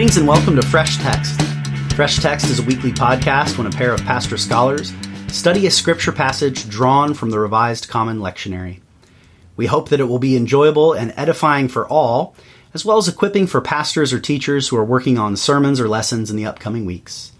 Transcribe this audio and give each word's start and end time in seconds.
Greetings 0.00 0.16
and 0.16 0.26
welcome 0.26 0.56
to 0.56 0.66
Fresh 0.66 0.96
Text. 0.96 1.42
Fresh 1.94 2.20
Text 2.20 2.46
is 2.46 2.58
a 2.58 2.62
weekly 2.62 2.90
podcast 2.90 3.58
when 3.58 3.66
a 3.66 3.70
pair 3.70 3.92
of 3.92 4.00
pastor 4.00 4.38
scholars 4.38 4.94
study 5.28 5.66
a 5.66 5.70
scripture 5.70 6.10
passage 6.10 6.66
drawn 6.70 7.12
from 7.12 7.28
the 7.28 7.38
Revised 7.38 7.90
Common 7.90 8.18
Lectionary. 8.18 8.80
We 9.56 9.66
hope 9.66 9.90
that 9.90 10.00
it 10.00 10.04
will 10.04 10.18
be 10.18 10.38
enjoyable 10.38 10.94
and 10.94 11.12
edifying 11.18 11.68
for 11.68 11.86
all, 11.86 12.34
as 12.72 12.82
well 12.82 12.96
as 12.96 13.08
equipping 13.08 13.46
for 13.46 13.60
pastors 13.60 14.14
or 14.14 14.18
teachers 14.18 14.68
who 14.68 14.76
are 14.78 14.84
working 14.86 15.18
on 15.18 15.36
sermons 15.36 15.78
or 15.78 15.86
lessons 15.86 16.30
in 16.30 16.36
the 16.38 16.46
upcoming 16.46 16.86
weeks. 16.86 17.32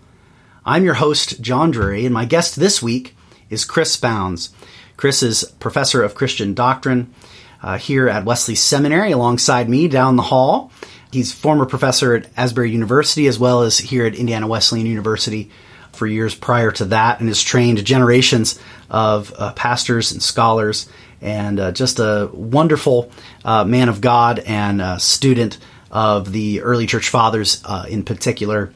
I'm 0.62 0.84
your 0.84 0.92
host, 0.92 1.40
John 1.40 1.70
Drury, 1.70 2.04
and 2.04 2.12
my 2.12 2.26
guest 2.26 2.56
this 2.56 2.82
week 2.82 3.16
is 3.48 3.64
Chris 3.64 3.96
Bounds. 3.96 4.50
Chris 4.98 5.22
is 5.22 5.44
professor 5.60 6.02
of 6.02 6.14
Christian 6.14 6.52
doctrine 6.52 7.14
uh, 7.62 7.78
here 7.78 8.06
at 8.06 8.26
Wesley 8.26 8.54
Seminary 8.54 9.12
alongside 9.12 9.66
me 9.66 9.88
down 9.88 10.16
the 10.16 10.22
hall. 10.24 10.70
He's 11.12 11.32
former 11.32 11.66
professor 11.66 12.14
at 12.14 12.26
Asbury 12.36 12.70
University 12.70 13.26
as 13.26 13.38
well 13.38 13.62
as 13.62 13.78
here 13.78 14.06
at 14.06 14.14
Indiana 14.14 14.46
Wesleyan 14.46 14.86
University 14.86 15.50
for 15.92 16.06
years 16.06 16.34
prior 16.34 16.70
to 16.70 16.84
that 16.86 17.20
and 17.20 17.28
has 17.28 17.42
trained 17.42 17.84
generations 17.84 18.60
of 18.88 19.34
uh, 19.36 19.52
pastors 19.54 20.12
and 20.12 20.22
scholars 20.22 20.88
and 21.20 21.58
uh, 21.58 21.72
just 21.72 21.98
a 21.98 22.30
wonderful 22.32 23.10
uh, 23.44 23.64
man 23.64 23.88
of 23.88 24.00
God 24.00 24.38
and 24.38 25.02
student 25.02 25.58
of 25.90 26.30
the 26.30 26.62
early 26.62 26.86
church 26.86 27.08
fathers 27.08 27.62
uh, 27.64 27.84
in 27.88 28.04
particular. 28.04 28.72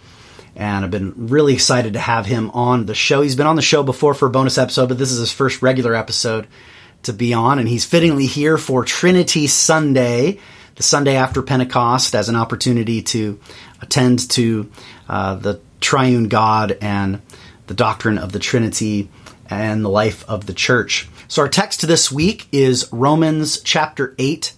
And 0.56 0.84
I've 0.84 0.90
been 0.90 1.28
really 1.28 1.54
excited 1.54 1.94
to 1.94 1.98
have 1.98 2.26
him 2.26 2.50
on 2.50 2.86
the 2.86 2.94
show. 2.94 3.22
He's 3.22 3.36
been 3.36 3.46
on 3.46 3.56
the 3.56 3.62
show 3.62 3.82
before 3.82 4.14
for 4.14 4.26
a 4.26 4.30
bonus 4.30 4.58
episode, 4.58 4.88
but 4.88 4.98
this 4.98 5.10
is 5.10 5.18
his 5.18 5.32
first 5.32 5.62
regular 5.62 5.94
episode 5.94 6.46
to 7.04 7.12
be 7.12 7.34
on. 7.34 7.58
And 7.58 7.68
he's 7.68 7.84
fittingly 7.84 8.26
here 8.26 8.56
for 8.56 8.84
Trinity 8.84 9.46
Sunday, 9.46 10.38
the 10.76 10.82
Sunday 10.82 11.16
after 11.16 11.42
Pentecost 11.42 12.14
as 12.14 12.28
an 12.28 12.36
opportunity 12.36 13.02
to 13.02 13.38
attend 13.80 14.30
to 14.30 14.70
uh, 15.08 15.34
the 15.36 15.60
triune 15.80 16.28
God 16.28 16.76
and 16.80 17.20
the 17.66 17.74
doctrine 17.74 18.18
of 18.18 18.32
the 18.32 18.38
Trinity 18.38 19.08
and 19.48 19.84
the 19.84 19.90
life 19.90 20.28
of 20.28 20.46
the 20.46 20.52
church. 20.54 21.08
So 21.28 21.42
our 21.42 21.48
text 21.48 21.86
this 21.86 22.10
week 22.10 22.48
is 22.52 22.88
Romans 22.92 23.60
chapter 23.60 24.14
8, 24.18 24.52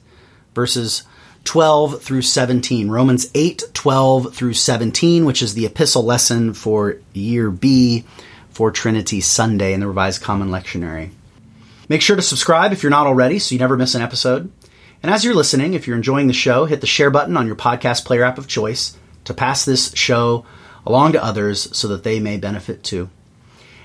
verses 0.55 1.03
12 1.45 2.03
through 2.03 2.23
17. 2.23 2.91
Romans 2.91 3.31
8, 3.35 3.63
12 3.73 4.35
through 4.35 4.55
17, 4.55 5.25
which 5.25 5.43
is 5.43 5.55
the 5.55 5.67
epistle 5.67 6.03
lesson 6.03 6.55
for 6.55 6.99
year 7.13 7.51
B 7.51 8.05
for 8.51 8.71
Trinity 8.71 9.21
Sunday 9.21 9.73
in 9.73 9.81
the 9.81 9.87
Revised 9.87 10.23
Common 10.23 10.49
Lectionary. 10.49 11.11
Make 11.89 12.03
sure 12.03 12.17
to 12.17 12.23
subscribe 12.23 12.73
if 12.73 12.83
you're 12.83 12.91
not 12.91 13.07
already 13.07 13.39
so 13.39 13.55
you 13.55 13.59
never 13.61 13.77
miss 13.77 13.95
an 13.95 14.03
episode. 14.03 14.51
And 15.03 15.13
as 15.13 15.25
you're 15.25 15.35
listening, 15.35 15.75
if 15.75 15.87
you're 15.87 15.97
enjoying 15.97 16.27
the 16.27 16.33
show, 16.33 16.65
hit 16.65 16.81
the 16.81 16.87
share 16.87 17.11
button 17.11 17.37
on 17.37 17.47
your 17.47 17.57
podcast 17.57 18.05
player 18.05 18.25
app 18.25 18.39
of 18.39 18.49
choice 18.49 18.97
to 19.25 19.35
pass 19.35 19.65
this 19.65 19.93
show 19.95 20.45
along 20.85 21.13
to 21.13 21.25
others 21.25 21.69
so 21.77 21.89
that 21.89 22.05
they 22.05 22.21
may 22.21 22.37
benefit 22.37 22.83
too. 22.83 23.11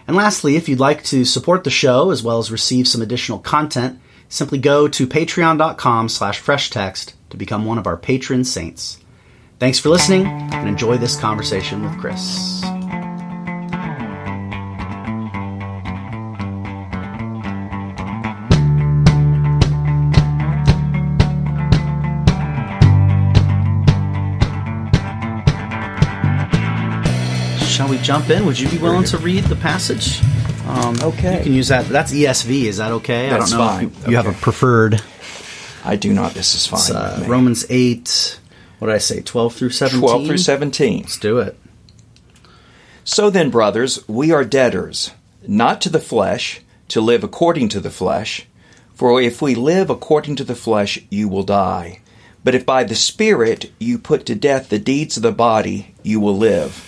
And 0.07 0.15
lastly, 0.15 0.55
if 0.55 0.67
you'd 0.67 0.79
like 0.79 1.03
to 1.05 1.25
support 1.25 1.63
the 1.63 1.69
show 1.69 2.11
as 2.11 2.23
well 2.23 2.39
as 2.39 2.51
receive 2.51 2.87
some 2.87 3.01
additional 3.01 3.39
content, 3.39 3.99
simply 4.29 4.57
go 4.57 4.87
to 4.87 5.07
patreon.com 5.07 6.09
slash 6.09 6.41
freshtext 6.41 7.13
to 7.29 7.37
become 7.37 7.65
one 7.65 7.77
of 7.77 7.87
our 7.87 7.97
patron 7.97 8.43
saints. 8.43 8.99
Thanks 9.59 9.79
for 9.79 9.89
listening 9.89 10.25
and 10.25 10.67
enjoy 10.67 10.97
this 10.97 11.19
conversation 11.19 11.83
with 11.83 11.99
Chris. 11.99 12.80
We 27.91 27.97
jump 27.97 28.29
in? 28.29 28.45
Would 28.45 28.57
you 28.57 28.69
be 28.69 28.77
willing 28.77 29.03
to 29.03 29.17
read 29.17 29.43
the 29.43 29.55
passage? 29.57 30.21
Um, 30.65 30.95
okay. 31.01 31.39
You 31.39 31.43
can 31.43 31.53
use 31.53 31.67
that. 31.67 31.87
That's 31.87 32.13
ESV. 32.13 32.63
Is 32.63 32.77
that 32.77 32.93
okay? 32.93 33.29
That's 33.29 33.51
I 33.51 33.57
don't 33.57 33.59
know 33.59 33.71
fine. 33.71 33.85
if 33.87 34.05
you, 34.05 34.11
you 34.11 34.17
have 34.17 34.27
a 34.27 34.33
preferred. 34.33 35.01
I 35.83 35.97
do 35.97 36.13
not. 36.13 36.33
This 36.33 36.55
is 36.55 36.65
fine. 36.65 36.95
Uh. 36.95 37.25
Romans 37.27 37.65
8, 37.69 38.39
what 38.79 38.87
did 38.87 38.95
I 38.95 38.99
say, 38.99 39.21
12 39.21 39.53
through 39.53 39.69
17? 39.71 39.99
12 39.99 40.25
through 40.25 40.37
17. 40.37 41.01
Let's 41.01 41.17
do 41.17 41.39
it. 41.39 41.59
So 43.03 43.29
then, 43.29 43.49
brothers, 43.49 44.07
we 44.07 44.31
are 44.31 44.45
debtors, 44.45 45.11
not 45.45 45.81
to 45.81 45.89
the 45.89 45.99
flesh, 45.99 46.61
to 46.87 47.01
live 47.01 47.25
according 47.25 47.67
to 47.69 47.81
the 47.81 47.91
flesh. 47.91 48.47
For 48.93 49.21
if 49.21 49.41
we 49.41 49.53
live 49.53 49.89
according 49.89 50.37
to 50.37 50.45
the 50.45 50.55
flesh, 50.55 50.97
you 51.09 51.27
will 51.27 51.43
die. 51.43 51.99
But 52.43 52.55
if 52.55 52.65
by 52.65 52.85
the 52.85 52.95
Spirit 52.95 53.69
you 53.79 53.97
put 53.97 54.25
to 54.27 54.35
death 54.35 54.69
the 54.69 54.79
deeds 54.79 55.17
of 55.17 55.23
the 55.23 55.33
body, 55.33 55.93
you 56.03 56.21
will 56.21 56.37
live. 56.37 56.87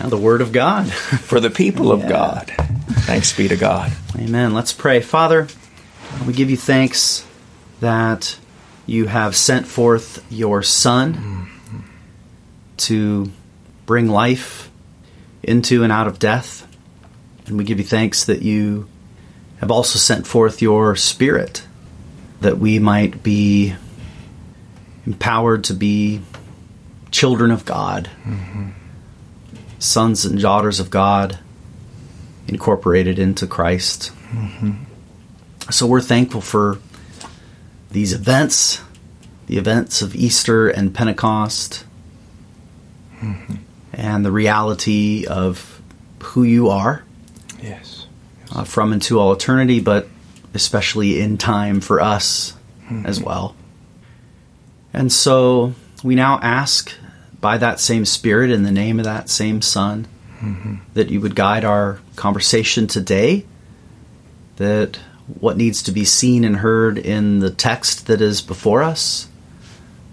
Yeah, 0.00 0.08
the 0.08 0.16
Word 0.16 0.40
of 0.40 0.52
God. 0.52 0.90
For 0.92 1.40
the 1.40 1.50
people 1.50 1.92
of 1.92 2.00
Yeah. 2.00 2.08
God. 2.08 2.52
Thanks 3.02 3.32
be 3.36 3.48
to 3.48 3.56
God. 3.56 3.92
Amen. 4.18 4.54
Let's 4.54 4.72
pray. 4.72 5.00
Father, 5.00 5.48
we 6.26 6.32
give 6.32 6.50
you 6.50 6.56
thanks 6.56 7.24
that 7.80 8.38
you 8.86 9.06
have 9.06 9.36
sent 9.36 9.66
forth 9.66 10.24
your 10.30 10.62
Son 10.62 11.48
to 12.78 13.30
bring 13.86 14.08
life 14.08 14.70
into 15.42 15.82
and 15.82 15.92
out 15.92 16.06
of 16.06 16.18
death. 16.18 16.66
And 17.46 17.58
we 17.58 17.64
give 17.64 17.78
you 17.78 17.84
thanks 17.84 18.24
that 18.24 18.42
you 18.42 18.88
have 19.60 19.70
also 19.70 19.98
sent 19.98 20.26
forth 20.26 20.62
your 20.62 20.96
Spirit 20.96 21.64
that 22.40 22.58
we 22.58 22.78
might 22.78 23.22
be 23.22 23.74
empowered 25.06 25.64
to 25.64 25.74
be 25.74 26.20
children 27.10 27.50
of 27.50 27.64
God, 27.64 28.08
mm-hmm. 28.24 28.70
Sons 29.82 30.24
and 30.24 30.40
daughters 30.40 30.78
of 30.78 30.90
God 30.90 31.38
incorporated 32.46 33.18
into 33.18 33.46
Christ. 33.48 34.12
Mm-hmm. 34.30 34.84
So 35.70 35.86
we're 35.86 36.00
thankful 36.00 36.40
for 36.40 36.78
these 37.90 38.12
events, 38.12 38.80
the 39.46 39.58
events 39.58 40.00
of 40.00 40.14
Easter 40.14 40.68
and 40.68 40.94
Pentecost, 40.94 41.84
mm-hmm. 43.20 43.54
and 43.92 44.24
the 44.24 44.30
reality 44.30 45.26
of 45.26 45.80
who 46.22 46.44
you 46.44 46.68
are 46.68 47.02
Yes. 47.60 48.06
uh, 48.54 48.64
from 48.64 48.92
and 48.92 49.02
to 49.02 49.18
all 49.18 49.32
eternity, 49.32 49.80
but 49.80 50.06
especially 50.54 51.20
in 51.20 51.38
time 51.38 51.80
for 51.80 52.00
us 52.00 52.54
mm-hmm. 52.84 53.04
as 53.04 53.20
well. 53.20 53.56
And 54.92 55.12
so 55.12 55.74
we 56.04 56.14
now 56.14 56.38
ask 56.40 56.92
by 57.42 57.58
that 57.58 57.78
same 57.80 58.06
Spirit, 58.06 58.50
in 58.50 58.62
the 58.62 58.70
name 58.70 58.98
of 58.98 59.04
that 59.04 59.28
same 59.28 59.60
Son, 59.60 60.06
that 60.94 61.10
you 61.10 61.20
would 61.20 61.34
guide 61.34 61.64
our 61.64 62.00
conversation 62.16 62.86
today, 62.86 63.44
that 64.56 64.96
what 65.38 65.56
needs 65.56 65.82
to 65.82 65.92
be 65.92 66.04
seen 66.04 66.44
and 66.44 66.56
heard 66.56 66.98
in 66.98 67.40
the 67.40 67.50
text 67.50 68.06
that 68.06 68.20
is 68.20 68.40
before 68.40 68.82
us 68.82 69.28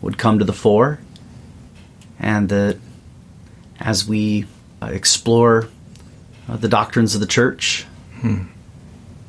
would 0.01 0.17
come 0.17 0.39
to 0.39 0.45
the 0.45 0.53
fore, 0.53 0.99
and 2.19 2.49
that 2.49 2.77
as 3.79 4.07
we 4.07 4.45
uh, 4.81 4.87
explore 4.87 5.69
uh, 6.47 6.57
the 6.57 6.67
doctrines 6.67 7.15
of 7.15 7.21
the 7.21 7.27
church, 7.27 7.85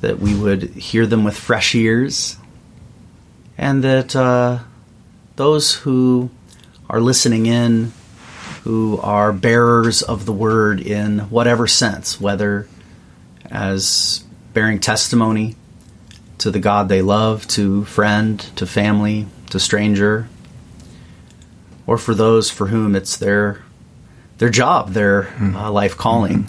that 0.01 0.19
we 0.19 0.35
would 0.35 0.63
hear 0.63 1.07
them 1.07 1.23
with 1.23 1.37
fresh 1.37 1.75
ears, 1.75 2.37
and 3.57 3.85
that 3.85 4.17
uh, 4.17 4.59
those 5.37 5.75
who 5.75 6.31
are 6.91 7.01
listening 7.01 7.47
in, 7.47 7.93
who 8.65 8.99
are 8.99 9.33
bearers 9.33 10.03
of 10.03 10.27
the 10.27 10.33
word 10.33 10.81
in 10.81 11.21
whatever 11.31 11.67
sense, 11.67 12.21
whether 12.21 12.69
as 13.51 14.25
bearing 14.53 14.81
testimony 14.81 15.57
to 16.39 16.51
the 16.51 16.59
God 16.59 16.89
they 16.89 17.01
love, 17.01 17.47
to 17.49 17.85
friend, 17.85 18.41
to 18.57 18.67
family, 18.67 19.27
to 19.51 19.61
stranger, 19.61 20.29
or 21.87 21.97
for 21.97 22.15
those 22.15 22.51
for 22.51 22.67
whom 22.67 22.95
it's 22.95 23.17
their 23.17 23.63
their 24.39 24.51
job, 24.51 24.93
their 24.93 25.29
uh, 25.41 25.71
life 25.71 25.97
calling 25.97 26.49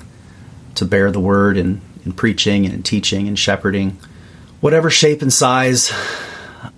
to 0.75 0.85
bear 0.85 1.11
the 1.11 1.19
word 1.19 1.57
in, 1.57 1.81
in 2.05 2.13
preaching 2.13 2.65
and 2.65 2.73
in 2.73 2.83
teaching 2.83 3.27
and 3.27 3.37
shepherding, 3.37 3.97
whatever 4.61 4.89
shape 4.89 5.21
and 5.21 5.31
size 5.31 5.91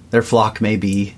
their 0.10 0.24
flock 0.24 0.60
may 0.60 0.76
be, 0.76 1.16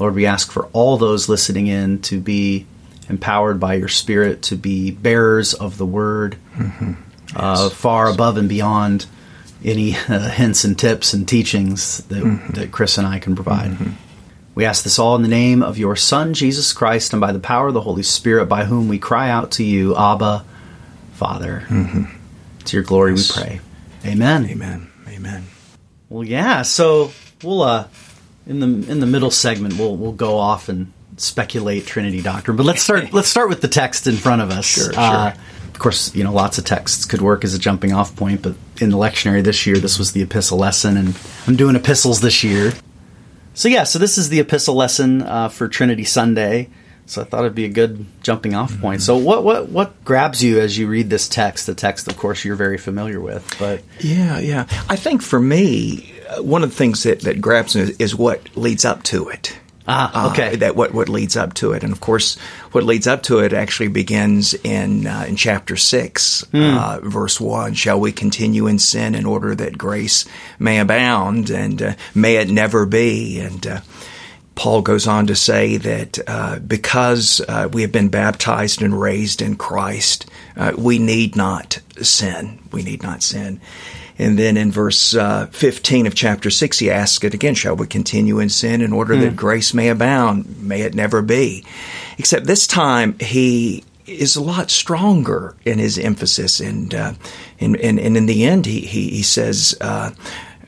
Lord, 0.00 0.14
we 0.14 0.26
ask 0.26 0.50
for 0.50 0.66
all 0.72 0.96
those 0.96 1.28
listening 1.28 1.66
in 1.66 2.00
to 2.02 2.20
be 2.20 2.66
empowered 3.08 3.60
by 3.60 3.74
your 3.74 3.88
Spirit 3.88 4.42
to 4.42 4.56
be 4.56 4.90
bearers 4.90 5.52
of 5.52 5.76
the 5.76 5.84
word, 5.84 6.36
mm-hmm. 6.56 6.92
yes. 7.26 7.36
uh, 7.36 7.68
far 7.70 8.08
above 8.08 8.36
and 8.36 8.48
beyond 8.48 9.06
any 9.62 9.94
uh, 10.08 10.30
hints 10.30 10.64
and 10.64 10.78
tips 10.78 11.12
and 11.12 11.28
teachings 11.28 11.98
that, 12.04 12.22
mm-hmm. 12.22 12.52
that 12.54 12.72
Chris 12.72 12.96
and 12.96 13.06
I 13.06 13.18
can 13.18 13.34
provide. 13.34 13.72
Mm-hmm. 13.72 13.90
We 14.54 14.64
ask 14.64 14.84
this 14.84 14.98
all 14.98 15.16
in 15.16 15.22
the 15.22 15.28
name 15.28 15.62
of 15.62 15.78
your 15.78 15.96
Son, 15.96 16.34
Jesus 16.34 16.72
Christ, 16.72 17.12
and 17.12 17.20
by 17.20 17.32
the 17.32 17.38
power 17.38 17.68
of 17.68 17.74
the 17.74 17.80
Holy 17.80 18.02
Spirit, 18.02 18.46
by 18.46 18.64
whom 18.64 18.88
we 18.88 18.98
cry 18.98 19.28
out 19.28 19.52
to 19.52 19.64
you, 19.64 19.96
Abba, 19.96 20.44
Father. 21.12 21.64
Mm-hmm. 21.68 22.04
To 22.64 22.76
your 22.76 22.84
glory 22.84 23.12
yes. 23.12 23.36
we 23.36 23.42
pray. 23.42 23.60
Amen. 24.04 24.46
Amen. 24.46 24.90
Amen. 25.08 25.44
Well, 26.08 26.24
yeah. 26.24 26.62
So 26.62 27.12
we'll 27.42 27.62
uh, 27.62 27.88
in 28.50 28.58
the 28.58 28.90
in 28.90 28.98
the 28.98 29.06
middle 29.06 29.30
segment 29.30 29.78
we'll 29.78 29.96
we'll 29.96 30.12
go 30.12 30.36
off 30.36 30.68
and 30.68 30.92
speculate 31.16 31.86
Trinity 31.86 32.20
doctrine, 32.20 32.56
but 32.56 32.66
let's 32.66 32.82
start 32.82 33.12
let's 33.12 33.28
start 33.28 33.48
with 33.48 33.60
the 33.60 33.68
text 33.68 34.06
in 34.06 34.16
front 34.16 34.42
of 34.42 34.50
us. 34.50 34.64
Sure. 34.64 34.92
Uh, 34.94 35.32
sure. 35.32 35.42
Of 35.68 35.78
course, 35.78 36.14
you 36.14 36.24
know 36.24 36.32
lots 36.32 36.58
of 36.58 36.64
texts 36.64 37.04
could 37.06 37.22
work 37.22 37.44
as 37.44 37.54
a 37.54 37.58
jumping 37.58 37.92
off 37.92 38.14
point, 38.16 38.42
but 38.42 38.56
in 38.80 38.90
the 38.90 38.98
lectionary 38.98 39.42
this 39.42 39.66
year, 39.66 39.78
this 39.78 39.98
was 39.98 40.12
the 40.12 40.22
epistle 40.22 40.58
lesson, 40.58 40.96
and 40.96 41.18
I'm 41.46 41.56
doing 41.56 41.76
epistles 41.76 42.20
this 42.20 42.42
year. 42.44 42.72
So 43.54 43.68
yeah, 43.68 43.84
so 43.84 43.98
this 43.98 44.18
is 44.18 44.28
the 44.28 44.40
epistle 44.40 44.74
lesson 44.74 45.22
uh, 45.22 45.48
for 45.48 45.68
Trinity 45.68 46.04
Sunday. 46.04 46.68
So 47.06 47.22
I 47.22 47.24
thought 47.24 47.40
it'd 47.40 47.56
be 47.56 47.64
a 47.64 47.70
good 47.70 48.06
jumping 48.22 48.54
off 48.54 48.78
point. 48.80 49.00
Mm-hmm. 49.00 49.06
So 49.06 49.16
what 49.16 49.42
what 49.42 49.68
what 49.68 50.04
grabs 50.04 50.42
you 50.42 50.60
as 50.60 50.76
you 50.76 50.86
read 50.86 51.08
this 51.08 51.28
text? 51.28 51.66
The 51.66 51.74
text, 51.74 52.08
of 52.08 52.16
course, 52.16 52.44
you're 52.44 52.56
very 52.56 52.78
familiar 52.78 53.20
with, 53.20 53.48
but 53.58 53.82
yeah, 54.00 54.38
yeah. 54.38 54.66
I 54.88 54.96
think 54.96 55.22
for 55.22 55.40
me, 55.40 56.19
one 56.38 56.62
of 56.62 56.70
the 56.70 56.76
things 56.76 57.02
that, 57.02 57.20
that 57.20 57.40
grabs 57.40 57.76
me 57.76 57.92
is 57.98 58.14
what 58.14 58.56
leads 58.56 58.84
up 58.84 59.02
to 59.04 59.28
it. 59.28 59.56
Ah, 59.88 60.26
uh, 60.26 60.30
okay. 60.30 60.52
Uh, 60.52 60.56
that 60.56 60.76
what 60.76 60.94
what 60.94 61.08
leads 61.08 61.36
up 61.36 61.54
to 61.54 61.72
it, 61.72 61.82
and 61.82 61.92
of 61.92 62.00
course, 62.00 62.36
what 62.72 62.84
leads 62.84 63.06
up 63.06 63.24
to 63.24 63.40
it 63.40 63.52
actually 63.52 63.88
begins 63.88 64.54
in 64.54 65.06
uh, 65.06 65.24
in 65.26 65.36
chapter 65.36 65.76
six, 65.76 66.44
mm. 66.52 66.76
uh, 66.76 67.00
verse 67.00 67.40
one. 67.40 67.74
Shall 67.74 67.98
we 67.98 68.12
continue 68.12 68.66
in 68.66 68.78
sin 68.78 69.14
in 69.14 69.26
order 69.26 69.54
that 69.54 69.78
grace 69.78 70.26
may 70.58 70.78
abound, 70.78 71.50
and 71.50 71.82
uh, 71.82 71.94
may 72.14 72.36
it 72.36 72.48
never 72.48 72.86
be? 72.86 73.40
And 73.40 73.66
uh, 73.66 73.80
Paul 74.60 74.82
goes 74.82 75.06
on 75.06 75.26
to 75.28 75.34
say 75.34 75.78
that 75.78 76.62
because 76.68 77.40
we 77.72 77.80
have 77.80 77.92
been 77.92 78.10
baptized 78.10 78.82
and 78.82 79.00
raised 79.00 79.40
in 79.40 79.56
Christ, 79.56 80.26
we 80.76 80.98
need 80.98 81.34
not 81.34 81.80
sin. 82.02 82.58
We 82.70 82.82
need 82.82 83.02
not 83.02 83.22
sin. 83.22 83.58
And 84.18 84.38
then 84.38 84.58
in 84.58 84.70
verse 84.70 85.14
uh, 85.14 85.46
15 85.46 86.06
of 86.06 86.14
chapter 86.14 86.50
6, 86.50 86.78
he 86.78 86.90
asks 86.90 87.24
it 87.24 87.32
again 87.32 87.54
Shall 87.54 87.74
we 87.74 87.86
continue 87.86 88.38
in 88.38 88.50
sin 88.50 88.82
in 88.82 88.92
order 88.92 89.14
mm. 89.14 89.20
that 89.20 89.30
hmm. 89.30 89.36
grace 89.36 89.72
may 89.72 89.88
abound? 89.88 90.62
May 90.62 90.82
it 90.82 90.94
never 90.94 91.22
be. 91.22 91.64
Except 92.18 92.44
this 92.44 92.66
time, 92.66 93.18
he 93.18 93.82
is 94.06 94.36
a 94.36 94.42
lot 94.42 94.70
stronger 94.70 95.56
in 95.64 95.78
his 95.78 95.98
emphasis. 95.98 96.60
And, 96.60 96.94
uh, 96.94 97.14
and, 97.60 97.76
and, 97.76 97.98
and, 97.98 98.14
in 98.14 98.26
the 98.26 98.44
end, 98.44 98.66
he, 98.66 98.80
he, 98.80 99.08
he 99.08 99.22
says, 99.22 99.74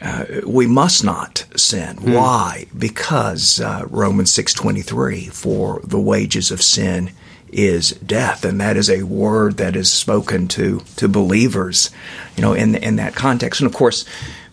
uh, 0.02 0.24
we 0.46 0.66
must 0.66 1.04
not 1.04 1.46
sin. 1.56 1.96
Mm. 1.96 2.14
Why? 2.14 2.66
Because 2.76 3.60
uh, 3.60 3.86
Romans 3.88 4.32
six 4.32 4.52
twenty 4.52 4.82
three, 4.82 5.28
for 5.28 5.80
the 5.84 6.00
wages 6.00 6.50
of 6.50 6.60
sin 6.60 7.10
is 7.52 7.92
death, 7.92 8.44
and 8.44 8.60
that 8.60 8.76
is 8.76 8.90
a 8.90 9.02
word 9.02 9.56
that 9.58 9.76
is 9.76 9.90
spoken 9.92 10.48
to 10.48 10.80
to 10.96 11.08
believers, 11.08 11.90
you 12.36 12.42
know, 12.42 12.52
in 12.52 12.74
in 12.74 12.96
that 12.96 13.14
context. 13.14 13.60
And 13.60 13.70
of 13.70 13.76
course, 13.76 14.04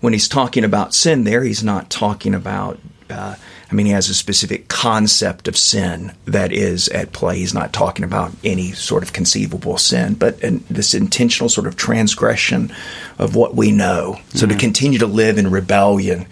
when 0.01 0.13
he's 0.13 0.29
talking 0.29 0.63
about 0.63 0.93
sin, 0.93 1.23
there 1.23 1.43
he's 1.43 1.63
not 1.63 1.89
talking 1.89 2.35
about. 2.35 2.79
Uh, 3.09 3.35
I 3.71 3.75
mean, 3.75 3.85
he 3.85 3.91
has 3.91 4.09
a 4.09 4.15
specific 4.15 4.67
concept 4.67 5.47
of 5.47 5.55
sin 5.55 6.13
that 6.25 6.51
is 6.51 6.89
at 6.89 7.11
play. 7.11 7.37
He's 7.37 7.53
not 7.53 7.71
talking 7.71 8.03
about 8.03 8.31
any 8.43 8.71
sort 8.71 9.03
of 9.03 9.13
conceivable 9.13 9.77
sin, 9.77 10.15
but 10.15 10.39
this 10.69 10.95
intentional 10.95 11.49
sort 11.49 11.67
of 11.67 11.75
transgression 11.75 12.73
of 13.19 13.35
what 13.35 13.53
we 13.53 13.71
know. 13.71 14.19
So 14.29 14.47
mm-hmm. 14.47 14.57
to 14.57 14.59
continue 14.59 14.99
to 14.99 15.05
live 15.05 15.37
in 15.37 15.51
rebellion 15.51 16.25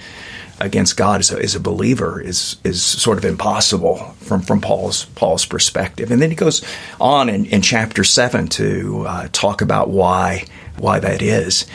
against 0.60 0.98
God 0.98 1.20
as 1.20 1.32
a, 1.32 1.38
as 1.38 1.54
a 1.54 1.60
believer 1.60 2.20
is 2.20 2.58
is 2.64 2.82
sort 2.82 3.20
of 3.20 3.26
impossible 3.26 3.98
from, 4.22 4.42
from 4.42 4.60
Paul's 4.60 5.06
Paul's 5.06 5.46
perspective. 5.46 6.10
And 6.10 6.20
then 6.20 6.32
he 6.32 6.36
goes 6.36 6.64
on 7.00 7.30
in, 7.30 7.46
in 7.46 7.62
chapter 7.62 8.04
seven 8.04 8.48
to 8.48 9.06
uh, 9.08 9.28
talk 9.32 9.62
about 9.62 9.90
why 9.90 10.46
why 10.78 11.00
that 11.00 11.22
is, 11.22 11.68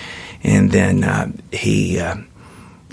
and 0.42 0.72
then 0.72 1.04
uh, 1.04 1.30
he. 1.52 2.00
Uh, 2.00 2.16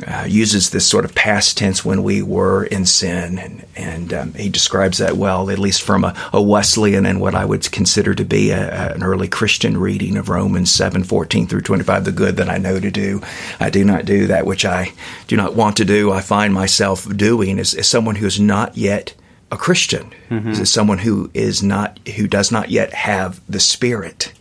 uh, 0.07 0.25
uses 0.27 0.69
this 0.69 0.87
sort 0.87 1.05
of 1.05 1.13
past 1.15 1.57
tense 1.57 1.83
when 1.83 2.03
we 2.03 2.21
were 2.21 2.63
in 2.65 2.85
sin, 2.85 3.37
and, 3.37 3.65
and 3.75 4.13
um, 4.13 4.33
he 4.33 4.49
describes 4.49 4.97
that 4.97 5.17
well, 5.17 5.49
at 5.49 5.59
least 5.59 5.81
from 5.81 6.03
a, 6.03 6.15
a 6.33 6.41
Wesleyan 6.41 7.05
and 7.05 7.19
what 7.19 7.35
I 7.35 7.45
would 7.45 7.71
consider 7.71 8.13
to 8.15 8.25
be 8.25 8.51
a, 8.51 8.93
an 8.93 9.03
early 9.03 9.27
Christian 9.27 9.77
reading 9.77 10.17
of 10.17 10.29
Romans 10.29 10.71
seven 10.71 11.03
fourteen 11.03 11.47
through 11.47 11.61
twenty 11.61 11.83
five. 11.83 12.05
The 12.05 12.11
good 12.11 12.37
that 12.37 12.49
I 12.49 12.57
know 12.57 12.79
to 12.79 12.91
do, 12.91 13.21
I 13.59 13.69
do 13.69 13.83
not 13.83 14.05
do; 14.05 14.27
that 14.27 14.45
which 14.45 14.65
I 14.65 14.93
do 15.27 15.35
not 15.35 15.55
want 15.55 15.77
to 15.77 15.85
do, 15.85 16.11
I 16.11 16.21
find 16.21 16.53
myself 16.53 17.07
doing. 17.15 17.59
As, 17.59 17.73
as 17.73 17.87
someone 17.87 18.15
who 18.15 18.25
is 18.25 18.39
not 18.39 18.77
yet 18.77 19.13
a 19.51 19.57
Christian, 19.57 20.11
mm-hmm. 20.29 20.49
as 20.49 20.69
someone 20.69 20.99
who 20.99 21.29
is 21.33 21.63
not 21.63 21.99
who 22.15 22.27
does 22.27 22.51
not 22.51 22.69
yet 22.69 22.93
have 22.93 23.41
the 23.49 23.59
Spirit. 23.59 24.33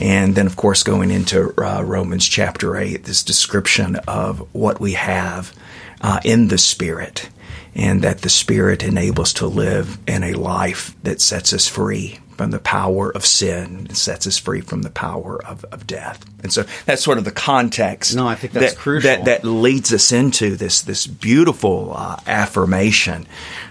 And 0.00 0.34
then, 0.34 0.46
of 0.46 0.56
course, 0.56 0.82
going 0.82 1.10
into 1.10 1.54
uh, 1.56 1.82
Romans 1.82 2.26
chapter 2.26 2.76
8, 2.76 3.04
this 3.04 3.22
description 3.22 3.96
of 4.06 4.46
what 4.54 4.80
we 4.80 4.92
have 4.92 5.54
uh, 6.00 6.20
in 6.24 6.48
the 6.48 6.58
Spirit, 6.58 7.30
and 7.74 8.02
that 8.02 8.20
the 8.20 8.28
Spirit 8.28 8.82
enables 8.82 9.32
to 9.34 9.46
live 9.46 9.98
in 10.06 10.22
a 10.22 10.34
life 10.34 10.94
that 11.02 11.20
sets 11.20 11.52
us 11.52 11.66
free 11.66 12.18
from 12.36 12.50
the 12.50 12.58
power 12.58 13.10
of 13.10 13.24
sin 13.24 13.86
and 13.88 13.96
sets 13.96 14.26
us 14.26 14.36
free 14.38 14.60
from 14.60 14.82
the 14.82 14.90
power 14.90 15.42
of, 15.44 15.64
of 15.66 15.86
death. 15.86 16.24
And 16.42 16.52
so 16.52 16.64
that's 16.84 17.02
sort 17.02 17.18
of 17.18 17.24
the 17.24 17.32
context. 17.32 18.14
No, 18.14 18.28
I 18.28 18.34
think 18.34 18.52
that's 18.52 18.74
that, 18.74 18.78
crucial. 18.78 19.08
That, 19.08 19.24
that 19.24 19.44
leads 19.44 19.92
us 19.92 20.12
into 20.12 20.56
this 20.56 20.82
this 20.82 21.06
beautiful 21.06 21.94
uh, 21.96 22.20
affirmation 22.26 23.26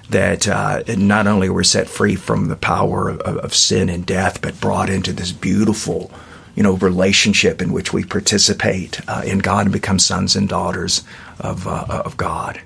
that 0.09 0.47
uh, 0.47 0.83
not 0.97 1.27
only 1.27 1.49
we're 1.49 1.63
set 1.63 1.87
free 1.87 2.15
from 2.15 2.47
the 2.47 2.55
power 2.55 3.09
of, 3.09 3.21
of, 3.21 3.55
sin 3.55 3.89
and 3.89 4.05
death, 4.05 4.41
but 4.41 4.59
brought 4.61 4.89
into 4.89 5.11
this 5.11 5.31
beautiful, 5.31 6.11
you 6.53 6.61
know, 6.61 6.73
relationship 6.73 7.59
in 7.59 7.73
which 7.73 7.91
we 7.91 8.03
participate 8.03 8.99
uh, 9.09 9.23
in 9.25 9.39
God 9.39 9.65
and 9.65 9.73
become 9.73 9.97
sons 9.97 10.35
and 10.35 10.47
daughters 10.47 11.03
of 11.39 11.67
uh, 11.67 12.01
of 12.05 12.17
God. 12.17 12.61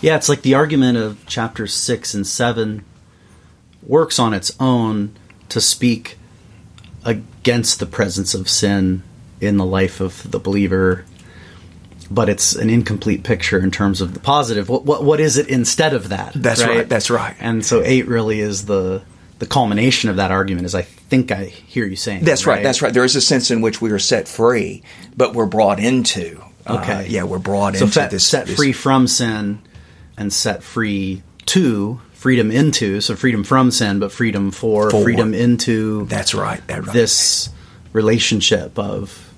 Yeah, 0.00 0.16
it's 0.16 0.28
like 0.28 0.42
the 0.42 0.54
argument 0.54 0.98
of 0.98 1.24
chapters 1.26 1.72
six 1.72 2.12
and 2.12 2.26
seven 2.26 2.84
works 3.82 4.18
on 4.18 4.34
its 4.34 4.54
own 4.60 5.16
to 5.48 5.60
speak 5.60 6.18
against 7.04 7.80
the 7.80 7.86
presence 7.86 8.34
of 8.34 8.48
sin 8.48 9.02
in 9.40 9.56
the 9.56 9.66
life 9.66 10.00
of 10.00 10.30
the 10.30 10.38
believer 10.38 11.04
but 12.12 12.28
it's 12.28 12.54
an 12.54 12.68
incomplete 12.68 13.24
picture 13.24 13.58
in 13.58 13.70
terms 13.70 14.00
of 14.00 14.14
the 14.14 14.20
positive. 14.20 14.68
What 14.68 14.84
what, 14.84 15.02
what 15.02 15.20
is 15.20 15.38
it 15.38 15.48
instead 15.48 15.94
of 15.94 16.10
that? 16.10 16.32
That's 16.34 16.60
right? 16.62 16.76
right? 16.76 16.88
That's 16.88 17.10
right. 17.10 17.34
And 17.40 17.64
so 17.64 17.82
eight 17.82 18.06
really 18.06 18.40
is 18.40 18.66
the 18.66 19.02
the 19.38 19.46
culmination 19.46 20.10
of 20.10 20.16
that 20.16 20.30
argument. 20.30 20.66
Is 20.66 20.74
I 20.74 20.82
think 20.82 21.32
I 21.32 21.46
hear 21.46 21.86
you 21.86 21.96
saying. 21.96 22.24
That's 22.24 22.46
right? 22.46 22.56
right. 22.56 22.62
That's 22.62 22.82
right. 22.82 22.92
There 22.92 23.04
is 23.04 23.16
a 23.16 23.20
sense 23.20 23.50
in 23.50 23.60
which 23.60 23.80
we 23.80 23.90
are 23.90 23.98
set 23.98 24.28
free, 24.28 24.82
but 25.16 25.34
we're 25.34 25.46
brought 25.46 25.80
into. 25.80 26.42
Uh, 26.66 26.78
okay. 26.80 26.92
Uh, 26.92 27.00
yeah, 27.00 27.24
we're 27.24 27.38
brought 27.38 27.76
so 27.76 27.84
into 27.84 27.94
set, 27.94 28.10
this. 28.10 28.26
Set 28.26 28.46
this, 28.46 28.56
free 28.56 28.72
from 28.72 29.06
sin, 29.06 29.60
and 30.16 30.32
set 30.32 30.62
free 30.62 31.22
to 31.46 32.00
freedom 32.22 32.50
into. 32.50 33.00
So 33.00 33.16
freedom 33.16 33.44
from 33.44 33.70
sin, 33.70 33.98
but 33.98 34.12
freedom 34.12 34.52
for, 34.52 34.90
for. 34.90 35.02
freedom 35.02 35.34
into. 35.34 36.06
That's 36.06 36.34
right. 36.34 36.60
That's 36.66 36.86
right. 36.86 36.92
This 36.94 37.50
relationship 37.92 38.78
of 38.78 39.34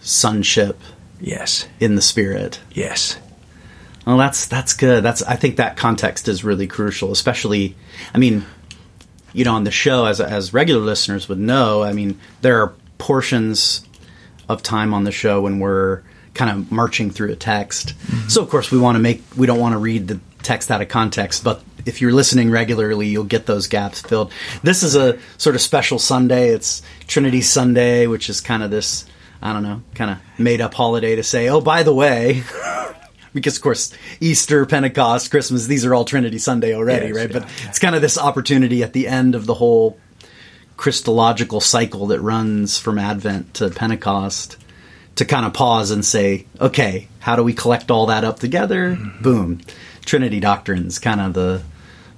sonship 0.00 0.78
Yes. 1.22 1.68
In 1.78 1.94
the 1.94 2.02
spirit. 2.02 2.58
Yes. 2.72 3.16
Well, 4.04 4.18
that's 4.18 4.46
that's 4.46 4.72
good. 4.74 5.04
That's 5.04 5.22
I 5.22 5.36
think 5.36 5.56
that 5.56 5.76
context 5.76 6.26
is 6.26 6.42
really 6.42 6.66
crucial, 6.66 7.12
especially. 7.12 7.76
I 8.12 8.18
mean, 8.18 8.44
you 9.32 9.44
know, 9.44 9.54
on 9.54 9.62
the 9.62 9.70
show, 9.70 10.06
as 10.06 10.20
as 10.20 10.52
regular 10.52 10.80
listeners 10.80 11.28
would 11.28 11.38
know, 11.38 11.84
I 11.84 11.92
mean, 11.92 12.18
there 12.40 12.60
are 12.60 12.74
portions 12.98 13.86
of 14.48 14.64
time 14.64 14.92
on 14.92 15.04
the 15.04 15.12
show 15.12 15.42
when 15.42 15.60
we're 15.60 16.02
kind 16.34 16.50
of 16.50 16.72
marching 16.72 17.12
through 17.12 17.30
a 17.30 17.36
text. 17.36 17.96
Mm-hmm. 17.98 18.28
So 18.28 18.42
of 18.42 18.50
course 18.50 18.72
we 18.72 18.78
want 18.78 18.96
to 18.96 19.00
make 19.00 19.22
we 19.36 19.46
don't 19.46 19.60
want 19.60 19.74
to 19.74 19.78
read 19.78 20.08
the 20.08 20.18
text 20.42 20.72
out 20.72 20.82
of 20.82 20.88
context, 20.88 21.44
but 21.44 21.62
if 21.86 22.00
you're 22.00 22.12
listening 22.12 22.50
regularly, 22.50 23.08
you'll 23.08 23.24
get 23.24 23.46
those 23.46 23.66
gaps 23.66 24.00
filled. 24.00 24.32
This 24.62 24.82
is 24.82 24.94
a 24.94 25.18
sort 25.38 25.56
of 25.56 25.62
special 25.62 25.98
Sunday. 25.98 26.50
It's 26.50 26.82
Trinity 27.06 27.40
Sunday, 27.40 28.06
which 28.06 28.28
is 28.28 28.40
kind 28.40 28.62
of 28.62 28.70
this 28.70 29.06
I 29.42 29.52
don't 29.52 29.64
know, 29.64 29.82
kind 29.96 30.12
of 30.12 30.18
made 30.38 30.60
up 30.60 30.72
holiday 30.72 31.16
to 31.16 31.24
say, 31.24 31.48
oh, 31.48 31.60
by 31.60 31.82
the 31.82 31.92
way, 31.92 32.44
because 33.34 33.56
of 33.56 33.62
course 33.62 33.92
Easter, 34.20 34.64
Pentecost, 34.66 35.32
Christmas, 35.32 35.66
these 35.66 35.84
are 35.84 35.94
all 35.94 36.04
Trinity 36.04 36.38
Sunday 36.38 36.74
already, 36.74 37.08
yes, 37.08 37.16
right? 37.16 37.30
Yeah, 37.30 37.40
but 37.40 37.48
yeah. 37.48 37.68
it's 37.68 37.80
kind 37.80 37.96
of 37.96 38.02
this 38.02 38.16
opportunity 38.16 38.84
at 38.84 38.92
the 38.92 39.08
end 39.08 39.34
of 39.34 39.46
the 39.46 39.54
whole 39.54 39.98
Christological 40.76 41.60
cycle 41.60 42.06
that 42.08 42.20
runs 42.20 42.78
from 42.78 42.98
Advent 42.98 43.54
to 43.54 43.70
Pentecost 43.70 44.58
to 45.16 45.24
kind 45.24 45.44
of 45.44 45.52
pause 45.52 45.90
and 45.90 46.04
say, 46.04 46.46
okay, 46.60 47.08
how 47.18 47.34
do 47.34 47.42
we 47.42 47.52
collect 47.52 47.90
all 47.90 48.06
that 48.06 48.24
up 48.24 48.38
together? 48.38 48.92
Mm-hmm. 48.92 49.22
Boom. 49.22 49.60
Trinity 50.04 50.40
doctrines, 50.40 50.98
kind 50.98 51.20
of 51.20 51.34
the 51.34 51.62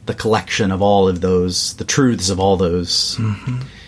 the 0.06 0.14
collection 0.14 0.70
of 0.70 0.82
all 0.82 1.08
of 1.08 1.20
those, 1.20 1.74
the 1.74 1.84
truths 1.84 2.30
of 2.30 2.38
all 2.38 2.56
those 2.56 3.18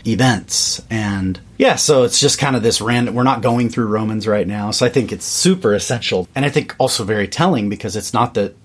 events. 0.07 0.83
And 0.91 1.39
yeah, 1.59 1.77
so 1.77 2.05
it's 2.05 2.21
just 2.21 2.39
kind 2.39 2.57
of 2.57 2.63
this 2.63 2.81
random, 2.81 3.15
we're 3.15 3.23
not 3.23 3.43
going 3.43 3.69
through 3.69 3.87
Romans 3.87 4.27
right 4.27 4.47
now. 4.47 4.71
So 4.71 4.87
I 4.87 4.89
think 4.89 5.13
it's 5.13 5.25
super 5.25 5.75
essential. 5.75 6.29
And 6.35 6.45
I 6.45 6.49
think 6.49 6.75
also 6.79 7.05
very 7.05 7.29
telling 7.29 7.69
because 7.69 7.97
it's 7.97 8.15
not 8.15 8.35
that 8.35 8.57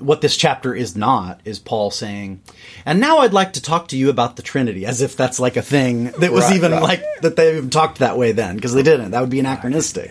what 0.00 0.22
this 0.22 0.36
chapter 0.36 0.74
is 0.74 0.96
not 0.96 1.40
is 1.44 1.58
Paul 1.58 1.90
saying, 1.90 2.40
and 2.86 3.00
now 3.00 3.18
I'd 3.18 3.34
like 3.34 3.52
to 3.52 3.62
talk 3.62 3.88
to 3.88 3.98
you 3.98 4.08
about 4.08 4.36
the 4.36 4.42
Trinity, 4.42 4.86
as 4.86 5.02
if 5.02 5.14
that's 5.14 5.38
like 5.38 5.56
a 5.58 5.62
thing 5.62 6.04
that 6.04 6.32
was 6.32 6.44
Right, 6.44 6.56
even 6.56 6.72
right. 6.72 6.82
like 6.82 7.04
that 7.20 7.36
they 7.36 7.58
even 7.58 7.68
talked 7.68 7.98
that 7.98 8.16
way 8.16 8.32
then, 8.32 8.56
because 8.56 8.72
they 8.72 8.82
didn't. 8.82 9.10
That 9.10 9.20
would 9.20 9.28
be 9.28 9.40
anachronistic. 9.40 10.10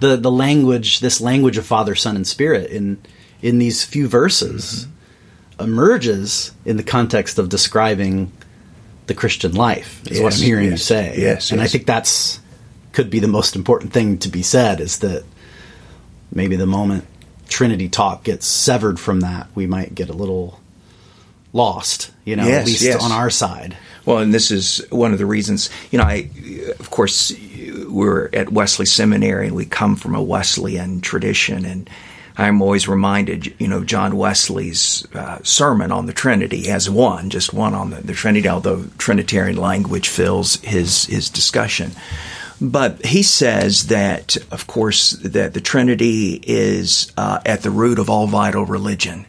The 0.00 0.18
the 0.18 0.30
language, 0.30 1.00
this 1.00 1.22
language 1.22 1.56
of 1.56 1.64
Father, 1.64 1.94
Son, 1.94 2.16
and 2.16 2.26
Spirit 2.26 2.70
in 2.70 3.00
in 3.40 3.58
these 3.58 3.82
few 3.82 4.08
verses 4.08 4.84
Mm-hmm. 4.84 4.97
Emerges 5.60 6.52
in 6.64 6.76
the 6.76 6.82
context 6.82 7.38
of 7.38 7.48
describing 7.48 8.32
the 9.06 9.14
Christian 9.14 9.54
life. 9.54 10.06
Is 10.06 10.20
what 10.20 10.34
I'm 10.34 10.42
hearing 10.42 10.66
you 10.66 10.76
say. 10.76 11.14
yes, 11.18 11.50
and 11.50 11.60
I 11.60 11.66
think 11.66 11.86
that's 11.86 12.40
could 12.92 13.10
be 13.10 13.20
the 13.20 13.28
most 13.28 13.54
important 13.54 13.92
thing 13.92 14.18
to 14.18 14.28
be 14.28 14.42
said 14.42 14.80
is 14.80 14.98
that 15.00 15.24
maybe 16.32 16.56
the 16.56 16.66
moment 16.66 17.04
Trinity 17.48 17.88
talk 17.88 18.24
gets 18.24 18.46
severed 18.46 18.98
from 18.98 19.20
that, 19.20 19.46
we 19.54 19.66
might 19.66 19.94
get 19.94 20.08
a 20.08 20.12
little 20.12 20.60
lost, 21.52 22.10
you 22.24 22.36
know, 22.36 22.46
Yes, 22.46 22.60
at 22.60 22.66
least 22.66 22.82
yes. 22.82 23.02
on 23.02 23.12
our 23.12 23.30
side. 23.30 23.76
Well, 24.04 24.18
and 24.18 24.32
this 24.32 24.50
is 24.50 24.84
one 24.90 25.12
of 25.12 25.18
the 25.18 25.26
reasons, 25.26 25.70
you 25.90 25.98
know, 25.98 26.04
I, 26.04 26.30
of 26.78 26.90
course, 26.90 27.32
we're 27.86 28.30
at 28.32 28.50
Wesley 28.50 28.86
Seminary 28.86 29.48
and 29.48 29.56
we 29.56 29.64
come 29.64 29.96
from 29.96 30.14
a 30.14 30.22
Wesleyan 30.22 31.00
tradition. 31.00 31.64
And 31.64 31.90
I'm 32.38 32.62
always 32.62 32.86
reminded, 32.86 33.60
you 33.60 33.66
know, 33.66 33.82
John 33.82 34.16
Wesley's 34.16 35.06
uh, 35.12 35.40
sermon 35.42 35.90
on 35.90 36.06
the 36.06 36.12
Trinity 36.12 36.68
has 36.68 36.88
one, 36.88 37.30
just 37.30 37.52
one 37.52 37.74
on 37.74 37.90
the, 37.90 37.96
the 37.96 38.12
Trinity, 38.14 38.48
although 38.48 38.84
Trinitarian 38.96 39.56
language 39.56 40.08
fills 40.08 40.56
his, 40.60 41.06
his 41.06 41.28
discussion. 41.28 41.90
But 42.60 43.04
he 43.04 43.22
says 43.22 43.88
that, 43.88 44.36
of 44.52 44.66
course, 44.68 45.12
that 45.12 45.54
the 45.54 45.60
Trinity 45.60 46.40
is 46.42 47.12
uh, 47.16 47.40
at 47.44 47.62
the 47.62 47.70
root 47.70 47.98
of 47.98 48.08
all 48.08 48.28
vital 48.28 48.64
religion. 48.64 49.26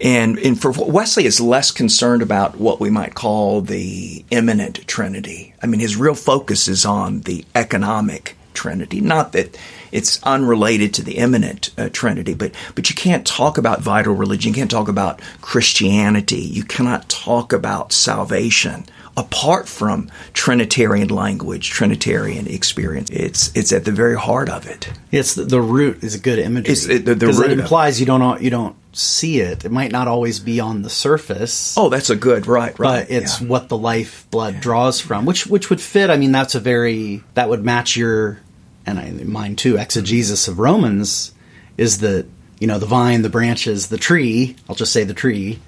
And, 0.00 0.38
and 0.38 0.60
for 0.60 0.70
Wesley 0.70 1.26
is 1.26 1.40
less 1.40 1.72
concerned 1.72 2.22
about 2.22 2.56
what 2.56 2.80
we 2.80 2.88
might 2.88 3.14
call 3.14 3.62
the 3.62 4.24
immanent 4.30 4.86
Trinity. 4.86 5.54
I 5.62 5.66
mean, 5.66 5.80
his 5.80 5.96
real 5.96 6.14
focus 6.14 6.68
is 6.68 6.86
on 6.86 7.20
the 7.22 7.44
economic 7.54 8.36
Trinity. 8.52 9.00
Not 9.00 9.32
that 9.32 9.58
it's 9.94 10.20
unrelated 10.24 10.92
to 10.94 11.02
the 11.02 11.18
immanent 11.18 11.70
uh, 11.78 11.88
Trinity, 11.92 12.34
but 12.34 12.52
but 12.74 12.90
you 12.90 12.96
can't 12.96 13.24
talk 13.24 13.56
about 13.58 13.80
vital 13.80 14.12
religion. 14.14 14.50
You 14.52 14.56
can't 14.56 14.70
talk 14.70 14.88
about 14.88 15.22
Christianity. 15.40 16.40
You 16.40 16.64
cannot 16.64 17.08
talk 17.08 17.52
about 17.52 17.92
salvation 17.92 18.86
apart 19.16 19.68
from 19.68 20.10
Trinitarian 20.32 21.08
language, 21.08 21.70
Trinitarian 21.70 22.48
experience. 22.48 23.10
It's 23.10 23.54
it's 23.54 23.72
at 23.72 23.84
the 23.84 23.92
very 23.92 24.16
heart 24.16 24.48
of 24.48 24.66
it. 24.66 24.90
It's 25.12 25.34
the, 25.34 25.44
the 25.44 25.60
root 25.60 26.02
is 26.02 26.14
a 26.14 26.18
good 26.18 26.38
imagery. 26.38 26.72
It's 26.72 26.86
the- 26.86 26.98
the- 26.98 27.14
the 27.14 27.26
root 27.28 27.52
it 27.52 27.60
implies 27.60 28.00
you 28.00 28.06
don't 28.06 28.42
you 28.42 28.50
don't 28.50 28.76
see 28.92 29.40
it. 29.40 29.64
It 29.64 29.72
might 29.72 29.92
not 29.92 30.08
always 30.08 30.40
be 30.40 30.60
on 30.60 30.82
the 30.82 30.90
surface. 30.90 31.76
Oh, 31.76 31.88
that's 31.88 32.10
a 32.10 32.16
good 32.16 32.46
right, 32.46 32.78
right. 32.78 33.06
but 33.06 33.10
it's 33.10 33.40
yeah. 33.40 33.48
what 33.48 33.68
the 33.68 33.76
life 33.76 34.26
blood 34.30 34.60
draws 34.60 35.00
from, 35.00 35.24
which 35.24 35.46
which 35.46 35.70
would 35.70 35.80
fit. 35.80 36.10
I 36.10 36.16
mean, 36.16 36.32
that's 36.32 36.54
a 36.54 36.60
very 36.60 37.22
that 37.34 37.48
would 37.48 37.64
match 37.64 37.96
your 37.96 38.40
and 38.86 38.98
I, 38.98 39.10
mine 39.24 39.56
too. 39.56 39.76
Exegesis 39.76 40.48
of 40.48 40.58
Romans 40.58 41.32
is 41.76 41.98
that 41.98 42.26
you 42.58 42.66
know 42.66 42.78
the 42.78 42.86
vine, 42.86 43.22
the 43.22 43.28
branches, 43.28 43.88
the 43.88 43.98
tree. 43.98 44.56
I'll 44.68 44.76
just 44.76 44.92
say 44.92 45.04
the 45.04 45.14
tree 45.14 45.60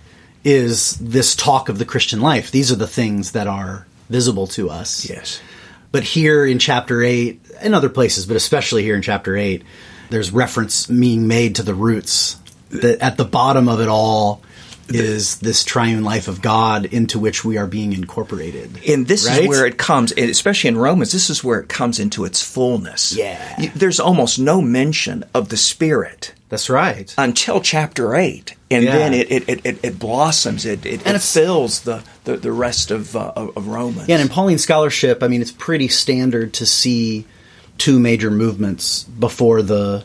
is 0.45 0.93
this 0.99 1.35
talk 1.35 1.69
of 1.69 1.79
the 1.79 1.85
Christian 1.85 2.21
life. 2.21 2.51
These 2.51 2.71
are 2.71 2.77
the 2.77 2.87
things 2.87 3.33
that 3.33 3.47
are 3.49 3.87
visible 4.09 4.47
to 4.49 4.71
us. 4.71 5.09
yes. 5.09 5.41
But 5.91 6.05
here 6.05 6.45
in 6.45 6.59
chapter 6.59 7.03
8, 7.03 7.41
in 7.63 7.75
other 7.75 7.89
places, 7.89 8.27
but 8.27 8.37
especially 8.37 8.83
here 8.83 8.95
in 8.95 9.03
chapter 9.03 9.37
8, 9.37 9.65
there's 10.11 10.31
reference 10.31 10.87
being 10.87 11.27
made 11.27 11.57
to 11.57 11.63
the 11.63 11.75
roots. 11.75 12.37
That 12.71 13.01
at 13.01 13.17
the 13.17 13.25
bottom 13.25 13.69
of 13.69 13.81
it 13.81 13.89
all 13.89 14.43
is 14.89 15.37
this 15.39 15.65
triune 15.65 16.05
life 16.05 16.29
of 16.29 16.41
God 16.43 16.87
into 16.87 17.19
which 17.19 17.45
we 17.45 17.57
are 17.59 17.67
being 17.67 17.93
incorporated. 17.93 18.79
And 18.89 19.07
this 19.07 19.27
Right? 19.27 19.43
is 19.43 19.49
where 19.49 19.67
it 19.67 19.79
comes, 19.79 20.13
especially 20.13 20.69
in 20.69 20.77
Romans, 20.79 21.13
this 21.13 21.29
is 21.31 21.43
where 21.43 21.59
it 21.61 21.69
comes 21.69 21.99
into 21.99 22.25
its 22.25 22.43
fullness. 22.43 23.15
Yeah. 23.17 23.71
There's 23.75 23.99
almost 24.01 24.39
no 24.39 24.61
mention 24.63 25.25
of 25.35 25.49
the 25.49 25.57
Spirit 25.57 26.33
That's 26.49 26.71
right. 26.71 27.13
until 27.19 27.61
chapter 27.61 28.15
8. 28.15 28.55
And 28.71 28.85
Yeah. 28.85 28.93
then 28.97 29.15
it, 29.15 29.31
it, 29.49 29.61
it, 29.67 29.79
it, 29.83 29.99
blossoms, 29.99 30.65
it, 30.65 30.87
it, 30.87 31.03
And 31.05 31.17
it 31.17 31.23
fills 31.23 31.81
the, 31.81 32.03
the, 32.25 32.37
the 32.37 32.53
rest 32.53 32.91
of, 32.91 33.15
uh, 33.17 33.33
of 33.35 33.67
Romans. 33.69 34.09
Yeah, 34.09 34.17
and 34.17 34.23
in 34.23 34.29
Pauline 34.29 34.59
scholarship, 34.59 35.23
I 35.23 35.29
mean, 35.29 35.41
it's 35.43 35.53
pretty 35.53 35.89
standard 35.89 36.53
to 36.55 36.67
see 36.67 37.25
two 37.79 37.99
major 38.01 38.31
movements 38.31 39.03
before 39.05 39.63
the 39.63 40.05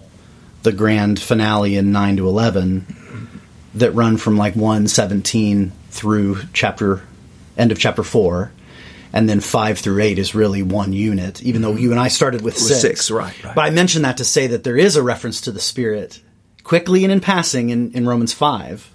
the 0.63 0.71
grand 0.71 1.19
finale 1.19 1.75
in 1.75 1.91
nine 1.91 2.17
to 2.17 2.27
eleven 2.27 2.85
that 3.75 3.91
run 3.91 4.17
from 4.17 4.37
like 4.37 4.55
one 4.55 4.87
seventeen 4.87 5.71
through 5.89 6.39
chapter 6.53 7.01
end 7.57 7.71
of 7.71 7.79
chapter 7.79 8.03
four, 8.03 8.51
and 9.13 9.27
then 9.29 9.39
five 9.39 9.79
through 9.79 10.01
eight 10.01 10.19
is 10.19 10.35
really 10.35 10.63
one 10.63 10.93
unit. 10.93 11.41
Even 11.43 11.61
though 11.61 11.71
mm-hmm. 11.71 11.83
you 11.83 11.91
and 11.91 11.99
I 11.99 12.07
started 12.09 12.41
with 12.41 12.57
six, 12.57 12.81
six, 12.81 13.11
right, 13.11 13.43
right. 13.43 13.55
But 13.55 13.65
I 13.65 13.69
mentioned 13.69 14.05
that 14.05 14.17
to 14.17 14.25
say 14.25 14.47
that 14.47 14.63
there 14.63 14.77
is 14.77 14.95
a 14.95 15.03
reference 15.03 15.41
to 15.41 15.51
the 15.51 15.59
Spirit 15.59 16.21
quickly 16.63 17.03
and 17.03 17.11
in 17.11 17.21
passing 17.21 17.69
in, 17.69 17.91
in 17.93 18.07
Romans 18.07 18.33
five 18.33 18.91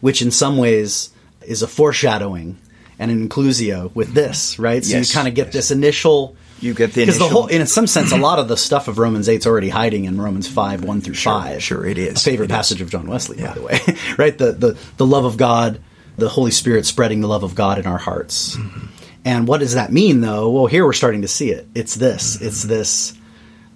which 0.00 0.22
in 0.22 0.30
some 0.30 0.56
ways 0.56 1.10
is 1.42 1.62
a 1.62 1.68
foreshadowing 1.68 2.58
and 2.98 3.10
an 3.10 3.28
inclusio 3.28 3.94
with 3.94 4.12
this, 4.12 4.58
right? 4.58 4.84
So 4.84 4.96
Yes, 4.96 5.08
you 5.08 5.14
kind 5.14 5.28
of 5.28 5.34
get 5.34 5.48
yes. 5.48 5.54
this 5.54 5.70
initial. 5.70 6.36
You 6.60 6.74
get 6.74 6.92
the 6.92 7.02
because 7.02 7.18
the 7.18 7.28
whole, 7.28 7.46
in 7.46 7.66
some 7.66 7.86
sense, 7.86 8.12
a 8.12 8.16
lot 8.16 8.38
of 8.38 8.48
the 8.48 8.56
stuff 8.56 8.86
of 8.88 8.98
Romans 8.98 9.28
eight's 9.28 9.46
already 9.46 9.70
hiding 9.70 10.04
in 10.04 10.20
Romans 10.20 10.46
five 10.46 10.84
one 10.84 11.00
through 11.00 11.14
Sure, 11.14 11.32
five. 11.32 11.62
sure, 11.62 11.86
it 11.86 11.96
is. 11.98 12.16
a 12.20 12.20
favorite 12.30 12.46
It 12.46 12.52
is. 12.52 12.56
passage 12.56 12.80
of 12.82 12.90
John 12.90 13.06
Wesley, 13.06 13.38
Yeah. 13.38 13.48
by 13.48 13.54
the 13.54 13.62
way, 13.62 13.80
right? 14.18 14.36
The 14.36 14.52
the 14.52 14.78
the 14.98 15.06
love 15.06 15.24
of 15.24 15.36
God, 15.36 15.80
the 16.16 16.28
Holy 16.28 16.50
Spirit 16.50 16.84
spreading 16.86 17.20
the 17.22 17.28
love 17.28 17.42
of 17.42 17.54
God 17.54 17.78
in 17.78 17.86
our 17.86 17.98
hearts. 17.98 18.56
Mm-hmm. 18.56 18.86
And 19.24 19.46
what 19.48 19.60
does 19.60 19.74
that 19.74 19.92
mean, 19.92 20.20
though? 20.22 20.50
Well, 20.50 20.66
here 20.66 20.84
we're 20.84 20.92
starting 20.94 21.22
to 21.22 21.28
see 21.28 21.50
it. 21.50 21.66
It's 21.74 21.94
this. 21.94 22.40
It's 22.40 22.62
this. 22.62 23.14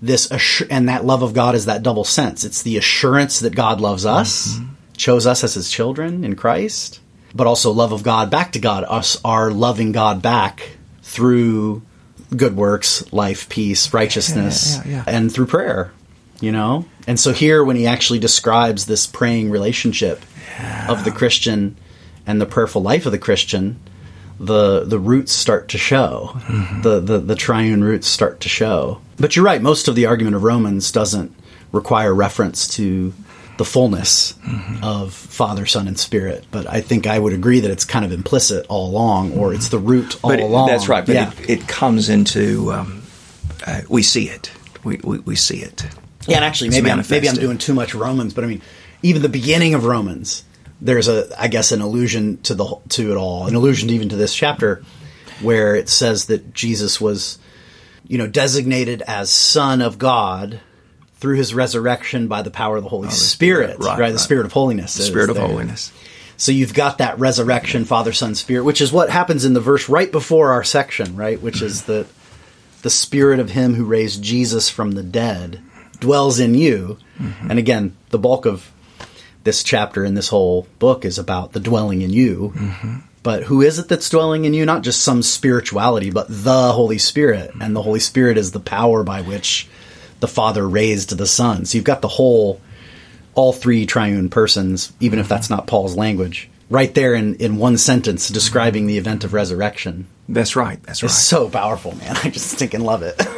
This 0.02 0.30
assur- 0.30 0.66
and 0.70 0.88
that 0.90 1.04
love 1.06 1.22
of 1.22 1.32
God 1.32 1.54
is 1.54 1.64
that 1.66 1.82
double 1.82 2.04
sense. 2.04 2.44
It's 2.44 2.62
the 2.62 2.76
assurance 2.76 3.40
that 3.40 3.54
God 3.54 3.80
loves 3.80 4.04
us, 4.04 4.58
chose 4.96 5.26
us 5.26 5.42
as 5.44 5.54
His 5.54 5.70
children 5.70 6.24
in 6.24 6.36
Christ, 6.36 7.00
but 7.34 7.46
also 7.46 7.70
love 7.72 7.92
of 7.92 8.02
God 8.02 8.30
back 8.30 8.52
to 8.52 8.58
God, 8.58 8.84
us 8.86 9.18
are 9.24 9.50
loving 9.50 9.92
God 9.92 10.20
back 10.20 10.76
through 11.02 11.82
good 12.36 12.56
works, 12.56 13.10
life, 13.12 13.48
peace, 13.48 13.92
righteousness, 13.92 14.76
yeah, 14.76 14.82
yeah, 14.84 14.96
yeah. 14.96 15.04
and 15.06 15.32
through 15.32 15.46
prayer. 15.46 15.92
You 16.40 16.52
know, 16.52 16.84
and 17.06 17.18
so 17.18 17.32
here 17.32 17.64
when 17.64 17.76
he 17.76 17.86
actually 17.86 18.18
describes 18.18 18.86
this 18.86 19.06
praying 19.06 19.50
relationship 19.50 20.20
of 20.88 21.04
the 21.04 21.10
Christian 21.10 21.76
and 22.26 22.40
the 22.40 22.46
prayerful 22.46 22.82
life 22.82 23.06
of 23.06 23.12
the 23.12 23.18
Christian, 23.18 23.80
the 24.38 24.84
the 24.84 24.98
roots 24.98 25.32
start 25.32 25.68
to 25.68 25.78
show. 25.78 26.32
Mm-hmm. 26.34 26.82
The, 26.82 27.00
the 27.00 27.18
the 27.18 27.36
triune 27.36 27.84
roots 27.84 28.08
start 28.08 28.40
to 28.40 28.48
show. 28.48 29.00
But 29.16 29.36
you're 29.36 29.44
right, 29.44 29.62
most 29.62 29.86
of 29.88 29.94
the 29.94 30.06
argument 30.06 30.34
of 30.36 30.42
Romans 30.42 30.90
doesn't 30.90 31.34
require 31.72 32.14
reference 32.14 32.68
to 32.68 33.12
the 33.56 33.64
fullness 33.64 34.34
of 34.82 35.12
Father, 35.12 35.64
Son, 35.66 35.86
and 35.86 35.98
Spirit. 35.98 36.44
But 36.50 36.68
I 36.68 36.80
think 36.80 37.06
I 37.06 37.18
would 37.18 37.32
agree 37.32 37.60
that 37.60 37.70
it's 37.70 37.84
kind 37.84 38.04
of 38.04 38.12
implicit 38.12 38.66
all 38.68 38.90
along, 38.90 39.32
or 39.38 39.54
it's 39.54 39.68
the 39.68 39.78
root 39.78 40.16
all 40.24 40.30
but 40.30 40.40
it- 40.40 40.42
along. 40.42 40.68
that's 40.68 40.88
right. 40.88 41.06
But 41.06 41.14
yeah. 41.14 41.32
it, 41.40 41.50
it 41.50 41.68
comes 41.68 42.08
into, 42.08 42.72
um, 42.72 43.02
uh, 43.66 43.82
we 43.88 44.02
see 44.02 44.28
it. 44.28 44.50
We, 44.82 45.00
we, 45.04 45.18
we 45.20 45.36
see 45.36 45.58
it. 45.58 45.86
Yeah, 46.26 46.36
and 46.36 46.44
actually, 46.44 46.68
It's 46.68 46.76
maybe 46.76 46.90
I'm, 46.90 47.04
maybe 47.08 47.28
I'm 47.28 47.34
doing 47.36 47.58
too 47.58 47.74
much 47.74 47.94
Romans, 47.94 48.34
but 48.34 48.44
I 48.44 48.46
mean, 48.46 48.62
even 49.02 49.22
the 49.22 49.28
beginning 49.28 49.74
of 49.74 49.84
Romans, 49.84 50.42
there's 50.80 51.06
a, 51.08 51.28
I 51.40 51.48
guess, 51.48 51.70
an 51.72 51.80
allusion 51.80 52.38
to 52.42 52.54
the 52.54 52.76
to 52.90 53.12
it 53.12 53.16
all, 53.16 53.46
an 53.46 53.54
allusion 53.54 53.90
even 53.90 54.08
to 54.08 54.16
this 54.16 54.34
chapter, 54.34 54.82
where 55.42 55.74
it 55.76 55.88
says 55.88 56.26
that 56.26 56.54
Jesus 56.54 57.00
was, 57.00 57.38
you 58.06 58.16
know, 58.18 58.26
designated 58.26 59.02
as 59.02 59.30
Son 59.30 59.82
of 59.82 59.98
God 59.98 60.60
through 61.18 61.36
His 61.36 61.54
resurrection 61.54 62.28
by 62.28 62.42
the 62.42 62.50
power 62.50 62.76
of 62.76 62.82
the 62.82 62.88
Holy 62.88 63.10
Spirit, 63.10 63.76
Spirit, 63.76 63.78
right, 63.78 63.98
right? 63.98 64.08
The 64.08 64.14
right. 64.14 64.20
Spirit 64.20 64.46
of 64.46 64.52
holiness, 64.52 64.94
The 64.94 65.04
Spirit 65.04 65.30
of 65.30 65.36
there. 65.36 65.46
holiness. 65.46 65.92
So 66.36 66.52
you've 66.52 66.74
got 66.74 66.98
that 66.98 67.18
resurrection, 67.18 67.84
Father, 67.84 68.12
Son, 68.12 68.34
Spirit, 68.34 68.64
which 68.64 68.80
is 68.80 68.92
what 68.92 69.08
happens 69.08 69.44
in 69.44 69.54
the 69.54 69.60
verse 69.60 69.88
right 69.88 70.10
before 70.10 70.50
our 70.52 70.64
section, 70.64 71.16
right? 71.16 71.40
Which 71.40 71.62
is 71.62 71.82
mm. 71.82 71.86
that 71.86 72.06
the 72.82 72.90
Spirit 72.90 73.40
of 73.40 73.50
Him 73.50 73.74
who 73.74 73.84
raised 73.84 74.22
Jesus 74.22 74.68
from 74.68 74.92
the 74.92 75.02
dead 75.02 75.62
dwells 76.00 76.40
in 76.40 76.54
you. 76.54 76.98
Mm-hmm. 77.18 77.50
And 77.50 77.58
again, 77.58 77.96
the 78.10 78.18
bulk 78.18 78.46
of 78.46 78.70
this 79.44 79.62
chapter 79.62 80.04
in 80.04 80.14
this 80.14 80.28
whole 80.28 80.66
book 80.78 81.04
is 81.04 81.18
about 81.18 81.52
the 81.52 81.60
dwelling 81.60 82.02
in 82.02 82.10
you. 82.10 82.52
Mm-hmm. 82.54 82.96
But 83.22 83.44
who 83.44 83.62
is 83.62 83.78
it 83.78 83.88
that's 83.88 84.10
dwelling 84.10 84.44
in 84.44 84.52
you? 84.52 84.66
Not 84.66 84.82
just 84.82 85.02
some 85.02 85.22
spirituality, 85.22 86.10
but 86.10 86.26
the 86.28 86.72
Holy 86.72 86.98
Spirit. 86.98 87.52
And 87.58 87.74
the 87.74 87.80
Holy 87.80 88.00
Spirit 88.00 88.36
is 88.36 88.52
the 88.52 88.60
power 88.60 89.02
by 89.02 89.22
which 89.22 89.66
the 90.24 90.28
Father 90.28 90.66
raised 90.66 91.14
the 91.18 91.26
Son. 91.26 91.66
So 91.66 91.76
you've 91.76 91.84
got 91.84 92.00
the 92.00 92.08
whole 92.08 92.58
all 93.34 93.52
three 93.52 93.84
triune 93.84 94.30
persons, 94.30 94.90
even 94.98 95.18
if 95.18 95.28
that's 95.28 95.50
not 95.50 95.66
Paul's 95.66 95.98
language, 95.98 96.48
right 96.70 96.94
there 96.94 97.12
in, 97.12 97.34
in 97.34 97.58
one 97.58 97.76
sentence 97.76 98.30
describing 98.30 98.86
the 98.86 98.96
event 98.96 99.22
of 99.22 99.34
resurrection. 99.34 100.06
That's 100.26 100.56
right. 100.56 100.82
That's 100.84 101.02
right. 101.02 101.10
It's 101.10 101.18
so 101.18 101.50
powerful, 101.50 101.94
man. 101.96 102.16
I 102.24 102.30
just 102.30 102.52
stinking 102.52 102.80
love 102.80 103.02
it. 103.02 103.20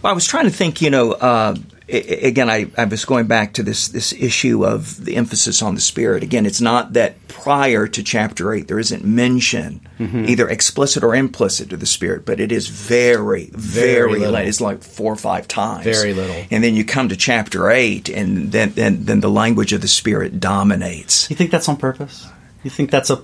Well, 0.00 0.12
I 0.12 0.14
was 0.14 0.26
trying 0.26 0.44
to 0.44 0.50
think, 0.50 0.80
you 0.80 0.90
know, 0.90 1.10
uh, 1.10 1.56
again, 1.88 2.50
I, 2.50 2.70
I, 2.76 2.84
was 2.84 3.04
going 3.04 3.26
back 3.26 3.54
to 3.54 3.62
this 3.62 3.88
this 3.88 4.12
issue 4.12 4.64
of 4.64 5.04
the 5.04 5.16
emphasis 5.16 5.62
on 5.62 5.74
the 5.74 5.80
spirit. 5.80 6.22
Again, 6.22 6.44
it's 6.44 6.60
not 6.60 6.92
that 6.92 7.26
prior 7.28 7.86
to 7.86 8.02
chapter 8.02 8.52
eight 8.52 8.68
there 8.68 8.78
isn't 8.78 9.04
mention, 9.04 9.80
mm-hmm. 9.98 10.26
either 10.26 10.48
explicit 10.48 11.02
or 11.02 11.14
implicit, 11.14 11.70
to 11.70 11.76
the 11.76 11.86
spirit, 11.86 12.26
but 12.26 12.40
it 12.40 12.52
is 12.52 12.68
very, 12.68 13.46
very, 13.52 14.20
very 14.20 14.46
It's 14.46 14.60
like 14.60 14.82
four 14.82 15.12
or 15.12 15.16
five 15.16 15.48
times, 15.48 15.84
very 15.84 16.12
little. 16.12 16.44
And 16.50 16.62
then 16.62 16.74
you 16.74 16.84
come 16.84 17.08
to 17.08 17.16
chapter 17.16 17.70
eight, 17.70 18.08
and 18.08 18.52
then 18.52 18.72
then, 18.72 19.04
then 19.04 19.20
the 19.20 19.30
language 19.30 19.72
of 19.72 19.80
the 19.80 19.88
spirit 19.88 20.40
dominates. 20.40 21.30
You 21.30 21.36
think 21.36 21.50
that's 21.50 21.68
on 21.68 21.76
purpose? 21.76 22.26
You 22.64 22.70
think 22.70 22.90
that's 22.90 23.10
a 23.10 23.22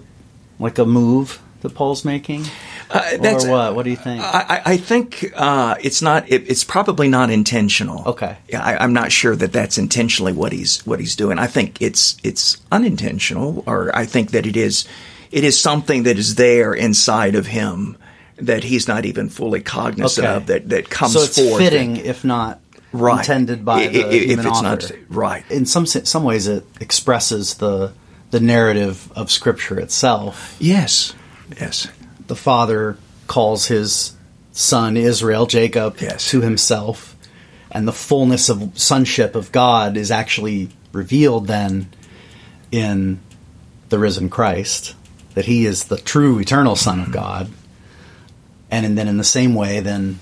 like 0.59 0.79
a 0.79 0.87
move 0.87 1.41
that 1.61 1.75
Paul's 1.75 2.05
making? 2.05 2.45
Uh, 2.95 3.17
that's, 3.17 3.45
or 3.45 3.51
what? 3.51 3.75
What 3.75 3.83
do 3.83 3.91
you 3.91 3.97
think? 3.97 4.23
I, 4.23 4.63
I 4.65 4.77
think 4.77 5.33
uh, 5.35 5.75
it's 5.81 6.01
not. 6.01 6.31
It, 6.31 6.49
it's 6.49 6.63
probably 6.63 7.09
not 7.09 7.29
intentional. 7.29 8.07
Okay. 8.11 8.37
I, 8.57 8.85
am 8.85 8.93
not 8.93 9.11
sure 9.11 9.35
that 9.35 9.53
that's 9.53 9.79
intentionally 9.79 10.33
what 10.33 10.53
he's 10.53 10.87
what 10.87 11.01
he's 11.01 11.17
doing. 11.17 11.41
I 11.41 11.49
think 11.49 11.83
it's 11.83 12.17
it's 12.23 12.63
unintentional, 12.71 13.65
or 13.67 13.95
I 13.95 14.07
think 14.07 14.31
that 14.31 14.47
it 14.47 14.57
is 14.57 14.87
it 15.33 15.43
is 15.43 15.59
something 15.59 16.05
that 16.05 16.19
is 16.19 16.37
there 16.37 16.73
inside 16.73 17.35
of 17.35 17.49
him 17.49 17.99
that 18.37 18.63
he's 18.63 18.87
not 18.87 19.05
even 19.05 19.29
fully 19.29 19.61
cognizant 19.61 20.27
okay. 20.27 20.37
of 20.37 20.47
that 20.47 20.69
that 20.69 20.89
comes 20.89 21.15
so 21.15 21.23
it's 21.23 21.37
forth. 21.37 21.59
fitting, 21.61 21.97
if 21.97 22.25
not 22.25 22.61
right. 22.93 23.19
intended 23.19 23.65
by 23.65 23.89
the 23.89 24.15
if 24.15 24.25
human 24.25 24.47
it's 24.47 24.57
author. 24.57 24.65
Not, 24.69 24.93
right. 25.09 25.51
In 25.51 25.67
some 25.67 25.87
some 25.87 26.23
ways, 26.23 26.47
it 26.47 26.65
expresses 26.81 27.55
the 27.55 27.93
the 28.31 28.39
narrative 28.39 29.11
of 29.17 29.33
Scripture 29.33 29.81
itself. 29.81 30.57
Yes. 30.61 31.13
Yes 31.61 31.89
the 32.27 32.37
father 32.37 32.97
calls 33.27 33.67
his 33.67 34.15
son 34.53 34.97
Israel, 34.97 35.47
Jacob, 35.47 35.97
yes. 36.01 36.29
to 36.31 36.41
himself, 36.41 37.17
and 37.71 37.89
the 37.89 37.93
fullness 37.93 38.49
of 38.49 38.79
sonship 38.79 39.35
of 39.35 39.53
God 39.53 39.97
is 39.97 40.11
actually 40.11 40.71
revealed 40.93 41.47
then 41.47 41.89
in 42.71 43.21
the 43.89 43.99
risen 43.99 44.29
Christ, 44.29 44.95
that 45.35 45.45
he 45.45 45.67
is 45.67 45.85
the 45.85 45.99
true 45.99 46.39
eternal 46.39 46.77
Son 46.77 47.01
of 47.01 47.13
God. 47.13 47.51
And 48.71 48.97
then 48.97 49.09
in 49.09 49.19
the 49.19 49.25
same 49.25 49.55
way, 49.55 49.81
then 49.81 50.21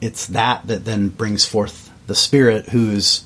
it's 0.00 0.26
that 0.26 0.66
that 0.66 0.84
then 0.84 1.08
brings 1.08 1.44
forth 1.44 1.90
the 2.06 2.14
Spirit 2.14 2.68
whose 2.70 3.24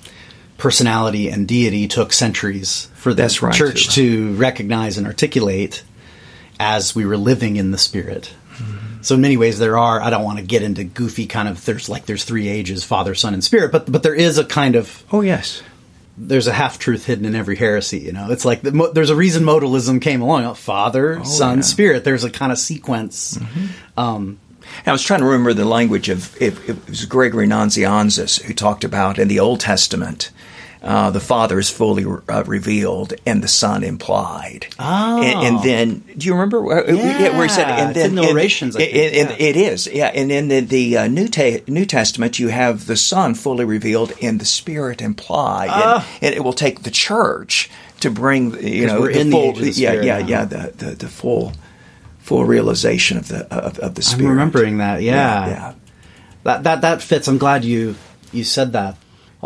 personality 0.59 1.29
and 1.29 1.47
deity 1.47 1.89
took 1.89 2.13
centuries 2.13 2.91
for 2.95 3.15
the 3.15 3.39
right, 3.43 3.55
church 3.55 3.89
too. 3.89 4.33
to 4.33 4.37
recognize 4.37 4.99
and 4.99 5.07
articulate 5.07 5.83
as 6.59 6.95
we 6.95 7.05
were 7.05 7.17
living 7.17 7.57
in 7.57 7.71
the 7.71 7.79
Spirit. 7.79 8.33
Mm-hmm. 8.55 9.03
So 9.03 9.15
in 9.15 9.21
many 9.21 9.37
ways, 9.37 9.59
there 9.59 9.79
are. 9.79 10.01
I 10.01 10.11
don't 10.11 10.25
want 10.25 10.39
to 10.39 10.45
get 10.45 10.63
into 10.63 10.85
goofy 10.85 11.27
kind 11.27 11.49
of. 11.49 11.65
There's 11.65 11.89
like 11.89 12.07
there's 12.07 12.25
three 12.25 12.49
ages: 12.49 12.85
Father, 12.85 13.15
Son, 13.15 13.35
and 13.35 13.45
Spirit. 13.45 13.73
But 13.73 13.91
but 13.91 14.03
there 14.03 14.15
is 14.15 14.39
a 14.39 14.45
kind 14.45 14.77
of. 14.77 15.05
Oh 15.13 15.21
yes. 15.21 15.63
There's 16.19 16.47
a 16.47 16.53
half 16.53 16.79
truth 16.79 17.05
hidden 17.05 17.27
in 17.27 17.35
every 17.35 17.57
heresy. 17.57 17.99
You 17.99 18.13
know, 18.13 18.31
it's 18.31 18.47
like 18.47 18.63
the, 18.63 18.91
there's 18.95 19.11
a 19.11 19.17
reason 19.17 19.45
modalism 19.45 20.01
came 20.01 20.23
along. 20.23 20.55
Father, 20.55 21.19
oh, 21.19 21.25
Son, 21.25 21.59
yeah. 21.59 21.63
Spirit. 21.63 22.05
There's 22.05 22.25
a 22.25 22.31
kind 22.31 22.51
of 22.51 22.59
sequence. 22.59 23.37
Mm-hmm. 23.37 24.01
Um, 24.01 24.39
I 24.87 24.93
was 24.93 25.03
trying 25.03 25.21
to 25.21 25.27
remember 25.27 25.53
the 25.53 25.65
language 25.65 26.09
of 26.09 26.35
it, 26.41 26.57
it 26.69 26.89
was 26.89 27.05
Gregory 27.05 27.47
Nazianzus 27.47 28.43
who 28.43 28.55
talked 28.55 28.85
about 28.85 29.19
in 29.19 29.29
the 29.29 29.41
Old 29.41 29.61
Testament 29.61 30.31
uh, 30.87 31.11
the 31.11 31.21
Father 31.21 31.59
is 31.59 31.69
fully 31.69 32.05
uh, 32.05 32.45
revealed 32.45 33.15
and 33.27 33.43
the 33.43 33.49
Son 33.49 33.83
implied. 33.83 34.67
Oh. 34.79 35.23
And, 35.23 35.39
and 35.47 35.65
then, 35.65 36.05
do 36.17 36.27
you 36.27 36.33
remember 36.35 36.61
where, 36.61 36.89
yeah. 36.89 37.37
where 37.37 37.43
he 37.43 37.49
said, 37.49 37.69
and 37.69 37.95
then, 37.95 38.15
the 38.15 38.23
narrations, 38.23 38.77
it, 38.77 38.93
yeah. 38.93 39.37
it 39.39 39.57
is, 39.57 39.89
yeah. 39.89 40.07
And 40.15 40.31
in 40.31 40.49
the, 40.49 40.61
the 40.61 40.99
uh, 40.99 41.07
New, 41.09 41.27
Ta- 41.29 41.65
New 41.67 41.87
Testament, 41.87 42.39
you 42.39 42.49
have 42.49 42.87
the 42.87 42.97
Son 42.97 43.35
fully 43.35 43.65
revealed 43.65 44.13
and 44.23 44.41
the 44.41 44.45
Spirit 44.45 45.03
implied. 45.03 45.71
And, 45.71 45.83
ah. 45.85 46.09
and, 46.23 46.35
it 46.35 46.45
will 46.45 46.53
take 46.53 46.83
the 46.83 46.91
church 46.91 47.69
to 48.01 48.11
bring, 48.11 48.53
you 48.63 48.87
know, 48.87 49.07
the 49.07 49.31
full, 49.31 49.55
the 49.55 49.71
yeah, 49.71 49.93
yeah, 49.95 50.19
yeah, 50.19 50.45
the, 50.45 50.73
the, 50.77 50.91
the 50.95 51.09
full 51.09 51.53
full 52.21 52.45
realization 52.45 53.17
of 53.17 53.29
the 53.29 53.47
of, 53.55 53.79
of 53.79 53.95
the 53.95 54.03
spirit. 54.03 54.25
I'm 54.25 54.39
remembering 54.39 54.79
that. 54.79 55.01
Yeah. 55.01 55.15
yeah. 55.15 55.49
yeah, 55.49 55.75
That 56.43 56.63
that 56.65 56.81
that 56.83 57.03
fits. 57.03 57.29
I'm 57.29 57.39
glad 57.39 57.65
you 57.65 57.95
you 58.33 58.45
said 58.45 58.73
that 58.73 58.97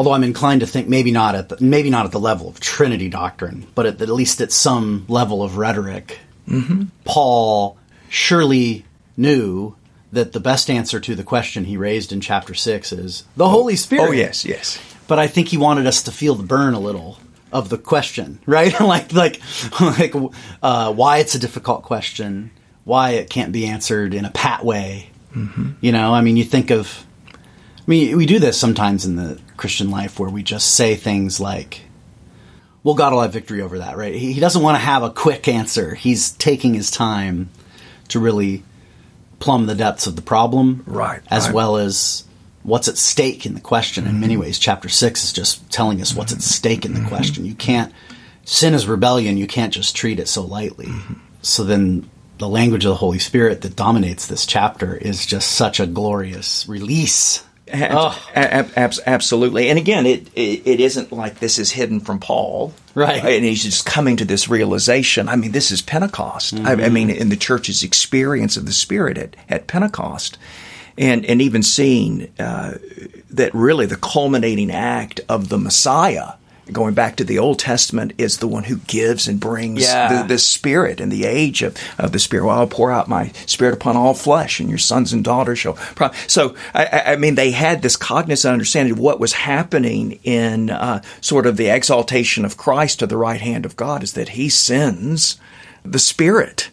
although 0.01 0.15
I'm 0.15 0.25
inclined 0.25 0.63
to 0.63 0.67
think 0.67 0.89
maybe 0.89 1.11
not 1.11 1.35
at 1.35 1.51
the, 1.51 1.59
maybe 1.61 1.91
not 1.91 2.07
at 2.07 2.11
the 2.11 2.19
level 2.19 2.49
of 2.49 2.59
Trinity 2.59 3.11
doctrine, 3.11 3.67
but 3.75 3.85
at, 3.85 4.01
at 4.01 4.09
least 4.09 4.41
at 4.41 4.51
some 4.51 5.05
level 5.09 5.43
of 5.43 5.59
rhetoric, 5.59 6.21
mm-hmm. 6.49 6.85
Paul 7.05 7.77
surely 8.09 8.87
knew 9.19 9.77
that 10.11 10.33
the 10.33 10.41
best 10.41 10.71
answer 10.71 11.01
to 11.01 11.15
the 11.15 11.23
question 11.23 11.67
he 11.67 11.77
raised 11.77 12.15
in 12.15 12.23
chapter 12.23 12.55
six 12.55 12.93
is 12.93 13.25
the 13.37 13.47
Holy 13.47 13.77
Spirit. 13.77 14.09
Oh 14.09 14.13
yes, 14.13 14.43
yes. 14.47 14.81
But 15.07 15.19
I 15.19 15.27
think 15.27 15.49
he 15.49 15.59
wanted 15.59 15.87
us 15.87 16.05
to 16.05 16.13
feel 16.13 16.35
the 16.35 16.45
burn 16.45 16.73
a 16.73 16.81
little 16.81 17.19
of 17.53 17.69
the 17.69 17.77
question, 17.77 18.41
right? 18.47 18.73
like 18.81 19.13
like 19.13 19.43
like 19.79 20.15
uh, 20.63 20.95
why 20.95 21.19
it's 21.19 21.35
a 21.35 21.39
difficult 21.39 21.83
question, 21.83 22.53
why 22.85 23.11
it 23.11 23.29
can't 23.29 23.53
be 23.53 23.67
answered 23.67 24.15
in 24.15 24.25
a 24.25 24.31
pat 24.31 24.65
way. 24.65 25.11
Mm-hmm. 25.35 25.73
You 25.83 25.93
know, 25.93 26.15
I 26.15 26.23
mean, 26.23 26.39
you 26.39 26.45
think 26.45 26.71
of. 26.71 27.05
I 27.37 27.91
mean, 27.91 28.17
we 28.17 28.25
do 28.25 28.39
this 28.39 28.59
sometimes 28.59 29.05
in 29.05 29.17
the 29.17 29.39
Christian 29.61 29.91
life 29.91 30.19
where 30.19 30.31
we 30.31 30.43
just 30.43 30.75
say 30.75 30.97
things 30.97 31.39
like, 31.39 31.83
well, 32.83 32.95
God 32.95 33.13
will 33.13 33.21
have 33.21 33.33
victory 33.33 33.61
over 33.61 33.79
that, 33.79 33.97
right? 33.97 34.15
He, 34.15 34.33
he 34.33 34.41
doesn't 34.41 34.63
want 34.63 34.77
to 34.77 34.85
have 34.85 35.03
a 35.03 35.11
quick 35.11 35.47
answer. 35.49 35.95
He's 35.95 36.33
taking 36.33 36.73
his 36.73 36.91
time 36.91 37.51
to 38.09 38.19
really 38.19 38.65
plumb 39.39 39.67
the 39.67 39.75
depths 39.75 40.07
of 40.07 40.17
the 40.17 40.23
problem, 40.23 40.83
right? 40.87 41.21
As 41.31 41.47
right. 41.47 41.55
well 41.55 41.77
as 41.77 42.25
what's 42.63 42.89
at 42.89 42.97
stake 42.97 43.45
in 43.45 43.55
the 43.55 43.61
question. 43.61 44.07
In 44.07 44.19
many 44.19 44.39
ways, 44.39 44.59
chapter 44.59 44.89
six 44.89 45.25
is 45.25 45.33
just 45.33 45.71
telling 45.71 46.01
us 46.01 46.15
what's 46.15 46.33
at 46.33 46.43
stake 46.43 46.87
in 46.87 46.95
the 46.95 47.01
mm-hmm. 47.01 47.09
question. 47.09 47.45
You 47.45 47.55
can't 47.55 47.93
sin 48.45 48.73
is 48.73 48.87
rebellion. 48.87 49.37
You 49.37 49.47
can't 49.47 49.75
just 49.75 49.95
treat 49.95 50.19
it 50.19 50.29
so 50.29 50.43
lightly. 50.43 50.87
Mm-hmm. 50.87 51.15
So 51.43 51.65
then, 51.65 52.09
the 52.39 52.49
language 52.49 52.87
of 52.87 52.91
the 52.91 52.97
Holy 52.97 53.19
Spirit 53.19 53.61
that 53.61 53.77
dominates 53.77 54.27
this 54.27 54.47
chapter 54.47 54.95
is 54.97 55.27
just 55.27 55.51
such 55.51 55.81
a 55.81 55.87
glorious 55.87 56.67
release 56.67 57.45
Oh. 57.73 58.31
Ab- 58.35 58.73
ab- 58.77 58.95
absolutely. 59.07 59.69
And 59.69 59.79
again, 59.79 60.07
it, 60.07 60.29
it, 60.35 60.67
it 60.67 60.81
isn't 60.81 61.13
like 61.13 61.39
this 61.39 61.59
is 61.59 61.71
hidden 61.71 62.01
from 62.01 62.19
Paul. 62.19 62.73
Right. 62.95 63.25
And 63.25 63.45
he's 63.45 63.63
just 63.63 63.87
coming 63.87 64.17
to 64.17 64.25
this 64.25 64.49
realization. 64.49 65.29
I 65.29 65.37
mean, 65.37 65.53
this 65.53 65.71
is 65.71 65.83
Pentecost. 65.83 66.55
Mm-hmm. 66.55 66.67
I, 66.67 66.73
I, 66.73 66.75
mm-hmm. 66.77 66.93
mean, 66.95 67.11
in 67.11 67.29
the 67.29 67.37
church's 67.37 67.83
experience 67.83 68.57
of 68.57 68.67
the 68.67 68.73
Spirit 68.73 69.19
at, 69.19 69.37
at 69.49 69.67
Pentecost. 69.67 70.39
And, 70.99 71.25
and 71.25 71.41
even 71.41 71.63
seeing 71.63 72.33
uh, 72.39 72.77
that 73.31 73.55
really 73.55 73.87
the 73.87 73.97
culminating 73.97 74.71
act 74.71 75.21
of 75.29 75.49
the 75.49 75.57
Messiah 75.57 76.33
going 76.73 76.95
back 76.95 77.17
to 77.17 77.25
the 77.25 77.39
Old 77.39 77.59
Testament, 77.59 78.13
is 78.19 78.39
the 78.39 78.49
one 78.49 78.65
who 78.65 78.77
gives 78.79 79.29
and 79.29 79.41
brings 79.41 79.83
yeah. 79.83 80.23
the, 80.23 80.29
the, 80.29 80.39
Spirit 80.39 81.01
and 81.01 81.11
the 81.11 81.25
age 81.25 81.63
of, 81.63 81.77
of 81.99 82.13
the 82.13 82.19
Spirit. 82.19 82.47
Well, 82.47 82.59
I'll 82.59 82.67
pour 82.67 82.91
out 82.91 83.09
my 83.09 83.29
Spirit 83.47 83.75
upon 83.75 83.97
all 83.97 84.15
flesh, 84.15 84.61
and 84.61 84.69
your 84.69 84.79
sons 84.79 85.13
and 85.13 85.25
daughters 85.25 85.59
shall. 85.59 85.75
Pro-. 85.75 86.11
So, 86.27 86.55
I, 86.75 87.03
I, 87.07 87.17
mean, 87.17 87.35
they 87.35 87.51
had 87.51 87.83
this 87.83 87.97
cognizant 87.97 88.53
understanding 88.53 88.93
of 88.93 88.99
what 88.99 89.21
was 89.21 89.33
happening 89.33 90.19
in 90.23 90.71
uh, 90.71 91.03
sort 91.21 91.47
of 91.47 91.57
the 91.57 91.69
exaltation 91.69 92.45
of 92.45 92.57
Christ 92.57 93.01
to 93.01 93.07
the 93.07 93.17
right 93.17 93.41
hand 93.41 93.65
of 93.65 93.77
God, 93.77 94.03
is 94.03 94.15
that 94.15 94.31
He 94.31 94.49
sends 94.49 95.39
the 95.85 95.99
Spirit. 95.99 96.71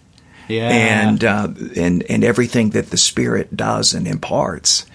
Yeah. 0.47 0.69
And, 0.69 1.23
uh, 1.23 1.49
and, 1.75 2.03
and 2.03 2.23
everything 2.23 2.69
that 2.69 2.89
the 2.89 2.97
Spirit 2.97 3.55
does 3.55 3.93
and 3.93 4.07
imparts 4.07 4.85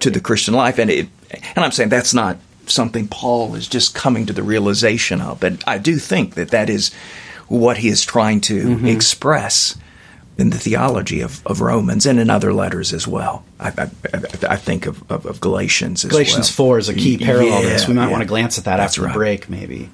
to 0.00 0.10
the 0.10 0.20
Christian 0.20 0.54
life. 0.54 0.78
And 0.78 0.90
it, 0.90 1.08
and 1.30 1.64
I'm 1.64 1.72
saying 1.72 1.88
that's 1.88 2.14
not 2.14 2.38
something 2.70 3.08
Paul 3.08 3.54
is 3.54 3.68
just 3.68 3.94
coming 3.94 4.26
to 4.26 4.32
the 4.32 4.42
realization 4.42 5.20
of. 5.20 5.40
But 5.40 5.62
I 5.66 5.78
do 5.78 5.96
think 5.96 6.34
that 6.34 6.50
that 6.50 6.70
is 6.70 6.92
what 7.48 7.78
he 7.78 7.88
is 7.88 8.04
trying 8.04 8.40
to 8.42 8.62
mm-hmm. 8.62 8.86
express 8.86 9.76
in 10.38 10.50
the 10.50 10.58
theology 10.58 11.20
of, 11.20 11.46
of 11.46 11.60
Romans 11.60 12.06
and 12.06 12.18
in 12.18 12.30
other 12.30 12.52
letters 12.52 12.92
as 12.92 13.06
well. 13.06 13.44
I, 13.58 13.68
I, 13.68 13.90
I 14.48 14.56
think 14.56 14.86
of, 14.86 15.10
of, 15.10 15.26
of, 15.26 15.40
Galatians 15.40 16.04
Galatians 16.04 16.56
well. 16.58 16.68
4 16.68 16.78
is 16.78 16.88
a 16.88 16.94
key 16.94 17.18
parallel 17.18 17.48
yeah, 17.48 17.60
to 17.60 17.66
this. 17.66 17.88
We 17.88 17.94
might 17.94 18.06
yeah. 18.06 18.10
want 18.12 18.22
to 18.22 18.28
glance 18.28 18.56
at 18.56 18.64
that 18.64 18.78
That's 18.78 18.92
after 18.92 19.02
right. 19.02 19.12
the 19.12 19.18
break, 19.18 19.50
maybe. 19.50 19.90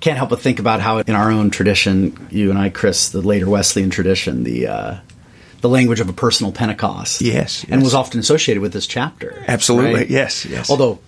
Can't 0.00 0.16
help 0.16 0.30
but 0.30 0.40
think 0.40 0.58
about 0.58 0.80
how 0.80 0.98
in 0.98 1.14
our 1.14 1.30
own 1.30 1.50
tradition, 1.50 2.28
you 2.30 2.50
and 2.50 2.58
I, 2.58 2.70
Chris, 2.70 3.10
the 3.10 3.20
later 3.20 3.48
Wesleyan 3.48 3.90
tradition, 3.90 4.44
the 4.44 4.66
uh, 4.66 4.96
the 5.60 5.68
language 5.68 6.00
of 6.00 6.08
a 6.08 6.12
personal 6.12 6.52
Pentecost. 6.52 7.20
Yes, 7.20 7.62
yes. 7.62 7.66
And 7.70 7.82
was 7.82 7.94
often 7.94 8.18
associated 8.18 8.60
with 8.60 8.72
this 8.72 8.86
chapter. 8.86 9.44
Absolutely, 9.46 9.94
right? 9.94 10.10
yes, 10.10 10.44
yes. 10.44 10.70
Although 10.70 10.98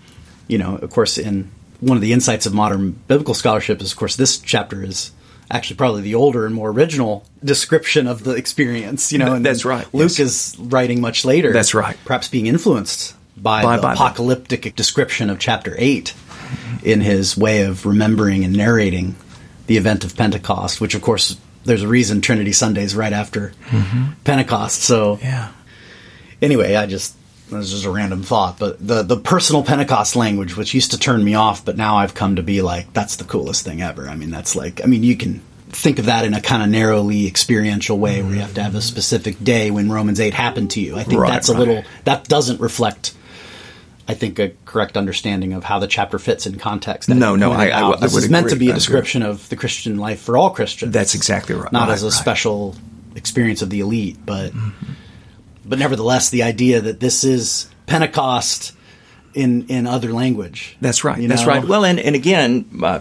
you 0.49 0.59
know, 0.59 0.77
of 0.77 0.91
course, 0.91 1.19
in 1.19 1.51
one 1.81 1.97
of 1.97 2.03
the 2.03 2.13
insights 2.13 2.47
of 2.47 2.55
modern 2.55 2.93
biblical 3.09 3.35
scholarship 3.35 3.81
is, 3.81 3.93
of 3.93 3.99
course, 3.99 4.17
this 4.17 4.39
chapter 4.39 4.83
is 4.83 5.13
actually 5.51 5.77
probably 5.77 6.03
the 6.03 6.15
older 6.15 6.47
and 6.47 6.55
more 6.55 6.71
original 6.71 7.27
description 7.43 8.07
of 8.07 8.25
the 8.25 8.33
experience. 8.33 9.13
You 9.13 9.19
know, 9.19 9.35
and 9.35 9.45
that's 9.45 9.65
right. 9.65 9.87
Luke 9.93 10.19
yes. 10.19 10.21
is 10.21 10.57
writing 10.59 11.01
much 11.01 11.25
later. 11.25 11.53
That's 11.53 11.75
right. 11.75 11.97
Perhaps 12.05 12.29
being 12.29 12.47
influenced 12.47 13.15
by, 13.37 13.63
by 13.63 13.77
the 13.77 13.83
by 13.83 13.93
apocalyptic 13.95 14.75
description 14.77 15.31
of 15.31 15.39
chapter 15.39 15.75
8 15.77 16.15
in 16.83 17.01
his 17.01 17.37
way 17.37 17.63
of 17.63 17.87
remembering 17.87 18.45
and 18.45 18.55
narrating 18.55 19.17
the 19.67 19.77
event 19.77 20.05
of 20.05 20.17
Pentecost, 20.17 20.81
which 20.81 20.95
of 20.95 21.03
course 21.03 21.37
there's 21.65 21.83
a 21.83 21.89
reason 21.89 22.21
Trinity 22.21 22.53
Sunday 22.53 22.83
is 22.83 22.95
right 22.95 23.13
after 23.13 23.53
mm-hmm. 23.69 24.13
Pentecost. 24.25 24.83
So 24.83 25.19
Yeah. 25.23 25.51
anyway, 26.43 26.75
I 26.77 26.87
just 26.87 27.17
this 27.51 27.73
is 27.73 27.85
a 27.85 27.91
random 27.91 28.23
thought, 28.23 28.59
but 28.59 28.85
the 28.87 29.03
the 29.03 29.17
personal 29.17 29.63
Pentecost 29.63 30.17
language, 30.17 30.57
which 30.57 30.75
used 30.75 30.91
to 30.93 30.99
turn 30.99 31.23
me 31.23 31.35
off, 31.35 31.65
but 31.65 31.77
now 31.77 31.97
I've 31.97 32.15
come 32.15 32.37
to 32.37 32.43
be 32.43 32.63
like, 32.63 32.93
that's 32.93 33.17
the 33.17 33.25
coolest 33.25 33.65
thing 33.65 33.83
ever. 33.83 34.09
I 34.09 34.17
mean, 34.17 34.31
that's 34.31 34.57
like, 34.57 34.83
I 34.83 34.87
mean, 34.87 35.03
you 35.03 35.17
can 35.17 35.41
think 35.69 35.99
of 35.99 36.07
that 36.07 36.25
in 36.25 36.35
a 36.35 36.41
kind 36.41 36.63
of 36.63 36.69
narrowly 36.69 37.27
experiential 37.27 37.99
way, 37.99 38.23
where 38.23 38.33
you 38.33 38.41
have 38.41 38.55
to 38.55 38.63
have 38.63 38.75
a 38.75 38.81
specific 38.81 39.43
day 39.43 39.71
when 39.71 39.91
Romans 39.91 40.21
eight 40.21 40.35
happened 40.35 40.71
to 40.73 40.81
you. 40.81 40.97
I 40.97 41.03
think 41.05 41.21
Right, 41.21 41.31
that's 41.33 41.49
a 41.49 41.53
right. 41.53 41.59
little 41.59 41.85
that 42.05 42.29
doesn't 42.29 42.61
reflect. 42.61 43.15
I 44.07 44.13
think 44.15 44.39
a 44.39 44.53
correct 44.67 44.97
understanding 44.99 45.55
of 45.55 45.65
how 45.65 45.79
the 45.79 45.87
chapter 45.87 46.19
fits 46.19 46.47
in 46.47 46.59
context. 46.59 47.09
No, 47.09 47.37
no, 47.37 47.49
pointed 47.51 47.73
I- 47.73 47.81
I 47.81 47.89
would- 47.89 47.97
I 47.97 48.01
this 48.01 48.15
would 48.15 48.25
is 48.25 48.31
meant 48.31 48.51
to 48.51 48.57
be 48.57 48.69
a 48.71 48.75
description 48.75 49.23
of 49.23 49.49
the 49.49 49.57
Christian 49.57 49.97
life 49.97 50.21
for 50.21 50.37
all 50.37 50.51
Christians. 50.51 50.93
That's 50.93 51.15
exactly 51.15 51.55
right. 51.55 51.73
Not 51.73 51.89
Right, 51.89 51.95
as 51.95 52.03
a 52.03 52.13
special 52.13 52.77
experience 53.15 53.63
of 53.63 53.71
the 53.71 53.81
elite, 53.81 54.19
but 54.27 54.53
mm-hmm. 54.53 54.93
But 55.65 55.79
nevertheless, 55.79 56.31
the 56.31 56.43
idea 56.43 56.81
that 56.81 57.01
this 57.01 57.25
is 57.25 57.69
Pentecost 57.87 58.73
in 59.35 59.67
in 59.69 59.87
other 59.87 60.13
language. 60.13 60.77
That's 60.81 61.05
right. 61.05 61.21
you 61.21 61.29
That's 61.29 61.47
right. 61.47 61.65
Well, 61.65 61.85
and 61.85 61.99
and 61.99 62.15
again, 62.15 62.67
uh, 62.83 63.01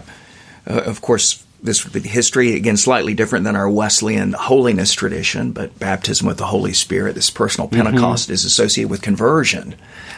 uh, 0.66 0.72
of 0.72 1.00
course, 1.00 1.44
this 1.62 1.84
would 1.84 1.92
be 1.92 2.06
history 2.08 2.54
again 2.54 2.76
slightly 2.76 3.14
different 3.14 3.44
than 3.44 3.56
our 3.56 3.70
Wesleyan 3.70 4.32
holiness 4.32 4.92
tradition, 4.92 5.52
but 5.52 5.78
baptism 5.78 6.26
with 6.26 6.38
the 6.38 6.46
Holy 6.46 6.72
Spirit, 6.74 7.14
this 7.14 7.30
personal 7.30 7.68
Pentecost, 7.68 8.30
is 8.30 8.44
associated 8.44 8.90
with 8.90 9.00
conversion, 9.00 9.74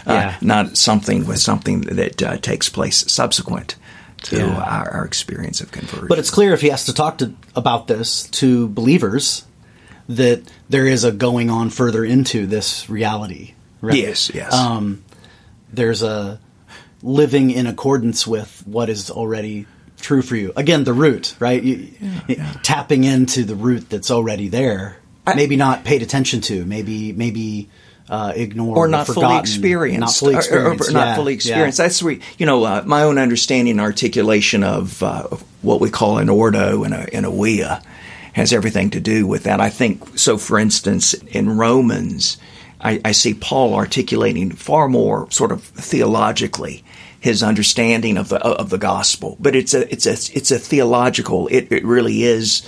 uh, 0.06 0.12
Yeah. 0.12 0.36
not 0.40 0.76
something 0.76 1.26
with 1.26 1.38
something 1.38 1.82
that 1.82 2.22
uh, 2.22 2.36
takes 2.38 2.68
place 2.68 3.04
subsequent 3.06 3.76
to 4.22 4.38
Yeah. 4.38 4.56
our, 4.56 4.90
our 4.90 5.04
experience 5.04 5.60
of 5.60 5.70
conversion. 5.70 6.08
But 6.08 6.18
it's 6.18 6.30
clear 6.30 6.52
if 6.52 6.62
he 6.62 6.70
has 6.70 6.86
to 6.86 6.92
talk 6.94 7.18
to 7.18 7.32
about 7.54 7.86
this 7.86 8.24
to 8.40 8.66
believers 8.68 9.44
that 10.08 10.42
there 10.68 10.86
is 10.86 11.04
a 11.04 11.12
going 11.12 11.50
on 11.50 11.70
further 11.70 12.04
into 12.04 12.46
this 12.46 12.88
reality. 12.88 13.54
Right? 13.80 13.96
yes, 13.98 14.30
yes, 14.34 14.52
Um, 14.54 15.04
there's 15.72 16.02
a 16.02 16.40
living 17.02 17.50
in 17.50 17.66
accordance 17.66 18.26
with 18.26 18.62
what 18.66 18.88
is 18.88 19.10
already 19.10 19.66
true 20.00 20.22
for 20.22 20.34
you. 20.36 20.52
Again, 20.56 20.84
the 20.84 20.92
root, 20.94 21.34
right? 21.38 21.62
You, 21.62 21.88
Tapping 22.62 23.04
into 23.04 23.44
the 23.44 23.54
root 23.54 23.88
that's 23.90 24.10
already 24.10 24.48
there. 24.48 24.96
maybe 25.34 25.56
not 25.56 25.84
paid 25.84 26.02
attention 26.02 26.40
to. 26.42 26.64
Maybe 26.64 27.12
maybe 27.12 27.68
uh, 28.08 28.32
ignored 28.34 28.78
or 28.78 28.88
not 28.88 29.06
fully 29.06 29.36
experienced, 29.38 30.00
Not 30.00 30.12
fully 30.14 30.34
Or- 30.36 30.38
or- 30.38 30.68
or 30.68 30.72
experienced. 30.74 30.92
not 30.92 31.06
yeah, 31.06 31.14
fully 31.16 31.34
yeah. 31.42 31.70
That's 31.70 32.02
where 32.02 32.18
you 32.38 32.46
know 32.46 32.62
uh, 32.64 32.82
my 32.86 33.02
own 33.02 33.18
understanding 33.18 33.80
articulation 33.80 34.62
of, 34.62 35.02
uh, 35.02 35.26
of 35.32 35.44
what 35.62 35.80
we 35.80 35.90
call 35.90 36.18
an 36.18 36.28
ordo 36.28 36.84
and 36.84 36.94
a, 36.94 37.12
and 37.14 37.26
a 37.26 37.30
via 37.30 37.82
has 38.36 38.52
everything 38.52 38.90
to 38.90 39.00
do 39.00 39.26
with 39.26 39.42
that. 39.44 39.60
I 39.60 39.70
think 39.70 40.18
so. 40.18 40.36
For 40.38 40.58
instance, 40.58 41.14
in 41.14 41.56
Romans, 41.56 42.36
I, 42.80 43.00
I 43.02 43.12
see 43.12 43.32
Paul 43.34 43.74
articulating 43.74 44.50
far 44.52 44.88
more 44.88 45.30
sort 45.30 45.52
of 45.52 45.62
theologically 45.62 46.84
his 47.18 47.42
understanding 47.42 48.18
of 48.18 48.28
the 48.28 48.36
of 48.38 48.68
the 48.70 48.78
gospel, 48.78 49.36
but 49.40 49.56
it's 49.56 49.74
a 49.74 49.90
it's 49.90 50.06
a 50.06 50.12
it's 50.36 50.50
a 50.50 50.58
theological. 50.58 51.48
It, 51.48 51.72
it 51.72 51.84
really 51.84 52.22
is. 52.24 52.62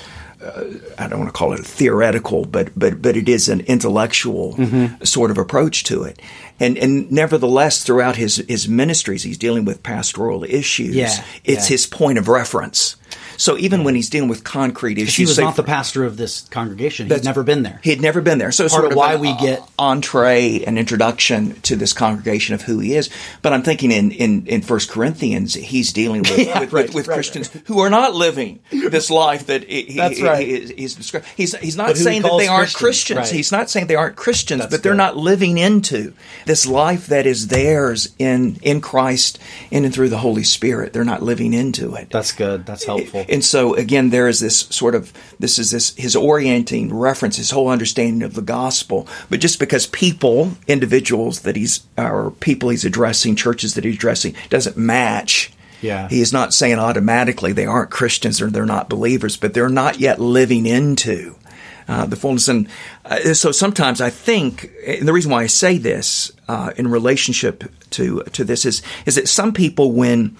I 0.98 1.08
don't 1.08 1.18
want 1.18 1.28
to 1.28 1.38
call 1.38 1.52
it 1.52 1.60
theoretical, 1.66 2.44
but 2.46 2.70
but 2.76 3.02
but 3.02 3.16
it 3.16 3.28
is 3.28 3.48
an 3.48 3.60
intellectual 3.60 4.54
Mm-hmm. 4.54 5.04
sort 5.04 5.30
of 5.30 5.38
approach 5.38 5.84
to 5.84 6.04
it. 6.04 6.20
And 6.60 6.76
and 6.78 7.10
nevertheless, 7.12 7.84
throughout 7.84 8.16
his 8.16 8.36
his 8.48 8.68
ministries, 8.68 9.22
he's 9.22 9.38
dealing 9.38 9.64
with 9.64 9.82
pastoral 9.82 10.44
issues. 10.44 10.94
Yeah, 10.94 11.24
it's 11.44 11.68
yeah. 11.70 11.74
his 11.74 11.86
point 11.86 12.18
of 12.18 12.28
reference. 12.28 12.96
So 13.38 13.56
even 13.56 13.84
when 13.84 13.94
he's 13.94 14.10
dealing 14.10 14.28
with 14.28 14.42
concrete 14.42 14.98
issues, 14.98 15.14
He 15.14 15.22
was 15.24 15.36
say 15.36 15.44
not 15.44 15.54
the 15.54 15.62
pastor 15.62 16.04
of 16.04 16.16
this 16.16 16.40
congregation. 16.50 17.08
He'd 17.08 17.22
never 17.24 17.44
been 17.44 17.62
there. 17.62 17.78
He 17.84 17.90
had 17.90 18.00
never 18.00 18.20
been 18.20 18.38
there. 18.38 18.50
So 18.50 18.64
it's 18.64 18.74
Part 18.74 18.82
sort 18.82 18.92
of 18.92 18.96
why 18.98 19.14
we 19.14 19.32
get- 19.36 19.62
entree, 19.78 20.64
an 20.64 20.76
introduction 20.76 21.54
to 21.62 21.76
this 21.76 21.92
congregation 21.92 22.56
of 22.56 22.62
who 22.62 22.80
he 22.80 22.96
is. 22.96 23.08
But 23.40 23.52
I'm 23.52 23.62
thinking 23.62 23.92
in 23.92 24.10
in, 24.10 24.46
in 24.48 24.62
First 24.62 24.90
Corinthians, 24.90 25.54
he's 25.54 25.92
dealing 25.92 26.22
with 26.22 26.36
Yeah, 26.38 26.58
with, 26.60 26.72
right, 26.72 26.86
with, 26.86 26.94
with 26.94 27.08
right, 27.08 27.14
Christians 27.14 27.48
who 27.66 27.78
are 27.78 27.88
not 27.90 28.12
living 28.16 28.58
this 28.72 29.08
life 29.08 29.46
that 29.46 29.62
he, 29.62 29.82
he- 29.82 29.96
That's 29.96 30.18
he- 30.18 30.24
right. 30.24 30.44
he 30.46 30.54
is- 30.54 30.70
he's 30.70 30.94
described. 30.96 31.26
He's 31.36 31.54
he's 31.58 31.76
not 31.76 31.90
who 31.90 31.94
he 31.94 32.00
saying 32.02 32.22
that 32.22 32.36
they 32.38 32.48
aren't 32.48 32.74
Christians, 32.74 32.80
Christians. 32.80 33.18
right. 33.20 33.36
He's 33.36 33.52
not 33.52 33.70
saying 33.70 33.86
they 33.86 33.94
aren't 33.94 34.16
Christians, 34.16 34.62
That's 34.62 34.74
but 34.74 34.82
they're 34.82 34.92
good. 34.92 34.96
not 34.98 35.16
living 35.16 35.58
into 35.58 36.12
this 36.48 36.66
life 36.66 37.06
that 37.06 37.26
is 37.26 37.46
theirs 37.46 38.12
in 38.18 38.58
in 38.62 38.80
Christ 38.80 39.38
in 39.70 39.84
and 39.84 39.94
through 39.94 40.08
the 40.08 40.18
Holy 40.18 40.42
Spirit. 40.42 40.92
They're 40.92 41.04
not 41.04 41.22
living 41.22 41.54
into 41.54 41.94
it. 41.94 42.10
That's 42.10 42.32
good. 42.32 42.66
That's 42.66 42.84
helpful. 42.84 43.24
And 43.28 43.44
so 43.44 43.74
again, 43.74 44.10
there 44.10 44.26
is 44.26 44.40
this 44.40 44.58
sort 44.58 44.96
of 44.96 45.12
this 45.38 45.60
is 45.60 45.70
this 45.70 45.94
his 45.94 46.16
orienting 46.16 46.92
reference, 46.92 47.36
his 47.36 47.52
whole 47.52 47.68
understanding 47.68 48.24
of 48.24 48.34
the 48.34 48.42
gospel. 48.42 49.06
But 49.30 49.40
just 49.40 49.60
because 49.60 49.86
people, 49.86 50.52
individuals 50.66 51.42
that 51.42 51.54
he's 51.54 51.86
or 51.96 52.32
people 52.40 52.70
he's 52.70 52.84
addressing, 52.84 53.36
churches 53.36 53.74
that 53.74 53.84
he's 53.84 53.94
addressing, 53.94 54.34
doesn't 54.48 54.76
match. 54.76 55.52
Yeah. 55.80 56.08
He 56.08 56.20
is 56.20 56.32
not 56.32 56.54
saying 56.54 56.78
automatically 56.78 57.52
they 57.52 57.66
aren't 57.66 57.90
Christians 57.90 58.40
or 58.40 58.50
they're 58.50 58.66
not 58.66 58.88
believers, 58.88 59.36
but 59.36 59.54
they're 59.54 59.68
not 59.68 60.00
yet 60.00 60.18
living 60.18 60.66
into 60.66 61.36
uh, 61.88 62.06
the 62.06 62.16
fullness. 62.16 62.48
And 62.48 62.68
uh, 63.04 63.34
so 63.34 63.50
sometimes 63.50 64.00
I 64.00 64.10
think, 64.10 64.70
and 64.86 65.08
the 65.08 65.12
reason 65.12 65.32
why 65.32 65.42
I 65.42 65.46
say 65.46 65.78
this 65.78 66.30
uh, 66.46 66.72
in 66.76 66.88
relationship 66.88 67.64
to 67.90 68.22
to 68.32 68.44
this 68.44 68.64
is 68.64 68.82
is 69.06 69.14
that 69.14 69.28
some 69.28 69.52
people 69.52 69.92
when 69.92 70.36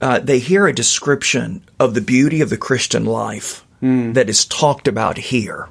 uh, 0.00 0.18
they 0.18 0.38
hear 0.38 0.66
a 0.66 0.72
description 0.74 1.62
of 1.78 1.94
the 1.94 2.00
beauty 2.00 2.40
of 2.40 2.50
the 2.50 2.56
Christian 2.56 3.04
life 3.04 3.64
that 4.12 4.28
is 4.28 4.44
talked 4.44 4.86
about 4.88 5.16
here, 5.16 5.68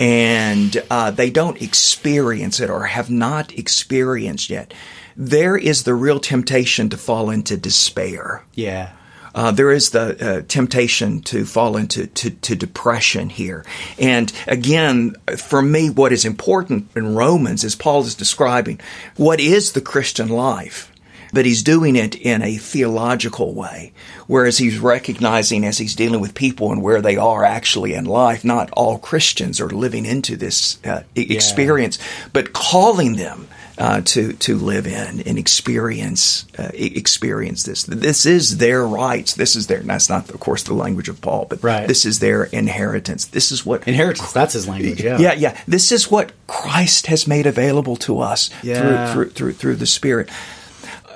and 0.00 0.82
uh, 0.90 1.12
they 1.12 1.30
don't 1.30 1.62
experience 1.62 2.58
it 2.58 2.68
or 2.68 2.86
have 2.86 3.10
not 3.10 3.56
experienced 3.56 4.50
yet, 4.50 4.74
there 5.16 5.56
is 5.56 5.84
the 5.84 5.94
real 5.94 6.18
temptation 6.18 6.88
to 6.88 6.96
fall 6.96 7.30
into 7.30 7.56
despair. 7.56 8.42
yeah. 8.54 8.92
Uh, 9.34 9.50
there 9.50 9.70
is 9.70 9.90
the 9.90 10.16
uh, 10.20 10.42
temptation 10.46 11.22
to 11.22 11.44
fall 11.44 11.76
into 11.76 12.06
to, 12.06 12.30
to 12.30 12.54
depression 12.54 13.28
here. 13.28 13.64
And 13.98 14.32
again, 14.46 15.14
for 15.36 15.62
me, 15.62 15.90
what 15.90 16.12
is 16.12 16.24
important 16.24 16.90
in 16.94 17.14
Romans 17.14 17.64
is 17.64 17.74
Paul 17.74 18.02
is 18.02 18.14
describing 18.14 18.80
what 19.16 19.40
is 19.40 19.72
the 19.72 19.80
Christian 19.80 20.28
life, 20.28 20.92
but 21.32 21.46
he's 21.46 21.62
doing 21.62 21.96
it 21.96 22.14
in 22.14 22.42
a 22.42 22.56
theological 22.56 23.54
way, 23.54 23.92
whereas 24.26 24.58
he's 24.58 24.78
recognizing 24.78 25.64
as 25.64 25.78
he's 25.78 25.94
dealing 25.94 26.20
with 26.20 26.34
people 26.34 26.70
and 26.70 26.82
where 26.82 27.00
they 27.00 27.16
are 27.16 27.44
actually 27.44 27.94
in 27.94 28.04
life, 28.04 28.44
not 28.44 28.70
all 28.72 28.98
Christians 28.98 29.60
are 29.60 29.70
living 29.70 30.04
into 30.04 30.36
this 30.36 30.78
uh, 30.84 31.04
experience, 31.16 31.98
but 32.34 32.52
calling 32.52 33.16
them 33.16 33.48
uh, 33.78 34.00
to 34.02 34.32
to 34.34 34.56
live 34.56 34.86
in 34.86 35.20
and 35.26 35.38
experience 35.38 36.46
uh, 36.58 36.70
experience 36.74 37.62
this. 37.64 37.84
This 37.84 38.26
is 38.26 38.58
their 38.58 38.86
rights. 38.86 39.34
This 39.34 39.56
is 39.56 39.66
their. 39.66 39.80
That's 39.80 40.08
not, 40.08 40.30
of 40.30 40.40
course, 40.40 40.62
the 40.62 40.74
language 40.74 41.08
of 41.08 41.20
Paul, 41.20 41.46
but 41.48 41.62
Right. 41.62 41.88
this 41.88 42.04
is 42.04 42.18
their 42.18 42.44
inheritance. 42.44 43.26
This 43.26 43.50
is 43.52 43.64
what 43.66 43.86
Inheritance. 43.88 44.32
That's 44.32 44.52
his 44.54 44.68
language. 44.68 45.00
Yeah. 45.02 45.18
yeah, 45.18 45.34
yeah. 45.34 45.60
This 45.66 45.92
is 45.92 46.10
what 46.10 46.32
Christ 46.46 47.06
has 47.06 47.26
made 47.26 47.46
available 47.46 47.96
to 47.96 48.20
us 48.20 48.50
Yeah. 48.62 49.12
through, 49.12 49.30
through 49.30 49.30
through 49.32 49.52
through 49.54 49.76
the 49.76 49.86
Spirit. 49.86 50.28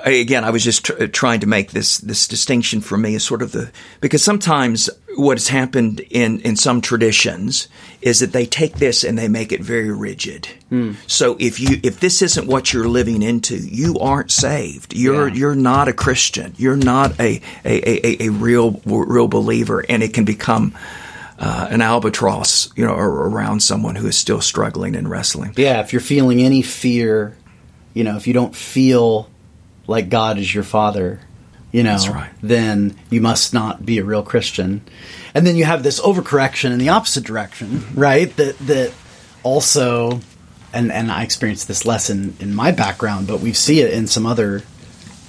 Again, 0.07 0.45
I 0.45 0.51
was 0.51 0.63
just 0.63 0.85
tr- 0.85 1.07
trying 1.07 1.41
to 1.41 1.47
make 1.49 1.73
this 1.73 1.99
this 1.99 2.29
distinction 2.29 2.81
for 2.81 2.97
me 2.97 3.17
as 3.17 3.25
sort 3.25 3.43
of 3.43 3.51
the 3.53 3.71
because 4.01 4.23
sometimes 4.23 4.89
what 5.17 5.37
has 5.37 5.49
happened 5.49 5.99
in 6.11 6.41
in 6.41 6.55
some 6.57 6.81
traditions 6.81 7.67
is 8.03 8.21
that 8.21 8.33
they 8.33 8.47
take 8.47 8.75
this 8.77 9.03
and 9.03 9.19
they 9.19 9.27
make 9.27 9.51
it 9.51 9.61
very 9.63 9.91
rigid. 9.91 10.47
Hmm. 10.69 10.93
So 11.09 11.37
if 11.41 11.59
you 11.59 11.81
if 11.83 11.99
this 11.99 12.23
isn't 12.23 12.47
what 12.47 12.73
you're 12.73 12.87
living 12.89 13.21
into, 13.23 13.57
you 13.57 13.99
aren't 13.99 14.31
saved. 14.31 14.95
You're 14.95 15.27
Yeah. 15.29 15.35
you're 15.35 15.55
not 15.57 15.89
a 15.89 15.93
Christian. 15.93 16.55
You're 16.57 16.77
not 16.77 17.19
a 17.19 17.41
a, 17.65 18.07
a, 18.23 18.27
a 18.27 18.29
real 18.31 18.81
real 18.85 19.27
believer, 19.29 19.85
and 19.89 20.03
it 20.05 20.15
can 20.15 20.25
become 20.25 20.73
uh, 21.41 21.67
an 21.71 21.83
albatross, 21.83 22.71
you 22.77 22.87
know, 22.87 22.93
ar- 22.95 23.11
around 23.29 23.61
someone 23.61 23.97
who 23.97 24.07
is 24.07 24.17
still 24.17 24.41
struggling 24.41 24.95
and 24.95 25.11
wrestling. 25.11 25.53
Yeah, 25.57 25.81
if 25.81 25.93
you're 25.93 26.01
feeling 26.01 26.41
any 26.41 26.63
fear, 26.63 27.37
you 27.93 28.05
know, 28.05 28.17
if 28.17 28.27
you 28.29 28.33
don't 28.35 28.55
feel 28.55 29.29
like 29.87 30.09
God 30.09 30.39
is 30.39 30.53
your 30.55 30.65
father, 30.65 31.21
you 31.73 31.83
know, 31.83 31.97
right. 32.11 32.31
then 32.43 32.97
you 33.11 33.21
must 33.21 33.53
not 33.55 33.85
be 33.85 33.99
a 33.99 34.05
real 34.05 34.23
Christian. 34.23 34.83
And 35.35 35.47
then 35.47 35.57
you 35.57 35.65
have 35.65 35.83
this 35.83 36.01
overcorrection 36.01 36.73
in 36.73 36.79
the 36.79 36.89
opposite 36.91 37.25
direction, 37.25 37.85
right? 37.95 38.35
That 38.37 38.59
that 38.61 38.93
also 39.43 40.21
and 40.73 40.91
and 40.93 41.11
I 41.11 41.23
experienced 41.23 41.69
this 41.69 41.85
less 41.85 42.11
in, 42.11 42.37
in 42.41 42.55
my 42.55 42.73
background, 42.73 43.27
but 43.27 43.41
we 43.41 43.53
see 43.53 43.81
it 43.81 43.93
in 43.93 44.07
some 44.07 44.27
other 44.27 44.63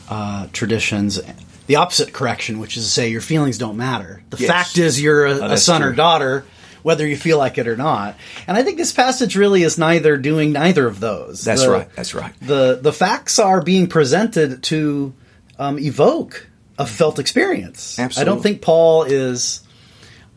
uh, 0.09 0.47
traditions. 0.53 1.19
The 1.67 1.75
opposite 1.75 2.13
correction, 2.13 2.59
which 2.59 2.77
is 2.77 2.85
to 2.85 2.89
say 2.89 3.09
your 3.09 3.19
feelings 3.21 3.57
don't 3.57 3.75
matter. 3.77 4.21
The 4.29 4.37
Yes. 4.37 4.49
fact 4.49 4.77
is 4.77 5.01
you're 5.01 5.25
a, 5.25 5.35
a 5.35 5.47
that's 5.49 5.63
son 5.63 5.83
or 5.83 5.91
daughter, 5.91 6.45
whether 6.87 7.05
you 7.05 7.17
feel 7.17 7.37
like 7.37 7.57
it 7.57 7.67
or 7.67 7.75
not. 7.75 8.15
And 8.47 8.55
I 8.55 8.63
think 8.63 8.77
this 8.77 8.93
passage 8.93 9.35
really 9.35 9.61
is 9.63 9.77
neither 9.77 10.15
doing 10.15 10.53
neither 10.53 10.87
of 10.87 11.01
those. 11.01 11.43
That's 11.43 11.63
The- 11.63 11.69
right. 11.69 11.95
That's 11.97 12.13
right. 12.15 12.33
The 12.41 12.79
the 12.81 12.93
facts 12.93 13.39
are 13.39 13.61
being 13.61 13.87
presented 13.87 14.63
to 14.63 15.13
um, 15.59 15.77
evoke 15.79 16.47
a 16.79 16.85
felt 16.85 17.19
experience. 17.19 17.99
Absolutely. 17.99 18.21
I 18.31 18.33
don't 18.33 18.41
think 18.41 18.61
Paul 18.61 19.03
is 19.03 19.59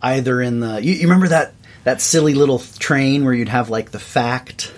either 0.03 0.41
in 0.43 0.59
the 0.59 0.83
you, 0.83 0.95
you 0.95 1.03
remember 1.05 1.29
that 1.29 1.55
that 1.85 2.01
silly 2.01 2.35
little 2.35 2.59
train 2.59 3.25
where 3.25 3.33
you'd 3.33 3.49
have 3.49 3.71
like 3.71 3.93
the 3.93 4.01
fact 4.01 4.73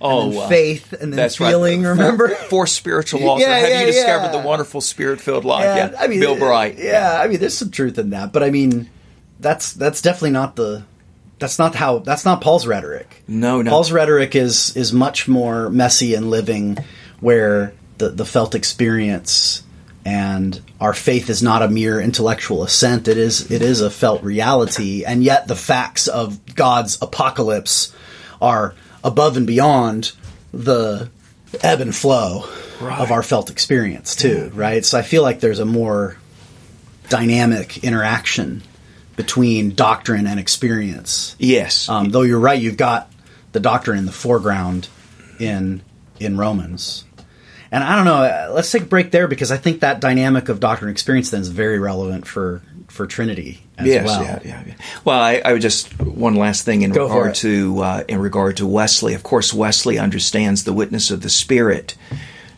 Oh, 0.00 0.28
and 0.30 0.36
uh, 0.36 0.48
faith 0.48 0.92
and 0.92 1.12
then 1.12 1.16
that's 1.16 1.38
right. 1.40 1.50
feeling 1.50 1.82
Four- 1.82 1.90
remember 1.92 2.28
four, 2.50 2.66
spiritual 2.66 3.20
laws. 3.22 3.40
Yeah, 3.40 3.56
Have 3.58 3.68
yeah, 3.68 3.80
you 3.80 3.86
discovered 3.86 4.26
yeah. 4.34 4.42
the 4.42 4.46
wonderful 4.46 4.80
spirit-filled 4.82 5.44
life? 5.46 5.64
And, 5.64 5.92
yeah, 5.92 5.98
I 6.02 6.06
mean, 6.08 6.20
Bill 6.20 6.36
Bright. 6.36 6.78
Yeah, 6.78 7.18
I 7.18 7.28
mean, 7.28 7.38
there's 7.38 7.56
some 7.56 7.70
truth 7.70 7.96
in 7.96 8.10
that, 8.10 8.30
but 8.32 8.42
I 8.42 8.50
mean, 8.50 8.90
that's 9.40 9.72
that's 9.72 10.02
definitely 10.02 10.32
not 10.32 10.54
the 10.56 10.84
that's 11.38 11.58
not 11.58 11.74
how 11.74 11.98
that's 11.98 12.24
not 12.24 12.40
Paul's 12.40 12.66
rhetoric. 12.66 13.22
No, 13.28 13.62
no. 13.62 13.70
Paul's 13.70 13.92
rhetoric 13.92 14.34
is 14.34 14.76
is 14.76 14.92
much 14.92 15.28
more 15.28 15.68
messy 15.70 16.14
and 16.14 16.30
living, 16.30 16.78
where 17.20 17.72
the 17.98 18.08
the 18.10 18.24
felt 18.24 18.54
experience 18.54 19.62
and 20.04 20.60
our 20.80 20.94
faith 20.94 21.28
is 21.28 21.42
not 21.42 21.62
a 21.62 21.68
mere 21.68 22.00
intellectual 22.00 22.62
assent. 22.62 23.08
It 23.08 23.18
is 23.18 23.50
it 23.50 23.60
is 23.62 23.80
a 23.80 23.90
felt 23.90 24.22
reality, 24.22 25.04
and 25.04 25.22
yet 25.24 25.48
the 25.48 25.56
facts 25.56 26.06
of 26.08 26.54
God's 26.54 26.98
apocalypse 27.02 27.94
are 28.40 28.74
above 29.02 29.36
and 29.36 29.46
beyond 29.46 30.12
the 30.52 31.10
ebb 31.62 31.80
and 31.80 31.94
flow 31.94 32.44
Right. 32.80 33.00
of 33.00 33.10
our 33.10 33.22
felt 33.22 33.48
experience 33.50 34.14
too, 34.14 34.50
right? 34.54 34.84
So 34.84 34.98
I 34.98 35.02
feel 35.02 35.22
like 35.22 35.40
there's 35.40 35.60
a 35.60 35.64
more 35.64 36.18
dynamic 37.08 37.82
interaction 37.84 38.62
between 39.16 39.74
doctrine 39.74 40.26
and 40.26 40.38
experience. 40.38 41.34
Yes. 41.38 41.88
Um, 41.88 42.10
though 42.10 42.22
you're 42.22 42.38
right, 42.40 42.60
you've 42.60 42.76
got 42.76 43.10
the 43.52 43.60
doctrine 43.60 43.98
in 43.98 44.06
the 44.06 44.12
foreground 44.12 44.88
in 45.40 45.82
in 46.20 46.36
Romans. 46.36 47.04
And 47.72 47.82
I 47.82 47.96
don't 47.96 48.04
know. 48.04 48.22
uh, 48.22 48.52
Let's 48.54 48.70
take 48.70 48.82
a 48.82 48.86
break 48.86 49.10
there 49.10 49.26
because 49.26 49.50
I 49.50 49.56
think 49.56 49.80
that 49.80 50.00
dynamic 50.00 50.48
of 50.48 50.60
doctrine 50.60 50.88
and 50.88 50.94
experience 50.94 51.30
then 51.30 51.40
is 51.40 51.48
very 51.48 51.78
relevant 51.78 52.26
for 52.26 52.62
for 52.88 53.06
Trinity 53.06 53.60
as 53.76 53.86
yes, 53.88 54.06
well. 54.06 54.22
yeah, 54.22 54.38
yeah, 54.44 54.62
yeah. 54.68 54.74
Well, 55.04 55.18
I, 55.18 55.42
I 55.44 55.52
would 55.52 55.60
just 55.62 55.98
one 56.00 56.36
last 56.36 56.64
thing 56.64 56.82
in 56.82 56.92
Go 56.92 57.08
regard 57.08 57.34
to 57.36 57.80
uh, 57.80 58.04
in 58.08 58.20
regard 58.20 58.58
to 58.58 58.66
Wesley. 58.66 59.14
Of 59.14 59.22
course, 59.22 59.52
Wesley 59.52 59.98
understands 59.98 60.64
the 60.64 60.72
witness 60.72 61.10
of 61.10 61.22
the 61.22 61.28
Spirit. 61.28 61.96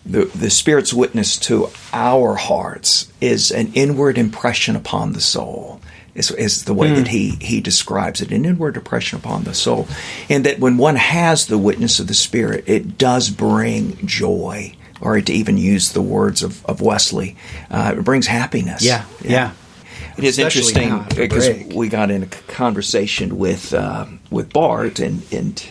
The, 0.05 0.25
the 0.25 0.49
Spirit's 0.49 0.95
witness 0.95 1.37
to 1.41 1.69
our 1.93 2.35
hearts 2.35 3.13
is 3.21 3.51
an 3.51 3.73
inward 3.75 4.17
impression 4.17 4.75
upon 4.75 5.13
the 5.13 5.21
soul. 5.21 5.81
Is, 6.19 6.31
is 6.33 6.65
the 6.65 6.73
Hmm. 6.73 6.79
way 6.81 6.91
that 6.95 7.09
he 7.09 7.37
he 7.41 7.61
describes 7.61 8.21
it, 8.21 8.33
an 8.33 8.45
inward 8.45 8.75
depression 8.75 9.19
upon 9.19 9.45
the 9.45 9.55
soul, 9.55 9.87
and 10.29 10.45
that 10.45 10.59
when 10.59 10.77
one 10.77 10.97
has 10.97 11.47
the 11.47 11.57
witness 11.59 12.01
of 12.01 12.07
the 12.09 12.15
Spirit, 12.15 12.65
it 12.67 12.99
does 12.99 13.31
bring 13.31 13.97
joy, 14.05 14.75
or 15.01 15.21
to 15.21 15.33
even 15.33 15.57
use 15.57 15.93
the 15.93 16.03
words 16.03 16.43
of, 16.43 16.65
of 16.67 16.81
Wesley, 16.81 17.37
uh, 17.71 17.95
it 17.97 18.05
brings 18.05 18.27
happiness. 18.27 18.83
Yeah, 18.83 19.05
yeah. 19.23 19.53
It 20.17 20.25
is 20.25 20.39
Especially 20.39 20.73
interesting 20.83 21.17
because 21.29 21.49
we 21.77 21.89
got 21.89 22.11
in 22.11 22.25
a 22.25 22.27
conversation 22.27 23.39
with 23.39 23.73
uh, 23.73 24.07
with 24.31 24.53
Bart 24.53 24.99
and 24.99 25.23
and 25.33 25.65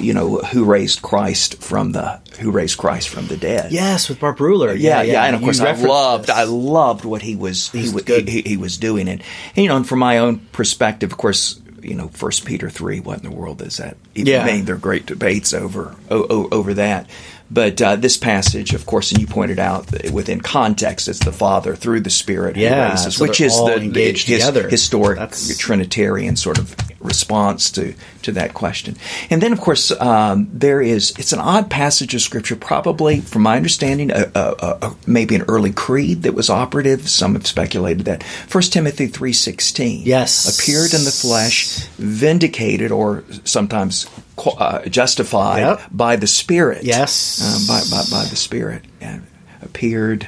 you 0.00 0.12
know 0.14 0.38
who 0.38 0.64
raised 0.64 1.02
Christ 1.02 1.62
from 1.62 1.92
the 1.92 2.20
who 2.40 2.50
raised 2.50 2.78
Christ 2.78 3.08
from 3.08 3.26
the 3.28 3.36
dead. 3.36 3.70
Yes, 3.72 4.08
with 4.08 4.20
Bart 4.20 4.38
Bruehler. 4.38 4.76
Yeah, 4.78 5.02
yeah, 5.02 5.24
and 5.24 5.36
of 5.36 5.42
course 5.42 5.60
I 5.60 5.72
loved, 5.72 6.26
this. 6.26 6.36
I 6.36 6.44
loved 6.44 7.04
what 7.04 7.22
he 7.22 7.36
was 7.36 7.70
he, 7.70 7.80
He's 7.80 7.94
wa- 7.94 8.00
good. 8.04 8.28
he, 8.28 8.42
he 8.42 8.56
was 8.56 8.76
doing, 8.78 9.08
and, 9.08 9.22
you 9.54 9.68
know, 9.68 9.76
and 9.76 9.88
from 9.88 10.00
my 10.00 10.18
own 10.18 10.40
perspective, 10.52 11.12
of 11.12 11.18
course, 11.18 11.60
you 11.80 11.94
know, 11.94 12.08
First 12.08 12.44
Peter 12.44 12.68
three, 12.70 12.98
what 13.00 13.18
in 13.22 13.24
the 13.30 13.36
world 13.36 13.62
is 13.62 13.76
that? 13.76 13.96
Even 14.14 14.32
Yeah. 14.32 14.44
made 14.44 14.66
their 14.66 14.76
great 14.76 15.06
debates 15.06 15.52
over 15.54 15.94
o- 16.10 16.26
o- 16.28 16.48
over 16.50 16.74
that. 16.74 17.08
But 17.50 17.80
uh, 17.80 17.96
this 17.96 18.16
passage, 18.16 18.72
of 18.72 18.86
course, 18.86 19.12
and 19.12 19.20
you 19.20 19.26
pointed 19.26 19.58
out 19.58 19.86
within 20.10 20.40
context, 20.40 21.06
it's 21.08 21.18
the 21.20 21.30
Father 21.30 21.76
through 21.76 22.00
the 22.00 22.10
Spirit 22.10 22.56
who 22.56 22.62
Yeah, 22.62 22.90
raises, 22.90 23.16
so 23.16 23.24
which 23.26 23.40
is 23.40 23.54
the 23.54 23.76
engaged 23.76 24.26
his, 24.26 24.40
together. 24.40 24.68
historic 24.68 25.18
That's- 25.18 25.56
Trinitarian 25.58 26.36
sort 26.36 26.58
of 26.58 26.74
response 27.04 27.70
to 27.70 27.94
to 28.22 28.32
that 28.32 28.54
question. 28.54 28.96
And 29.30 29.40
then, 29.42 29.52
of 29.52 29.60
course, 29.60 29.92
um, 30.00 30.48
there 30.52 30.80
is 30.80 31.12
it's 31.18 31.32
an 31.32 31.38
odd 31.38 31.70
passage 31.70 32.14
of 32.14 32.22
Scripture, 32.22 32.56
probably, 32.56 33.20
from 33.20 33.42
my 33.42 33.56
understanding, 33.56 34.10
a, 34.10 34.30
a, 34.34 34.78
a, 34.82 34.96
maybe 35.06 35.34
an 35.36 35.42
early 35.46 35.70
creed 35.72 36.22
that 36.22 36.34
was 36.34 36.48
operative. 36.50 37.08
Some 37.08 37.34
have 37.34 37.46
speculated 37.46 38.06
that 38.06 38.22
First 38.22 38.72
Timothy 38.72 39.06
three 39.06 39.32
sixteen, 39.34 40.02
Yes. 40.06 40.58
appeared 40.58 40.94
in 40.94 41.04
the 41.04 41.10
flesh, 41.12 41.86
vindicated, 41.98 42.90
or 42.90 43.22
sometimes 43.44 44.06
uh, 44.58 44.80
justified 44.86 45.60
Yep. 45.60 45.80
by 45.92 46.16
the 46.16 46.26
Spirit. 46.26 46.84
Yes. 46.84 47.40
um, 47.42 47.66
by, 47.68 47.80
by 47.90 48.02
by 48.10 48.24
the 48.28 48.36
Spirit, 48.36 48.82
and 49.00 49.26
appeared. 49.62 50.26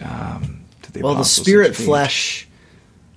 Um, 0.00 0.60
to 0.82 0.92
the 0.92 1.02
well, 1.02 1.14
the 1.14 1.24
spirit 1.24 1.66
and 1.68 1.76
to 1.76 1.82
the- 1.82 1.86
flesh. 1.86 2.47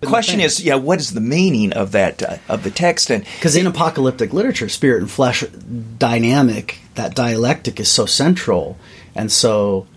The 0.02 0.08
question 0.08 0.40
is, 0.40 0.62
yeah, 0.64 0.76
what 0.76 1.00
is 1.00 1.14
the 1.14 1.22
meaning 1.22 1.74
of 1.74 1.92
that 1.94 2.22
uh, 2.22 2.38
of 2.50 2.64
the 2.64 2.72
text? 2.72 3.10
And 3.10 3.24
Because 3.24 3.56
in 3.56 3.68
apocalyptic 3.68 4.34
literature, 4.34 4.68
spirit 4.68 5.02
and 5.02 5.10
flesh 5.10 5.44
dynamic, 5.98 6.80
that 6.96 7.16
dialectic 7.16 7.80
is 7.80 7.90
so 7.90 8.06
central, 8.06 8.78
and 9.16 9.32
so 9.32 9.88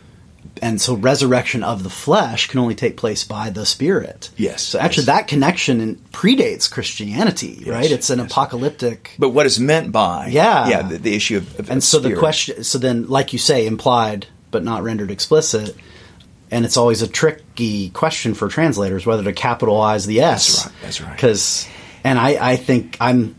and 0.63 0.81
so 0.81 0.95
resurrection 0.95 1.65
of 1.65 1.83
the 1.83 1.91
flesh 1.91 2.47
can 2.49 2.61
only 2.61 2.75
take 2.75 2.97
place 2.97 3.25
by 3.25 3.51
the 3.51 3.67
spirit. 3.67 4.31
Yes, 4.37 4.63
So 4.63 4.79
actually, 4.79 5.03
yes. 5.03 5.07
that 5.07 5.27
connection 5.29 5.97
predates 6.13 6.71
Christianity, 6.71 7.65
right? 7.67 7.91
It's 7.91 8.11
an 8.11 8.21
apocalyptic. 8.21 9.17
but 9.19 9.31
what 9.31 9.47
is 9.47 9.59
meant 9.59 9.91
by 9.91 10.29
Yeah. 10.29 10.69
yeah 10.69 10.83
the, 10.83 10.99
the 10.99 11.15
issue 11.17 11.39
of, 11.39 11.59
of 11.59 11.71
And 11.71 11.83
so 11.83 11.99
the 11.99 12.15
question, 12.15 12.63
so 12.63 12.79
then, 12.79 13.09
like 13.09 13.33
you 13.33 13.39
say, 13.39 13.67
implied 13.67 14.27
but 14.51 14.63
not 14.63 14.85
rendered 14.85 15.11
explicit. 15.11 15.75
And 16.55 16.65
it's 16.65 16.77
always 16.77 17.03
a 17.03 17.09
tricky 17.09 17.91
question 17.91 18.35
for 18.35 18.47
translators 18.49 19.05
whether 19.05 19.25
to 19.25 19.33
capitalize 19.33 20.07
the 20.07 20.21
S. 20.21 20.63
That's 20.63 20.67
right, 20.67 20.83
that's 20.83 21.01
right. 21.01 21.13
Because, 21.17 21.69
and 22.05 22.17
I, 22.17 22.53
I 22.53 22.57
think 22.57 22.97
I'm, 23.01 23.35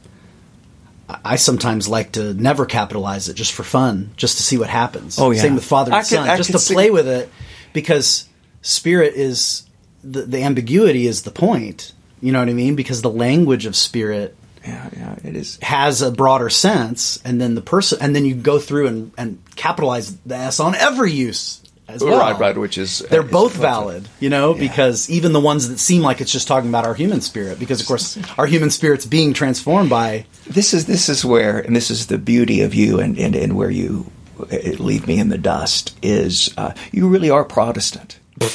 I 1.08 1.38
sometimes 1.38 1.88
like 1.88 2.12
to 2.13 2.34
never 2.34 2.65
capitalize 2.65 3.30
it 3.30 3.36
just 3.36 3.54
for 3.54 3.63
fun, 3.63 4.12
just 4.17 4.38
to 4.38 4.43
see 4.43 4.58
what 4.58 4.69
happens. 4.69 5.17
Oh, 5.17 5.32
yeah. 5.32 5.41
Same 5.43 5.56
with 5.56 5.63
Father 5.63 5.93
and 5.93 6.01
could- 6.01 6.10
Son, 6.10 6.30
I 6.30 6.36
just 6.36 6.49
could 6.49 6.58
to 6.58 6.60
see- 6.60 6.73
play 6.73 6.91
with 6.91 7.08
it, 7.08 7.30
because 7.71 8.28
Spirit 8.62 9.13
is 9.13 9.63
the 10.04 10.23
the 10.23 10.43
ambiguity 10.43 11.08
is 11.08 11.21
the 11.23 11.32
point. 11.32 11.93
You 12.21 12.34
know 12.34 12.39
what 12.39 12.49
I 12.49 12.54
mean? 12.54 12.75
Because 12.75 13.01
the 13.01 13.10
language 13.10 13.65
of 13.65 13.75
Spirit 13.78 14.36
yeah 14.65 14.89
yeah 14.97 15.15
it 15.23 15.36
is 15.36 15.60
has 15.62 16.01
a 16.01 16.12
broader 16.12 16.49
sense, 16.49 17.21
and 17.23 17.39
then 17.39 17.56
the 17.56 17.62
person, 17.62 17.99
and 18.01 18.13
then 18.15 18.25
you 18.25 18.36
go 18.36 18.60
through 18.60 18.88
and, 18.88 19.12
and 19.17 19.39
capitalize 19.56 20.17
the 20.17 20.36
S 20.36 20.60
on 20.60 20.75
every 20.75 21.12
use 21.13 21.62
as 21.88 22.04
well. 22.04 22.19
right 22.19 22.39
right 22.39 22.58
which 22.58 22.78
is 22.78 23.00
They're 23.10 23.21
is 23.24 23.32
both 23.32 23.56
valid, 23.56 24.08
you 24.19 24.30
know, 24.30 24.54
Yeah. 24.54 24.60
because 24.62 25.10
even 25.10 25.34
the 25.34 25.39
ones 25.39 25.69
that 25.69 25.80
seem 25.80 26.02
like 26.02 26.21
it's 26.21 26.32
just 26.32 26.48
talking 26.48 26.69
about 26.69 26.86
our 26.86 26.93
human 26.95 27.21
spirit, 27.21 27.60
because 27.60 27.80
of 27.82 27.88
course 27.88 28.17
our 28.38 28.45
human 28.48 28.69
spirit's 28.71 29.06
being 29.06 29.34
transformed 29.34 29.89
by 29.89 30.26
this 30.48 30.74
is 30.74 30.86
this 30.86 31.10
is 31.10 31.24
where 31.26 31.60
and 31.60 31.76
this 31.76 31.91
is 31.91 32.08
the 32.08 32.17
beauty 32.17 32.62
of 32.62 32.74
you 32.74 33.00
and 33.00 33.17
and, 33.19 33.36
and 33.36 33.56
where 33.56 33.69
you 33.69 34.12
uh, 34.39 34.45
leave 34.80 35.08
me 35.08 35.19
in 35.19 35.30
the 35.30 35.38
dust 35.38 35.95
is 36.02 36.54
uh, 36.58 36.74
you 36.91 37.08
really 37.08 37.30
are 37.30 37.43
Protestant. 37.45 38.19
no, 38.41 38.50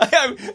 I, 0.00 0.08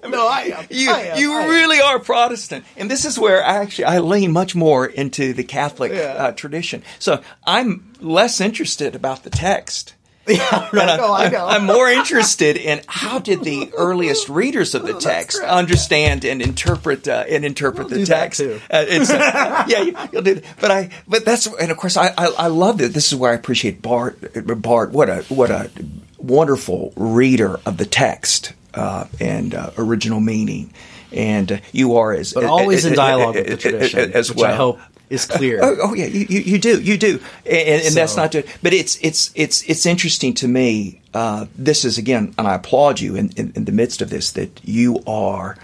I, 0.04 0.08
No, 0.10 0.28
I 0.28 0.42
am. 0.58 0.66
You, 0.70 0.92
I 0.92 1.00
am. 1.02 1.18
you 1.20 1.34
I 1.34 1.42
am. 1.44 1.50
really 1.50 1.80
are 1.82 2.00
Protestant, 2.00 2.66
and 2.78 2.90
this 2.90 3.06
is 3.06 3.18
where 3.20 3.44
I 3.46 3.58
actually 3.58 3.86
I 3.86 4.00
lean 4.00 4.32
much 4.32 4.56
more 4.56 4.86
into 4.86 5.34
the 5.34 5.44
Catholic 5.44 5.92
Yeah. 5.92 6.14
uh, 6.18 6.32
tradition. 6.32 6.84
So 7.00 7.22
I'm 7.46 7.92
less 8.00 8.40
interested 8.42 8.96
about 8.96 9.24
the 9.24 9.30
text. 9.30 9.94
yeah, 10.36 10.66
And 10.70 10.74
right, 10.74 10.98
no, 10.98 11.12
I 11.14 11.24
I'm- 11.24 11.32
know. 11.32 11.46
I'm 11.48 11.66
more 11.66 11.88
interested 11.90 12.58
in 12.58 12.82
how 12.88 13.20
did 13.20 13.44
the 13.44 13.72
earliest 13.78 14.28
readers 14.30 14.74
of 14.74 14.86
the 14.86 14.94
text 14.96 15.40
understand 15.42 16.26
and 16.26 16.42
interpret 16.42 17.08
uh, 17.08 17.26
and 17.30 17.46
interpret 17.46 17.88
We'll 17.88 17.90
the 17.90 17.96
do 17.98 18.06
that 18.06 18.20
text. 18.20 18.40
too. 18.40 18.60
Uh, 18.72 18.86
it's, 18.88 19.10
uh, 19.12 19.66
yeah, 19.68 19.82
you, 19.82 19.96
you'll 20.12 20.22
do. 20.24 20.36
That. 20.36 20.44
But 20.60 20.72
I, 20.72 20.90
but 21.08 21.26
that's 21.26 21.46
and 21.48 21.72
of 21.72 21.78
course 21.78 21.96
I, 21.98 22.08
I, 22.18 22.26
I 22.38 22.48
love 22.48 22.80
that. 22.80 22.94
This 22.94 23.12
is 23.12 23.16
where 23.20 23.32
I 23.32 23.36
appreciate 23.36 23.82
Bart. 23.82 24.18
Bart, 24.62 24.92
what 24.92 25.10
a 25.10 25.22
what 25.30 25.52
a 25.52 25.70
wonderful 26.18 26.92
reader 26.96 27.60
of 27.66 27.78
the 27.78 27.86
text 27.86 28.54
uh, 28.74 29.06
and 29.20 29.54
uh, 29.54 29.72
original 29.78 30.20
meaning. 30.20 30.74
And 31.12 31.52
uh, 31.52 31.58
you 31.72 31.98
are 31.98 32.14
as 32.14 32.34
but 32.34 32.46
always 32.46 32.84
in 32.86 32.94
dialogue 32.94 33.36
with 33.36 33.48
the 33.48 33.58
tradition, 33.58 34.12
as 34.14 34.30
which 34.32 34.40
well. 34.40 34.52
I 34.52 34.56
hope 34.56 34.80
is 35.10 35.26
clear. 35.26 35.60
Oh, 35.64 35.78
oh 35.82 35.94
yeah, 35.94 36.06
you, 36.06 36.26
you, 36.28 36.60
do, 36.60 36.82
you 36.82 36.98
do, 36.98 37.20
and, 37.46 37.82
and 37.82 37.96
that's 37.96 38.16
not 38.16 38.32
good. 38.32 38.46
But 38.62 38.74
it's 38.74 38.98
it's 39.02 39.32
it's 39.36 39.64
it's 39.64 39.86
interesting 39.86 40.34
to 40.36 40.48
me. 40.48 41.02
Uh, 41.14 41.46
this 41.56 41.86
is 41.86 41.98
again, 41.98 42.34
and 42.38 42.48
I 42.48 42.56
applaud 42.56 43.00
you 43.00 43.16
in, 43.16 43.30
in, 43.38 43.54
in 43.56 43.66
the 43.66 43.72
midst 43.72 44.02
of 44.02 44.10
this 44.10 44.32
that 44.34 44.62
you 44.64 45.02
are 45.08 45.58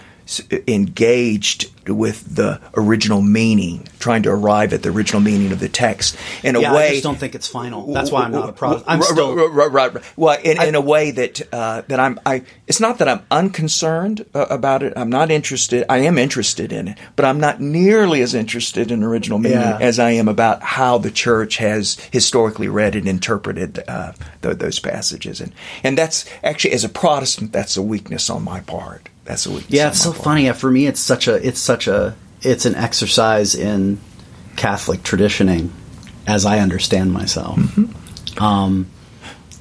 engaged 0.68 1.71
with 1.94 2.36
the 2.36 2.60
original 2.76 3.22
meaning, 3.22 3.88
trying 4.00 4.24
to 4.24 4.30
arrive 4.30 4.74
at 4.74 4.84
the 4.84 4.90
original 4.90 5.22
meaning 5.22 5.52
of 5.52 5.60
the 5.60 5.70
text 5.70 6.16
in 6.44 6.56
a 6.56 6.62
yeah, 6.62 6.74
way. 6.74 6.88
I 6.88 6.92
just 6.92 7.04
don't 7.04 7.18
think 7.20 7.36
it's 7.36 7.48
final. 7.48 7.92
That's 7.94 8.12
why 8.12 8.24
I'm 8.24 8.32
not 8.32 8.50
a 8.50 8.54
Protestant. 8.54 8.90
I'm 8.90 9.00
Right, 9.00 9.10
still 9.10 9.36
right, 9.50 9.72
right, 9.72 9.94
right. 9.94 10.04
Well, 10.16 10.40
in, 10.44 10.62
in 10.62 10.76
a 10.76 10.82
way 10.82 11.12
that 11.12 11.42
uh, 11.54 11.82
that 11.88 12.00
I'm. 12.00 12.20
I. 12.26 12.44
It's 12.68 12.80
not 12.80 13.00
that 13.00 13.08
I'm 13.08 13.22
unconcerned 13.32 14.26
uh, 14.34 14.46
about 14.50 14.84
it. 14.84 14.94
I'm 14.96 15.10
not 15.10 15.30
interested. 15.32 15.86
I 15.90 15.98
am 16.00 16.18
interested 16.18 16.72
in 16.72 16.88
it, 16.90 16.98
but 17.16 17.26
I'm 17.26 17.40
not 17.40 17.60
nearly 17.62 18.22
as 18.22 18.34
interested 18.34 18.92
in 18.92 19.04
original 19.04 19.40
meaning 19.40 19.60
Yeah. 19.60 19.78
as 19.80 20.00
I 20.00 20.12
am 20.12 20.28
about 20.28 20.62
how 20.64 20.98
the 20.98 21.12
church 21.12 21.58
has 21.58 21.96
historically 22.12 22.68
read 22.68 22.96
and 22.96 23.08
interpreted 23.08 23.84
uh, 23.88 24.14
th- 24.42 24.58
those 24.58 24.80
passages. 24.80 25.42
And 25.42 25.52
and 25.84 25.98
that's 25.98 26.26
actually, 26.44 26.74
as 26.74 26.84
a 26.84 26.90
Protestant, 26.90 27.52
that's 27.52 27.78
a 27.78 27.82
weakness 27.82 28.30
on 28.30 28.44
my 28.44 28.62
part. 28.62 29.10
That's 29.26 29.46
weakness. 29.48 29.70
Yeah, 29.70 29.90
it's 29.90 30.02
so 30.02 30.12
funny. 30.12 30.46
Yeah, 30.46 30.54
For 30.54 30.70
me, 30.72 30.88
it's 30.88 31.00
such 31.00 31.28
a 31.28 31.36
it's 31.48 31.60
such 31.60 31.88
a 31.88 32.16
it's 32.42 32.66
an 32.66 32.76
exercise 32.76 33.54
in 33.56 34.00
Catholic 34.56 35.04
traditioning, 35.04 35.72
as 36.28 36.46
I 36.46 36.60
understand 36.60 37.14
myself, 37.14 37.58
Mm-hmm. 37.60 38.44
um, 38.44 38.88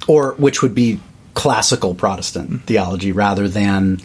or 0.09 0.33
which 0.38 0.62
would 0.62 0.75
be 0.75 1.01
classical 1.35 1.94
Protestant 1.94 2.51
Mm-hmm. 2.51 2.64
theology 2.66 3.12
rather 3.12 3.49
than 3.49 4.01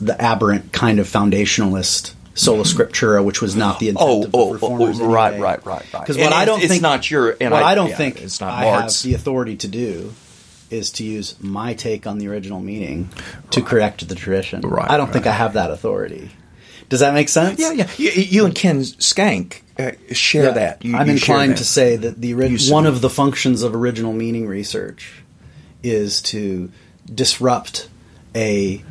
the 0.00 0.20
aberrant 0.20 0.72
kind 0.72 0.98
of 1.00 1.06
foundationalist 1.08 2.12
sola 2.34 2.62
scriptura, 2.62 3.24
which 3.24 3.40
was 3.42 3.56
not 3.56 3.80
the 3.80 3.88
intent 3.88 4.08
Oh, 4.08 4.24
of 4.24 4.30
the 4.32 4.38
oh, 4.38 4.48
oh, 4.48 4.52
reformers. 4.52 5.00
oh, 5.00 5.06
right, 5.10 5.32
anyway. 5.32 5.42
right, 5.48 5.66
right, 5.66 5.92
right. 5.92 6.02
Because 6.02 6.16
what 6.18 6.32
I 6.32 6.44
don't 6.44 6.60
it's 6.60 6.68
think 6.68 6.82
not 6.82 7.10
your- 7.10 7.36
and 7.40 7.50
what 7.50 7.62
I- 7.64 7.72
I, 7.72 7.74
don't 7.74 7.88
yeah, 7.90 7.96
think 7.96 8.20
it's 8.22 8.40
not 8.40 8.52
I 8.52 8.64
Mark's. 8.64 9.02
have 9.02 9.10
the 9.10 9.14
authority 9.16 9.56
to 9.56 9.66
do 9.68 10.12
is 10.70 10.90
to 10.92 11.04
use 11.04 11.34
my 11.40 11.74
take 11.74 12.06
on 12.06 12.18
the 12.18 12.28
original 12.28 12.60
meaning 12.60 13.08
to 13.50 13.62
correct 13.62 14.06
the 14.08 14.14
tradition. 14.14 14.60
Right, 14.62 14.90
I 14.90 14.96
don't 14.96 15.12
think. 15.12 15.26
I 15.26 15.32
have 15.32 15.54
that 15.54 15.70
authority. 15.70 16.30
Does 16.88 17.00
that 17.00 17.12
make 17.14 17.28
sense? 17.28 17.60
Yeah, 17.60 17.72
yeah. 17.72 17.88
You, 17.98 18.10
you 18.10 18.44
and 18.46 18.54
Ken 18.54 18.82
Schenck 18.82 19.62
uh, 19.78 19.90
share 20.12 20.44
Yeah. 20.44 20.50
that. 20.52 20.84
You, 20.84 20.96
I'm 20.96 21.06
you 21.06 21.12
inclined 21.14 21.52
that. 21.52 21.58
to 21.58 21.64
say 21.64 21.96
that 21.96 22.20
the 22.20 22.32
ori- 22.34 22.58
one 22.70 22.86
of 22.86 23.00
the 23.02 23.10
functions 23.10 23.62
of 23.62 23.74
original 23.74 24.12
meaning 24.14 24.46
research 24.46 25.22
is 25.82 26.22
to 26.22 26.70
disrupt 27.14 27.88
a 28.34 28.82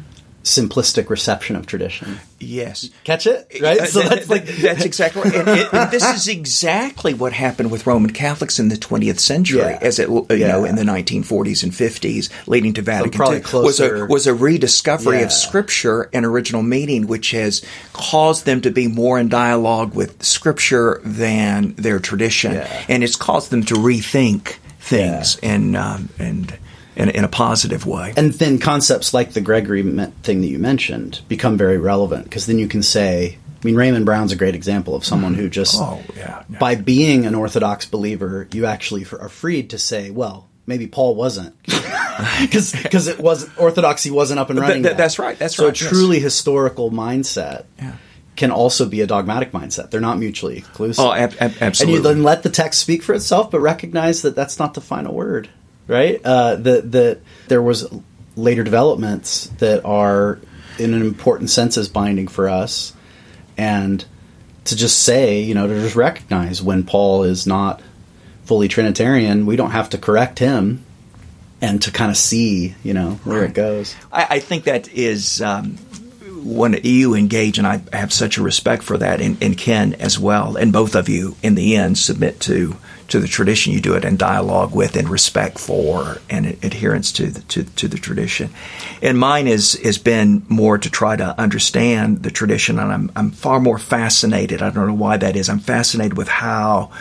simplistic 0.48 1.10
reception 1.10 1.56
of 1.56 1.66
tradition. 1.66 2.20
Yes. 2.40 2.90
Catch 3.04 3.28
it? 3.28 3.48
Right? 3.62 3.80
Uh, 3.82 3.86
so 3.86 4.00
that- 4.02 4.10
that's 4.10 4.30
like 4.30 4.46
that's 4.46 4.86
exactly 4.86 5.24
right. 5.24 5.36
And, 5.36 5.48
it- 5.50 5.74
and 5.74 5.92
this 5.92 6.04
is 6.16 6.28
exactly 6.28 7.14
what 7.14 7.34
happened 7.34 7.72
with 7.72 7.86
Roman 7.88 8.12
Catholics 8.12 8.60
in 8.60 8.70
the 8.70 8.76
20th 8.78 9.20
century, 9.20 9.60
Yeah. 9.60 9.80
as 9.82 10.00
it 10.00 10.10
you 10.10 10.26
Yeah. 10.30 10.48
know 10.50 10.64
in 10.66 10.76
the 10.76 10.84
1940s 10.84 11.64
and 11.64 11.72
50s, 11.74 12.30
leading 12.48 12.74
to 12.74 12.82
Vatican 12.82 13.12
probably 13.12 13.38
II, 13.40 13.64
was 13.64 13.80
a 13.80 14.06
was 14.06 14.28
a 14.28 14.34
rediscovery 14.34 15.18
Yeah. 15.20 15.26
of 15.26 15.32
Scripture 15.34 16.10
and 16.14 16.26
original 16.26 16.64
meaning, 16.64 17.08
which 17.08 17.32
has 17.32 17.62
caused 17.94 18.46
them 18.46 18.62
to 18.62 18.72
be 18.72 18.88
more 18.88 19.20
in 19.20 19.30
dialogue 19.30 19.94
with 19.96 20.24
Scripture 20.24 21.02
than 21.04 21.74
their 21.78 22.00
tradition, 22.00 22.56
and 22.88 23.04
it's 23.04 23.16
caused 23.16 23.50
them 23.50 23.64
to 23.66 23.74
rethink 23.76 24.56
things 24.80 25.38
and 25.44 25.76
um, 25.76 26.10
and. 26.20 26.56
In, 26.98 27.10
in 27.10 27.24
a 27.24 27.28
positive 27.30 27.86
way. 27.86 28.14
and 28.18 28.34
then 28.34 28.58
concepts 28.60 29.14
like 29.14 29.32
the 29.34 29.42
Gregory 29.42 29.84
thing 30.24 30.42
that 30.42 30.48
you 30.48 30.58
mentioned 30.60 31.22
become 31.28 31.56
very 31.58 31.78
relevant 31.78 32.24
because 32.26 32.48
then 32.48 32.58
you 32.60 32.68
can 32.68 32.82
say, 32.84 33.38
I 33.62 33.66
mean, 33.66 33.76
Raymond 33.76 34.06
Brown's 34.06 34.32
a 34.32 34.36
great 34.36 34.56
example 34.56 34.96
of 34.96 35.06
someone 35.06 35.34
who 35.36 35.48
just, 35.50 35.76
Oh, 35.78 36.02
yeah, 36.16 36.44
yeah. 36.50 36.60
by 36.60 36.76
being 36.76 37.26
an 37.26 37.36
Orthodox 37.36 37.86
believer, 37.86 38.48
you 38.52 38.66
actually 38.66 39.06
are 39.20 39.30
freed 39.30 39.70
to 39.70 39.78
say, 39.78 40.10
well, 40.10 40.48
maybe 40.66 40.88
Paul 40.88 41.14
wasn't, 41.16 41.56
because 42.42 43.08
it 43.08 43.20
was 43.20 43.48
orthodoxy 43.58 44.12
wasn't 44.12 44.40
up 44.40 44.50
and 44.50 44.60
running. 44.60 44.84
th- 44.84 44.92
yet. 44.94 44.98
that's 44.98 45.20
right, 45.20 45.38
that's 45.38 45.56
so 45.56 45.68
right, 45.68 45.80
a 45.80 45.84
yes. 45.84 45.90
truly 45.92 46.20
historical 46.20 46.92
mindset 46.92 47.66
Yeah. 47.80 47.94
can 48.36 48.52
also 48.52 48.88
be 48.88 49.02
a 49.02 49.08
dogmatic 49.08 49.52
mindset. 49.52 49.92
They're 49.92 50.02
not 50.02 50.18
mutually 50.18 50.58
exclusive. 50.58 51.04
Oh, 51.06 51.14
ab- 51.14 51.36
ab- 51.40 51.54
And 51.62 51.90
you 51.90 52.00
then 52.02 52.24
let 52.24 52.44
the 52.44 52.50
text 52.50 52.80
speak 52.82 53.04
for 53.04 53.14
itself, 53.14 53.52
but 53.52 53.60
recognize 53.60 54.22
that 54.24 54.36
that's 54.36 54.60
not 54.60 54.74
the 54.74 54.82
final 54.82 55.14
word, 55.14 55.50
right? 55.88 56.22
Uh, 56.24 56.56
that 56.56 56.92
that 56.92 57.20
there 57.48 57.62
was 57.62 57.88
later 58.36 58.64
developments 58.64 59.48
that 59.58 59.84
are, 59.86 60.40
in 60.78 60.94
an 60.94 61.02
important 61.02 61.50
sense, 61.50 61.78
as 61.78 61.90
binding 61.90 62.28
for 62.28 62.50
us, 62.50 62.94
and 63.58 64.04
to 64.66 64.76
just 64.76 65.00
say, 65.00 65.42
you 65.42 65.54
know, 65.54 65.68
to 65.68 65.82
just 65.82 65.96
recognize 65.96 66.62
when 66.62 66.84
Paul 66.84 67.24
is 67.24 67.48
not 67.48 67.82
fully 68.44 68.68
Trinitarian, 68.68 69.46
we 69.46 69.56
don't 69.56 69.72
have 69.72 69.90
to 69.92 69.98
correct 69.98 70.40
him, 70.40 70.84
and 71.62 71.82
to 71.82 71.92
kind 71.92 72.12
of 72.12 72.18
see, 72.18 72.76
you 72.84 72.94
know, 72.94 73.12
where 73.24 73.44
it 73.44 73.54
goes. 73.54 73.96
I, 74.12 74.28
I 74.30 74.40
think 74.40 74.66
that 74.66 74.88
is 74.90 75.42
um, 75.42 75.78
when 76.44 76.80
you 76.84 77.16
engage, 77.16 77.58
and 77.58 77.66
I 77.66 77.82
have 77.92 78.14
such 78.14 78.38
a 78.38 78.44
respect 78.44 78.84
for 78.84 78.98
that, 78.98 79.22
and, 79.22 79.42
and 79.42 79.58
Ken 79.58 79.96
as 79.96 80.20
well, 80.20 80.56
and 80.56 80.72
both 80.72 80.96
of 80.96 81.10
you 81.10 81.36
in 81.42 81.56
the 81.56 81.76
end 81.76 81.98
submit 81.98 82.40
to 82.42 82.76
to 83.10 83.20
the 83.20 83.28
tradition. 83.28 83.74
You 83.74 83.80
do 83.82 83.96
it 83.96 84.04
in 84.06 84.18
dialogue 84.18 84.76
with, 84.76 84.96
and 84.96 85.10
respect 85.10 85.60
for, 85.60 86.18
and 86.30 86.46
adherence 86.64 87.12
to 87.14 87.28
the 87.28 87.42
to, 87.42 87.64
to 87.64 87.88
the 87.88 87.98
tradition. 87.98 88.50
And 89.02 89.18
mine 89.18 89.48
is 89.48 89.74
has 89.84 89.98
been 89.98 90.46
more 90.50 90.78
to 90.78 90.90
try 90.90 91.16
to 91.16 91.40
understand 91.40 92.24
the 92.24 92.32
tradition, 92.32 92.80
and 92.80 92.92
I'm 92.92 93.12
I'm 93.16 93.32
far 93.32 93.60
more 93.60 93.78
fascinated. 93.80 94.62
I 94.62 94.70
don't 94.70 94.88
know 94.88 94.94
why 94.94 95.18
that 95.18 95.36
is. 95.36 95.50
I'm 95.50 95.60
fascinated 95.60 96.18
with 96.18 96.28
how 96.28 96.92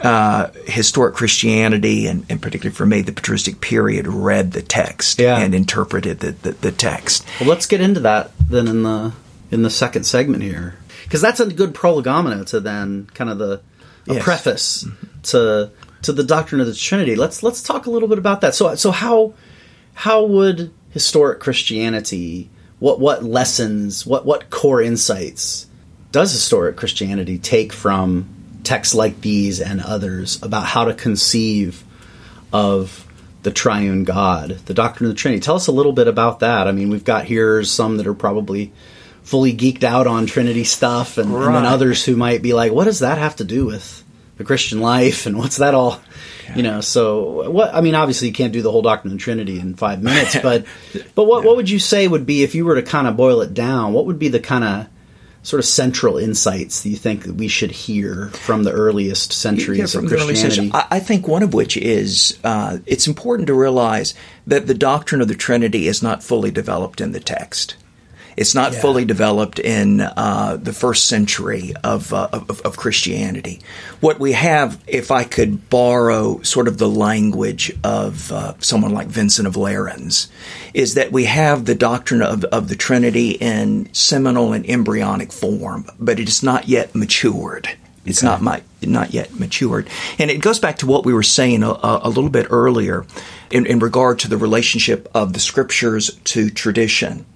uh, 0.00 0.48
historic 0.64 1.14
Christianity, 1.14 2.06
and, 2.06 2.24
and 2.30 2.40
particularly 2.40 2.74
for 2.74 2.86
me, 2.86 3.02
the 3.02 3.12
patristic 3.12 3.60
period, 3.60 4.06
read 4.06 4.52
the 4.52 4.62
text 4.62 5.18
Yeah. 5.20 5.38
and 5.38 5.54
interpreted 5.54 6.20
the, 6.20 6.32
the, 6.32 6.52
the 6.52 6.72
text. 6.72 7.24
Well, 7.38 7.50
let's 7.50 7.66
get 7.66 7.82
into 7.82 8.00
that 8.00 8.32
then 8.38 8.66
in 8.66 8.82
the 8.82 9.12
in 9.50 9.62
the 9.62 9.68
second 9.70 10.04
segment 10.04 10.42
here, 10.42 10.76
because 11.04 11.20
that's 11.20 11.40
a 11.40 11.46
good 11.52 11.74
prolegomena 11.74 12.44
to 12.46 12.60
then 12.60 13.08
kind 13.14 13.28
of 13.28 13.38
the 13.38 13.60
a 14.10 14.14
Yes. 14.14 14.24
preface 14.24 14.86
to 15.24 15.70
to 16.02 16.12
the 16.12 16.24
doctrine 16.24 16.60
of 16.60 16.66
the 16.66 16.74
Trinity. 16.74 17.14
Let's 17.16 17.42
let's 17.42 17.62
talk 17.62 17.86
a 17.86 17.90
little 17.90 18.08
bit 18.08 18.18
about 18.18 18.40
that. 18.42 18.54
So 18.54 18.74
so 18.74 18.90
how 18.90 19.34
how 19.94 20.24
would 20.24 20.72
historic 20.90 21.40
Christianity 21.40 22.50
what 22.78 22.98
what 23.00 23.22
lessons 23.24 24.06
what 24.06 24.24
what 24.26 24.50
core 24.50 24.80
insights 24.82 25.66
does 26.12 26.32
historic 26.32 26.76
Christianity 26.76 27.38
take 27.38 27.72
from 27.72 28.28
texts 28.64 28.94
like 28.94 29.20
these 29.20 29.60
and 29.60 29.80
others 29.80 30.42
about 30.42 30.66
how 30.66 30.84
to 30.84 30.94
conceive 30.94 31.84
of 32.52 33.06
the 33.42 33.50
triune 33.50 34.04
God, 34.04 34.58
the 34.66 34.74
doctrine 34.74 35.08
of 35.08 35.16
the 35.16 35.18
Trinity. 35.18 35.40
Tell 35.40 35.56
us 35.56 35.66
a 35.66 35.72
little 35.72 35.92
bit 35.92 36.08
about 36.08 36.40
that. 36.40 36.66
I 36.68 36.72
mean, 36.72 36.90
we've 36.90 37.04
got 37.04 37.24
here 37.24 37.62
some 37.64 37.96
that 37.96 38.06
are 38.06 38.14
probably 38.14 38.72
fully 39.30 39.54
geeked 39.54 39.84
out 39.84 40.08
on 40.08 40.26
Trinity 40.26 40.64
stuff, 40.64 41.16
and, 41.16 41.32
and 41.32 41.54
then 41.54 41.64
others 41.64 42.04
who 42.04 42.16
might 42.16 42.42
be 42.42 42.52
like, 42.52 42.72
"What 42.72 42.84
does 42.84 42.98
that 42.98 43.16
have 43.18 43.36
to 43.36 43.44
do 43.44 43.64
with 43.64 44.02
the 44.36 44.44
Christian 44.44 44.80
life?" 44.80 45.26
And 45.26 45.38
what's 45.38 45.58
that 45.58 45.72
all? 45.72 46.00
You 46.56 46.64
know, 46.64 46.80
so 46.80 47.48
what? 47.48 47.72
I 47.72 47.80
mean, 47.80 47.94
obviously, 47.94 48.26
you 48.26 48.34
can't 48.34 48.52
do 48.52 48.60
the 48.60 48.72
whole 48.72 48.82
doctrine 48.82 49.12
of 49.12 49.18
the 49.18 49.22
Trinity 49.22 49.60
in 49.60 49.74
five 49.76 50.02
minutes, 50.02 50.36
but 50.42 50.66
but 51.14 51.24
what 51.24 51.44
what 51.44 51.54
would 51.56 51.70
you 51.70 51.78
say 51.78 52.08
would 52.08 52.26
be 52.26 52.42
if 52.42 52.56
you 52.56 52.64
were 52.64 52.74
to 52.74 52.82
kind 52.82 53.06
of 53.06 53.16
boil 53.16 53.40
it 53.40 53.54
down? 53.54 53.92
What 53.92 54.06
would 54.06 54.18
be 54.18 54.28
the 54.28 54.40
kind 54.40 54.64
of 54.64 54.86
sort 55.42 55.60
of 55.60 55.64
central 55.64 56.18
insights 56.18 56.82
that 56.82 56.88
you 56.90 56.96
think 56.96 57.24
that 57.24 57.34
we 57.34 57.48
should 57.48 57.70
hear 57.70 58.26
from 58.30 58.64
the 58.64 58.72
earliest 58.72 59.32
centuries 59.32 59.78
Yeah, 59.78 59.84
of 59.84 59.90
from 59.92 60.06
early 60.06 60.34
Christianity? 60.34 60.70
I, 60.74 60.86
I 60.90 61.00
think 61.00 61.28
one 61.28 61.42
of 61.42 61.54
which 61.54 61.76
is 61.76 62.36
uh, 62.42 62.78
it's 62.84 63.06
important 63.06 63.46
to 63.46 63.54
realize 63.54 64.14
that 64.48 64.66
the 64.66 64.74
doctrine 64.74 65.20
of 65.20 65.28
the 65.28 65.36
Trinity 65.36 65.86
is 65.86 66.02
not 66.02 66.22
fully 66.22 66.50
developed 66.50 67.00
in 67.00 67.12
the 67.12 67.20
text. 67.20 67.76
It's 68.36 68.54
not 68.54 68.72
Yeah. 68.72 68.80
fully 68.80 69.04
developed 69.04 69.58
in 69.58 70.00
uh, 70.00 70.56
the 70.62 70.72
first 70.72 71.06
century 71.06 71.74
of, 71.82 72.12
uh, 72.12 72.28
of 72.32 72.60
of 72.64 72.76
Christianity. 72.76 73.60
What 74.00 74.20
we 74.20 74.32
have, 74.32 74.78
if 74.86 75.10
I 75.10 75.24
could 75.24 75.68
borrow 75.70 76.40
sort 76.42 76.68
of 76.68 76.78
the 76.78 76.88
language 76.88 77.72
of 77.82 78.30
uh, 78.32 78.54
someone 78.60 78.92
like 78.92 79.08
Vincent 79.08 79.46
of 79.48 79.54
Lerins, 79.54 80.28
is 80.74 80.94
that 80.94 81.12
we 81.12 81.24
have 81.24 81.64
the 81.64 81.74
doctrine 81.74 82.22
of, 82.22 82.44
of 82.44 82.68
the 82.68 82.76
Trinity 82.76 83.30
in 83.30 83.88
seminal 83.92 84.52
and 84.52 84.64
embryonic 84.68 85.32
form, 85.32 85.86
but 85.98 86.20
it 86.20 86.28
is 86.28 86.42
not 86.42 86.68
yet 86.68 86.94
matured. 86.94 87.68
It's 88.06 88.22
not 88.22 88.40
my, 88.40 88.62
not 88.80 89.12
yet 89.12 89.38
matured, 89.38 89.86
and 90.18 90.30
it 90.30 90.40
goes 90.40 90.58
back 90.58 90.78
to 90.78 90.86
what 90.86 91.04
we 91.04 91.12
were 91.12 91.22
saying 91.22 91.62
a, 91.62 91.76
a 91.82 92.08
little 92.08 92.30
bit 92.30 92.46
earlier 92.50 93.04
in, 93.50 93.66
in 93.66 93.78
regard 93.78 94.18
to 94.20 94.28
the 94.28 94.38
relationship 94.38 95.06
of 95.14 95.34
the 95.34 95.40
scriptures 95.40 96.18
to 96.24 96.48
tradition 96.50 97.26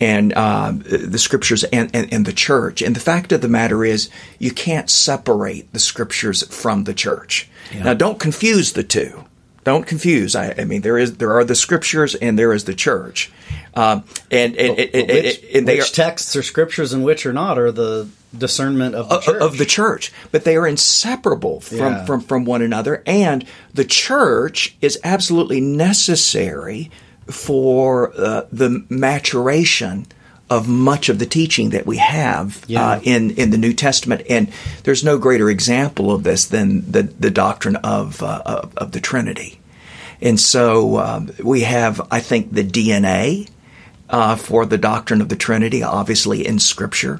and 0.00 0.32
uh, 0.34 0.72
the 0.74 1.18
scriptures 1.18 1.64
and, 1.64 1.90
and, 1.94 2.12
and 2.12 2.26
the 2.26 2.32
church. 2.32 2.82
And 2.82 2.94
the 2.94 3.00
fact 3.00 3.32
of 3.32 3.40
the 3.40 3.48
matter 3.48 3.84
is, 3.84 4.10
you 4.38 4.50
can't 4.50 4.90
separate 4.90 5.72
the 5.72 5.78
scriptures 5.78 6.46
from 6.54 6.84
the 6.84 6.94
church. 6.94 7.48
Now, 7.74 7.94
don't 7.94 8.18
confuse 8.20 8.72
the 8.74 8.84
two. 8.84 9.24
Don't 9.64 9.86
confuse. 9.86 10.36
I, 10.36 10.54
I 10.58 10.64
mean, 10.64 10.82
there 10.82 10.96
is 10.96 11.16
there 11.16 11.32
are 11.32 11.42
the 11.44 11.56
scriptures 11.56 12.14
and 12.14 12.38
there 12.38 12.52
is 12.52 12.64
the 12.66 12.74
church, 12.74 13.32
um, 13.74 14.04
and 14.30 14.54
and, 14.54 14.78
and, 14.78 14.94
and- 14.94 15.08
which, 15.08 15.44
and 15.52 15.66
they 15.66 15.78
which 15.78 15.90
are, 15.90 15.94
texts 15.94 16.36
are 16.36 16.42
scriptures 16.44 16.92
and 16.92 17.02
which 17.02 17.26
are 17.26 17.32
not 17.32 17.58
are 17.58 17.72
the 17.72 18.06
discernment 18.38 18.94
of 18.94 19.08
the 19.08 19.16
of, 19.16 19.24
church. 19.24 19.42
of 19.42 19.58
the 19.58 19.64
church, 19.64 20.12
but 20.30 20.44
they 20.44 20.56
are 20.56 20.68
inseparable 20.68 21.60
from, 21.60 21.78
Yeah. 21.78 22.04
from, 22.04 22.20
from 22.20 22.44
one 22.44 22.62
another. 22.62 23.02
And 23.06 23.44
the 23.74 23.84
church 23.84 24.76
is 24.80 25.00
absolutely 25.02 25.60
necessary 25.60 26.90
for 27.26 28.12
uh, 28.16 28.42
the 28.52 28.84
maturation 28.88 30.06
of 30.48 30.68
much 30.68 31.08
of 31.08 31.18
the 31.18 31.26
teaching 31.26 31.70
that 31.70 31.86
we 31.86 31.96
have 31.96 32.64
Yeah. 32.68 32.86
uh, 32.88 33.00
in 33.02 33.30
in 33.32 33.50
the 33.50 33.58
New 33.58 33.72
Testament. 33.72 34.22
And 34.30 34.48
there's 34.84 35.02
no 35.02 35.18
greater 35.18 35.50
example 35.50 36.12
of 36.12 36.22
this 36.22 36.44
than 36.46 36.90
the 36.90 37.02
the 37.02 37.30
doctrine 37.30 37.76
of 37.76 38.22
uh, 38.22 38.42
of, 38.46 38.76
of 38.76 38.92
the 38.92 39.00
Trinity. 39.00 39.58
And 40.22 40.38
so 40.40 40.98
um, 40.98 41.30
we 41.42 41.60
have, 41.62 42.00
I 42.10 42.20
think, 42.20 42.52
the 42.52 42.64
DNA 42.64 43.50
uh, 44.08 44.36
for 44.36 44.64
the 44.64 44.78
doctrine 44.78 45.20
of 45.20 45.28
the 45.28 45.36
Trinity, 45.36 45.82
obviously 45.82 46.46
in 46.46 46.58
Scripture. 46.58 47.18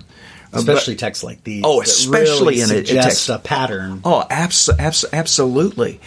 Uh, 0.53 0.63
but- 0.63 0.69
especially 0.69 0.95
texts 0.97 1.25
like 1.25 1.43
these. 1.45 1.63
Oh, 1.67 1.83
especially 1.83 2.61
really 2.61 2.61
in 2.63 2.71
a- 2.71 2.79
a 2.79 3.03
text- 3.03 3.29
a 3.29 3.39
pattern. 3.39 4.01
Oh, 4.05 4.25
abs- 4.31 4.71
abs- 4.79 5.05
absolutely. 5.13 6.01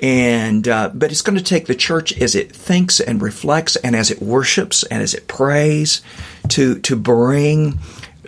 And 0.00 0.68
uh, 0.68 0.90
but 0.92 1.10
it's 1.10 1.22
going 1.22 1.38
to 1.38 1.44
take 1.44 1.66
the 1.66 1.74
church 1.74 2.18
as 2.20 2.34
it 2.34 2.54
thinks 2.54 3.00
and 3.00 3.22
reflects, 3.22 3.76
and 3.76 3.96
as 3.96 4.10
it 4.10 4.20
worships 4.20 4.82
and 4.84 5.02
as 5.02 5.14
it 5.14 5.26
prays, 5.28 6.02
to 6.48 6.78
to 6.80 6.96
bring 6.96 7.78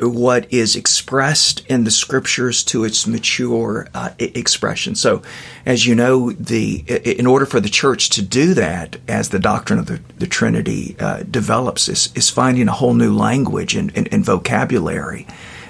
what 0.01 0.53
is 0.53 0.77
expressed 0.77 1.67
in 1.67 1.85
the 1.85 1.91
scriptures 1.91 2.63
to 2.63 2.85
its 2.85 3.07
mature 3.07 3.89
uh, 3.95 4.11
expression. 4.19 4.95
So, 4.95 5.23
as 5.67 5.87
you 5.87 5.95
know, 5.95 6.33
the 6.33 6.85
in 6.89 7.27
order 7.27 7.47
for 7.47 7.61
the 7.61 7.69
church 7.69 8.11
to 8.11 8.23
do 8.23 8.55
that, 8.55 8.97
as 9.09 9.31
the 9.31 9.39
doctrine 9.39 9.79
of 9.79 9.87
the, 9.87 10.01
the 10.19 10.27
Trinity 10.27 10.97
uh, 10.99 11.23
develops, 11.23 11.89
is, 11.89 12.11
is 12.15 12.31
finding 12.31 12.69
a 12.69 12.73
whole 12.73 12.95
new 12.95 13.15
language 13.15 13.75
and, 13.75 13.93
and, 13.97 14.09
and 14.13 14.25
vocabulary 14.25 15.27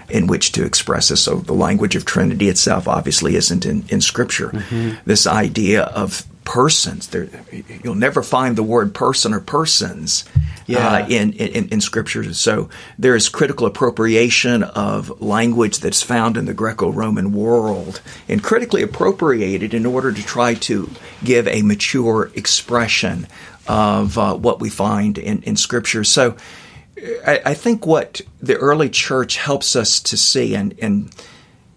in 0.09 0.27
which 0.27 0.53
to 0.53 0.65
express 0.65 1.09
this. 1.09 1.23
So 1.23 1.37
the 1.37 1.53
language 1.53 1.97
of 1.97 2.05
Trinity 2.05 2.49
itself 2.49 2.89
obviously 2.89 3.37
isn't 3.37 3.67
in, 3.67 3.85
in 3.89 4.01
Scripture. 4.01 4.49
Mm-hmm. 4.49 4.97
This 5.05 5.27
idea 5.27 5.83
of 5.83 6.25
persons, 6.45 7.09
there, 7.09 7.29
you'll 7.85 7.95
never 7.95 8.23
find 8.23 8.57
the 8.57 8.63
word 8.63 8.95
person 8.95 9.35
or 9.35 9.41
persons 9.41 10.25
yeah. 10.67 10.79
uh, 10.79 11.07
in, 11.07 11.35
in, 11.35 11.69
in 11.69 11.81
Scripture. 11.83 12.33
So 12.33 12.71
there 12.99 13.15
is 13.15 13.29
critical 13.29 13.67
appropriation 13.67 14.63
of 14.63 15.21
language 15.21 15.81
that's 15.81 16.03
found 16.03 16.39
in 16.39 16.47
the 16.47 16.55
Greco-Roman 16.55 17.33
world 17.33 18.01
and 18.29 18.43
critically 18.43 18.83
appropriated 18.83 19.75
in 19.75 19.85
order 19.85 20.11
to 20.11 20.23
try 20.25 20.55
to 20.55 20.91
give 21.23 21.47
a 21.49 21.61
mature 21.61 22.31
expression 22.35 23.27
of 23.67 24.17
uh, 24.17 24.35
what 24.35 24.59
we 24.59 24.71
find 24.71 25.19
in, 25.19 25.43
in 25.43 25.55
Scripture. 25.55 26.03
So 26.03 26.35
I, 27.27 27.41
I, 27.47 27.55
think 27.55 27.87
what 27.87 28.21
the 28.41 28.57
early 28.57 28.89
church 28.89 29.37
helps 29.37 29.77
us 29.77 30.01
to 30.01 30.17
see, 30.17 30.55
and 30.55 30.75
and 30.81 31.15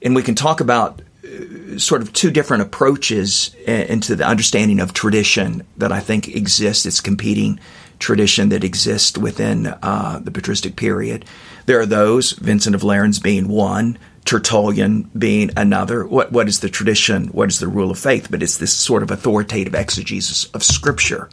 and 0.01 0.15
we 0.15 0.23
can 0.23 0.35
talk 0.35 0.61
about 0.61 1.01
uh, 1.23 1.77
sort 1.77 2.01
of 2.01 2.13
two 2.13 2.31
different 2.31 2.63
approaches 2.63 3.53
into 3.65 4.15
the 4.15 4.25
understanding 4.25 4.79
of 4.79 4.93
tradition 4.93 5.65
that 5.77 5.91
I 5.91 5.99
think 5.99 6.27
exists. 6.27 6.85
It's 6.85 7.01
competing 7.01 7.59
tradition 7.99 8.49
that 8.49 8.63
exists 8.63 9.17
within 9.17 9.67
uh, 9.67 10.19
the 10.23 10.31
patristic 10.31 10.75
period. 10.75 11.25
There 11.67 11.79
are 11.79 11.85
those, 11.85 12.31
Vincent 12.31 12.75
of 12.75 12.81
Lerins 12.81 13.21
being 13.21 13.47
one, 13.47 13.99
Tertullian 14.25 15.09
being 15.17 15.51
another. 15.57 16.05
What 16.05 16.31
what 16.31 16.47
is 16.47 16.59
the 16.59 16.69
tradition? 16.69 17.27
What 17.27 17.49
is 17.49 17.59
the 17.59 17.67
rule 17.67 17.91
of 17.91 17.99
faith? 17.99 18.27
But 18.29 18.43
it's 18.43 18.57
this 18.57 18.73
sort 18.73 19.03
of 19.03 19.11
authoritative 19.11 19.75
exegesis 19.75 20.45
of 20.45 20.63
Scripture 20.63 21.29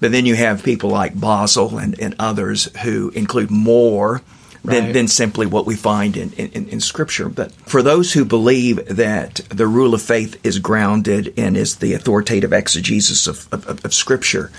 but 0.00 0.12
then 0.12 0.26
you 0.26 0.34
have 0.34 0.62
people 0.62 0.90
like 0.90 1.18
Basil 1.18 1.78
and, 1.78 1.98
and 2.00 2.14
others 2.18 2.74
who 2.78 3.10
include 3.10 3.50
more 3.50 4.22
than, 4.64 4.84
right. 4.84 4.92
than 4.92 5.08
simply 5.08 5.46
what 5.46 5.66
we 5.66 5.76
find 5.76 6.16
in, 6.16 6.32
in, 6.32 6.68
in, 6.68 6.80
Scripture. 6.80 7.28
But 7.28 7.52
for 7.52 7.82
those 7.82 8.12
who 8.12 8.24
believe 8.24 8.84
that 8.88 9.36
the 9.48 9.66
rule 9.66 9.94
of 9.94 10.02
faith 10.02 10.38
is 10.44 10.58
grounded 10.58 11.32
and 11.38 11.56
is 11.56 11.76
the 11.76 11.94
authoritative 11.94 12.52
exegesis 12.52 13.26
of, 13.26 13.48
of, 13.52 13.84
of 13.84 13.94
Scripture, 13.94 14.50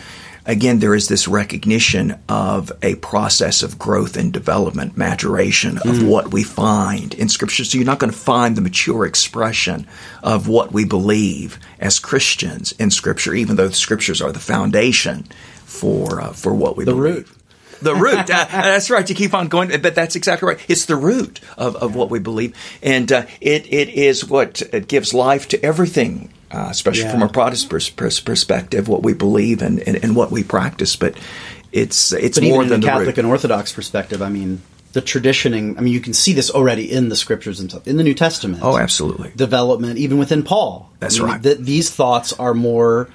again, 0.45 0.79
there 0.79 0.95
is 0.95 1.07
this 1.07 1.27
recognition 1.27 2.19
of 2.27 2.71
a 2.81 2.95
process 2.95 3.63
of 3.63 3.77
growth 3.77 4.17
and 4.17 4.31
development, 4.31 4.97
maturation 4.97 5.77
of 5.77 5.83
mm. 5.83 6.07
what 6.07 6.31
we 6.31 6.43
find 6.43 7.13
in 7.13 7.29
Scripture. 7.29 7.63
So 7.63 7.77
you're 7.77 7.85
not 7.85 7.99
going 7.99 8.11
to 8.11 8.17
find 8.17 8.55
the 8.55 8.61
mature 8.61 9.05
expression 9.05 9.87
of 10.23 10.47
what 10.47 10.71
we 10.71 10.85
believe 10.85 11.59
as 11.79 11.99
Christians 11.99 12.71
in 12.73 12.91
Scripture, 12.91 13.33
even 13.33 13.55
though 13.55 13.67
the 13.67 13.73
Scriptures 13.73 14.21
are 14.21 14.31
the 14.31 14.39
foundation 14.39 15.23
for 15.65 16.21
uh, 16.21 16.33
for 16.33 16.53
what 16.53 16.77
we 16.77 16.85
the 16.85 16.91
believe. 16.91 17.15
root. 17.15 17.27
The 17.81 17.95
root. 17.95 18.29
Uh, 18.31 18.45
that's 18.45 18.89
right. 18.89 19.07
You 19.09 19.15
keep 19.15 19.33
on 19.33 19.47
going, 19.47 19.69
but 19.81 19.95
that's 19.95 20.15
exactly 20.15 20.47
right. 20.47 20.59
It's 20.69 20.85
the 20.85 20.95
root 20.95 21.39
of, 21.57 21.75
of 21.75 21.95
what 21.95 22.09
we 22.09 22.19
believe, 22.19 22.55
and 22.81 23.11
uh, 23.11 23.25
it 23.39 23.71
it 23.71 23.89
is 23.89 24.25
what 24.25 24.61
it 24.61 24.87
gives 24.87 25.13
life 25.13 25.47
to 25.49 25.63
everything 25.63 26.31
uh, 26.51 26.67
especially 26.69 27.03
yeah. 27.03 27.11
from 27.11 27.23
a 27.23 27.29
Protestant 27.29 27.97
pers- 27.97 28.19
perspective, 28.19 28.87
what 28.87 29.03
we 29.03 29.13
believe 29.13 29.61
and, 29.61 29.79
and, 29.79 30.03
and, 30.03 30.15
what 30.15 30.31
we 30.31 30.43
practice. 30.43 30.95
But 30.95 31.17
it's 31.71 32.11
it's 32.11 32.39
but 32.39 32.47
more 32.47 32.65
than 32.65 32.81
the 32.81 32.87
Catholic 32.87 33.17
and 33.17 33.27
Orthodox 33.27 33.71
perspective. 33.71 34.21
I 34.21 34.29
mean, 34.29 34.61
the 34.93 35.01
traditioning. 35.01 35.77
I 35.77 35.81
mean, 35.81 35.93
you 35.93 36.01
can 36.01 36.13
see 36.13 36.33
this 36.33 36.51
already 36.51 36.91
in 36.91 37.09
the 37.09 37.15
scriptures 37.15 37.59
themselves, 37.59 37.87
in 37.87 37.97
the 37.97 38.03
New 38.03 38.13
Testament. 38.13 38.63
Oh, 38.63 38.77
absolutely. 38.77 39.31
Development, 39.35 39.97
even 39.97 40.17
within 40.17 40.43
Paul. 40.43 40.89
That's 40.99 41.19
I 41.19 41.23
mean, 41.23 41.31
right. 41.31 41.43
Th- 41.43 41.57
these 41.57 41.89
thoughts 41.89 42.33
are 42.33 42.53
more 42.53 43.09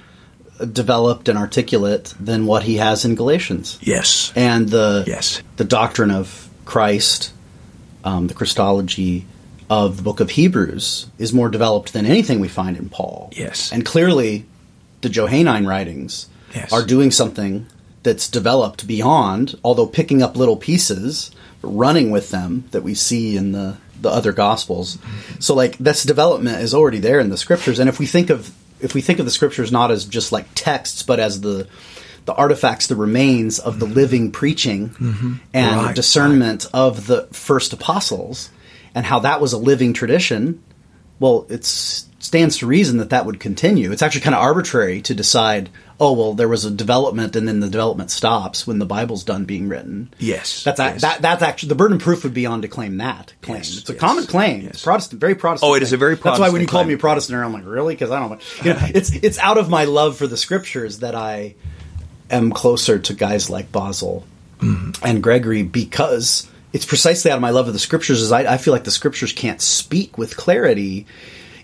developed 0.57 1.29
and 1.29 1.37
articulate 1.37 2.13
than 2.19 2.45
what 2.47 2.63
he 2.63 2.77
has 2.77 3.05
in 3.05 3.15
Galatians. 3.15 3.77
Yes. 3.81 4.33
And 4.35 4.67
the 4.69 5.03
yes 5.05 5.41
the 5.57 5.63
doctrine 5.63 6.11
of 6.11 6.49
Christ, 6.65 7.31
um, 8.03 8.27
the 8.27 8.33
Christology 8.33 9.25
of 9.69 9.97
the 9.97 10.03
book 10.03 10.19
of 10.19 10.31
Hebrews 10.31 11.07
is 11.17 11.33
more 11.33 11.49
developed 11.49 11.93
than 11.93 12.05
anything 12.05 12.39
we 12.39 12.47
find 12.47 12.77
in 12.77 12.89
Paul. 12.89 13.29
Yes. 13.35 13.71
And 13.71 13.85
clearly, 13.85 14.45
the 15.01 15.09
Johannine 15.09 15.67
writings 15.67 16.29
yes. 16.53 16.71
are 16.71 16.85
doing 16.85 17.11
something 17.11 17.67
that's 18.03 18.29
developed 18.29 18.87
beyond, 18.87 19.59
although 19.63 19.87
picking 19.87 20.21
up 20.21 20.37
little 20.37 20.55
pieces, 20.55 21.31
running 21.61 22.11
with 22.11 22.29
them 22.29 22.65
that 22.71 22.83
we 22.83 22.93
see 22.93 23.35
in 23.35 23.51
the, 23.51 23.77
the 24.01 24.09
other 24.09 24.31
gospels. 24.31 24.97
So 25.39 25.53
like 25.53 25.77
this 25.77 26.03
development 26.03 26.61
is 26.61 26.73
already 26.73 26.99
there 26.99 27.19
in 27.19 27.29
the 27.29 27.37
scriptures. 27.37 27.79
And 27.79 27.89
if 27.89 27.99
we 27.99 28.05
think 28.05 28.29
of 28.29 28.53
if 28.79 28.93
we 28.93 29.01
think 29.01 29.17
of 29.17 29.25
the 29.25 29.31
scriptures 29.31 29.71
not 29.71 29.89
as 29.89 30.05
just 30.05 30.31
like 30.31 30.45
texts, 30.53 31.03
but 31.03 31.19
as 31.19 31.41
the 31.41 31.67
the 32.25 32.33
artifacts, 32.33 32.87
the 32.87 32.95
remains 32.95 33.57
of 33.57 33.79
the 33.79 33.85
mm-hmm. 33.85 33.95
living 33.95 34.31
preaching 34.31 34.89
mm-hmm. 34.89 35.33
and 35.53 35.81
right, 35.81 35.95
discernment 35.95 36.65
right. 36.65 36.79
of 36.79 37.07
the 37.07 37.23
first 37.31 37.71
apostles, 37.73 38.49
and 38.97 39.05
how 39.05 39.19
that 39.19 39.39
was 39.39 39.53
a 39.53 39.59
living 39.59 39.93
tradition, 39.93 40.59
well, 41.19 41.45
it 41.49 41.63
stands 41.65 42.57
to 42.57 42.65
reason 42.65 42.97
that 42.97 43.11
that 43.11 43.27
would 43.27 43.39
continue. 43.39 43.91
It's 43.91 44.01
actually 44.01 44.21
kind 44.21 44.33
of 44.33 44.41
arbitrary 44.41 45.01
to 45.03 45.13
decide, 45.13 45.69
oh, 45.99 46.13
well, 46.13 46.33
there 46.33 46.47
was 46.47 46.65
a 46.65 46.71
development 46.71 47.35
and 47.35 47.47
then 47.47 47.59
the 47.59 47.69
development 47.69 48.09
stops 48.09 48.65
when 48.65 48.79
the 48.79 48.87
Bible's 48.87 49.23
done 49.23 49.45
being 49.45 49.69
written. 49.69 50.11
Yes. 50.17 50.63
That's, 50.63 50.79
yes. 50.79 51.01
That, 51.03 51.21
that's 51.21 51.43
actually, 51.43 51.69
the 51.69 51.75
burden 51.75 51.97
of 51.97 52.01
proof 52.01 52.23
would 52.23 52.33
be 52.33 52.47
on 52.47 52.63
to 52.63 52.67
claim 52.67 52.97
that 52.97 53.35
claim. 53.43 53.57
Yes, 53.57 53.77
it's 53.77 53.89
a 53.91 53.93
yes, 53.93 53.99
common 53.99 54.25
claim. 54.25 54.65
It's 54.65 54.83
Protestant, 54.83 55.21
very 55.21 55.35
Protestant. 55.35 55.69
Oh, 55.69 55.75
it 55.75 55.83
is 55.83 55.93
a 55.93 55.97
very 55.97 56.15
Protestant 56.15 56.41
That's 56.41 56.49
why 56.49 56.51
when 56.51 56.61
you 56.61 56.67
claim. 56.67 56.81
call 56.81 56.87
me 56.87 56.95
a 56.95 56.97
Protestant, 56.97 57.37
I'm 57.37 57.53
like, 57.53 57.67
really? 57.67 57.93
Because 57.93 58.09
I 58.09 58.19
don't. 58.19 58.65
You 58.65 58.73
know, 58.73 58.79
it's, 58.95 59.11
it's 59.11 59.37
out 59.37 59.59
of 59.59 59.69
my 59.69 59.83
love 59.83 60.17
for 60.17 60.25
the 60.25 60.37
scriptures 60.37 61.01
that 61.01 61.13
I 61.13 61.53
am 62.31 62.51
closer 62.51 62.97
to 62.97 63.13
guys 63.13 63.47
like 63.47 63.71
Basil 63.71 64.25
mm-hmm. 64.57 65.05
and 65.05 65.21
Gregory 65.21 65.61
because 65.61 66.49
it's 66.73 66.85
precisely 66.85 67.31
out 67.31 67.35
of 67.35 67.41
my 67.41 67.49
love 67.49 67.67
of 67.67 67.73
the 67.73 67.79
scriptures 67.79 68.21
is 68.21 68.31
I, 68.31 68.53
I 68.53 68.57
feel 68.57 68.73
like 68.73 68.83
the 68.83 68.91
scriptures 68.91 69.33
can't 69.33 69.61
speak 69.61 70.17
with 70.17 70.37
clarity 70.37 71.05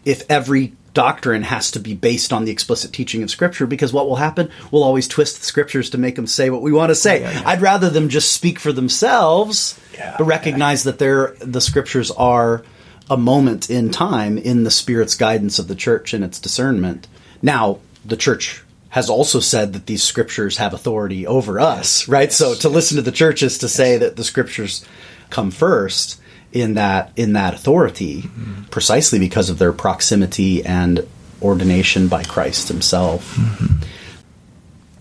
if 0.06 0.30
every 0.30 0.74
doctrine 0.94 1.42
has 1.42 1.72
to 1.72 1.80
be 1.80 1.96
based 1.96 2.32
on 2.32 2.46
the 2.46 2.52
explicit 2.52 2.94
teaching 2.94 3.24
of 3.24 3.30
scripture 3.30 3.66
because 3.66 3.92
what 3.92 4.08
will 4.08 4.16
happen? 4.16 4.50
We'll 4.72 4.84
always 4.84 5.08
twist 5.08 5.40
the 5.40 5.46
scriptures 5.46 5.90
to 5.92 5.98
make 5.98 6.16
them 6.16 6.28
say 6.28 6.50
what 6.50 6.62
we 6.62 6.72
want 6.72 6.92
to 6.92 6.96
say. 6.96 7.22
Yeah, 7.22 7.32
yeah. 7.32 7.50
i'd 7.50 7.62
rather 7.62 7.90
them 7.90 8.10
just 8.10 8.32
speak 8.32 8.60
for 8.60 8.72
themselves 8.72 9.80
yeah, 9.96 10.16
but 10.18 10.26
recognize 10.26 10.84
that 10.84 11.00
they're 11.00 11.36
the 11.40 11.62
scriptures 11.62 12.12
are 12.12 12.64
a 13.10 13.18
moment 13.18 13.70
in 13.70 13.90
time 13.90 14.38
in 14.38 14.64
the 14.64 14.72
spirit's 14.72 15.16
guidance 15.16 15.60
of 15.60 15.68
the 15.68 15.76
church 15.76 16.14
and 16.14 16.24
its 16.24 16.40
discernment. 16.40 17.08
Now 17.42 17.80
the 18.06 18.18
church 18.18 18.64
has 18.94 19.10
also 19.10 19.40
said 19.40 19.74
that 19.74 19.88
these 19.88 20.04
scriptures 20.04 20.58
have 20.58 20.72
authority 20.72 21.26
over 21.26 21.60
us, 21.60 22.08
right? 22.08 22.30
Yes. 22.30 22.38
So 22.38 22.54
to 22.54 22.70
listen 22.70 22.98
to 22.98 23.02
the 23.02 23.12
church 23.12 23.42
is 23.42 23.58
to 23.58 23.66
yes. 23.66 23.74
say 23.74 23.98
that 23.98 24.18
the 24.18 24.24
scriptures 24.24 24.86
come 25.32 25.50
first 25.50 26.22
in 26.52 26.76
that 26.76 27.12
in 27.16 27.34
that 27.34 27.56
authority, 27.56 28.22
mm-hmm. 28.22 28.66
precisely 28.66 29.18
because 29.18 29.50
of 29.50 29.58
their 29.58 29.74
proximity 29.74 30.64
and 30.64 31.08
ordination 31.42 32.08
by 32.08 32.22
Christ 32.24 32.68
Himself. 32.68 33.36
Mm-hmm. 33.36 33.84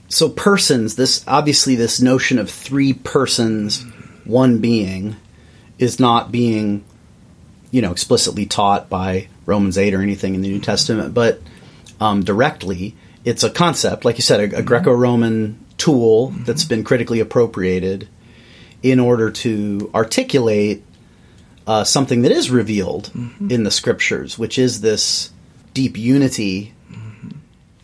So 0.09 0.31
persons, 0.31 0.97
this 0.97 1.23
obviously 1.29 1.75
this 1.75 2.01
notion 2.01 2.39
of 2.39 2.49
three 2.49 2.95
persons, 2.95 3.83
one 4.25 4.57
being, 4.61 5.17
is 5.79 6.01
not 6.01 6.33
being, 6.33 6.83
you 7.71 7.83
know, 7.83 7.93
explicitly 7.93 8.47
taught 8.47 8.89
by 8.89 9.29
Romans 9.45 9.77
eight 9.77 9.93
or 9.93 10.01
anything 10.01 10.35
in 10.35 10.41
the 10.41 10.49
New 10.49 10.61
Testament, 10.61 11.13
but 11.13 11.43
um, 12.01 12.25
directly 12.25 12.97
it's 13.25 13.45
a 13.45 13.51
concept, 13.51 14.05
like 14.05 14.17
you 14.17 14.23
said, 14.23 14.41
a, 14.41 14.45
a 14.45 14.49
mm-hmm. 14.49 14.65
Greco-Roman 14.65 15.65
tool 15.79 16.31
mm-hmm. 16.31 16.45
that's 16.45 16.65
been 16.65 16.85
critically 16.85 17.21
appropriated 17.21 18.09
in 18.83 18.99
order 18.99 19.31
to 19.31 19.91
articulate 19.95 20.85
uh, 21.67 21.85
something 21.85 22.23
that 22.23 22.33
is 22.33 22.51
revealed 22.51 23.11
mm-hmm. 23.15 23.51
in 23.51 23.63
the 23.65 23.71
scriptures, 23.71 24.39
which 24.39 24.59
is 24.59 24.81
this 24.81 25.31
deep 25.75 25.97
unity 25.97 26.75
mm-hmm. 26.91 27.31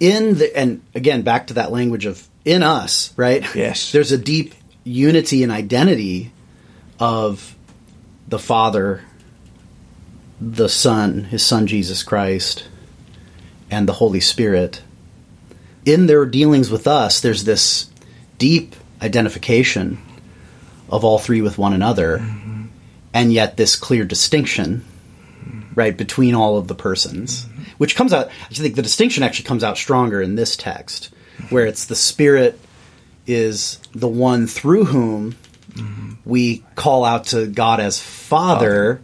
in 0.00 0.34
the 0.38 0.54
and 0.56 0.82
again 0.94 1.22
back 1.22 1.46
to 1.46 1.54
that 1.54 1.70
language 1.70 2.04
of 2.04 2.28
in 2.44 2.62
us, 2.62 3.12
right? 3.16 3.44
Yes, 3.54 3.92
there's 3.92 4.12
a 4.12 4.18
deep 4.18 4.54
unity 4.82 5.42
and 5.42 5.52
identity 5.52 6.32
of 6.98 7.54
the 8.26 8.38
Father, 8.38 9.02
the 10.40 10.68
Son, 10.68 11.24
His 11.24 11.44
Son 11.44 11.66
Jesus 11.66 12.02
Christ, 12.02 12.66
and 13.70 13.88
the 13.88 13.92
Holy 13.94 14.20
Spirit 14.20 14.82
in 15.88 16.06
their 16.06 16.26
dealings 16.26 16.70
with 16.70 16.86
us, 16.86 17.20
there's 17.20 17.44
this 17.44 17.90
deep 18.36 18.76
identification 19.00 19.98
of 20.90 21.02
all 21.02 21.18
three 21.18 21.40
with 21.40 21.56
one 21.56 21.72
another, 21.72 22.18
mm-hmm. 22.18 22.66
and 23.14 23.32
yet 23.32 23.56
this 23.56 23.74
clear 23.74 24.04
distinction, 24.04 24.84
right, 25.74 25.96
between 25.96 26.34
all 26.34 26.58
of 26.58 26.68
the 26.68 26.74
persons, 26.74 27.46
mm-hmm. 27.46 27.62
which 27.78 27.96
comes 27.96 28.12
out. 28.12 28.28
I 28.28 28.54
think 28.54 28.74
the 28.74 28.82
distinction 28.82 29.22
actually 29.22 29.46
comes 29.46 29.64
out 29.64 29.78
stronger 29.78 30.20
in 30.20 30.34
this 30.34 30.56
text, 30.56 31.10
where 31.48 31.64
it's 31.64 31.86
the 31.86 31.96
Spirit 31.96 32.60
is 33.26 33.80
the 33.94 34.08
one 34.08 34.46
through 34.46 34.84
whom 34.84 35.36
we 36.26 36.64
call 36.74 37.04
out 37.04 37.26
to 37.26 37.46
God 37.46 37.80
as 37.80 37.98
Father 37.98 39.00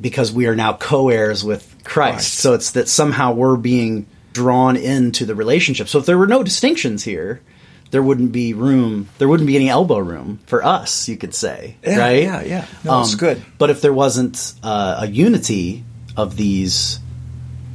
because 0.00 0.32
we 0.32 0.46
are 0.46 0.56
now 0.56 0.72
co-heirs 0.72 1.44
with 1.44 1.62
Christ. 1.84 2.14
Christ. 2.14 2.34
So 2.34 2.54
it's 2.54 2.72
that 2.72 2.88
somehow 2.88 3.32
we're 3.32 3.56
being 3.56 4.06
drawn 4.32 4.76
into 4.76 5.24
the 5.26 5.34
relationship. 5.34 5.88
So 5.88 5.98
if 5.98 6.06
there 6.06 6.18
were 6.18 6.26
no 6.26 6.42
distinctions 6.42 7.04
here, 7.04 7.40
there 7.90 8.02
wouldn't 8.02 8.30
be 8.32 8.54
room. 8.54 9.08
There 9.18 9.28
wouldn't 9.28 9.46
be 9.48 9.56
any 9.56 9.68
elbow 9.68 9.98
room 9.98 10.38
for 10.46 10.64
us. 10.64 11.08
You 11.08 11.16
could 11.16 11.34
say, 11.34 11.76
Yeah, 11.82 11.98
right? 11.98 12.22
yeah, 12.22 12.42
yeah. 12.42 12.66
No, 12.84 13.00
it's 13.00 13.14
good. 13.16 13.42
But 13.58 13.70
if 13.70 13.80
there 13.80 13.92
wasn't 13.92 14.54
uh, 14.62 14.98
a 15.00 15.06
unity 15.08 15.84
of 16.16 16.36
these 16.36 17.00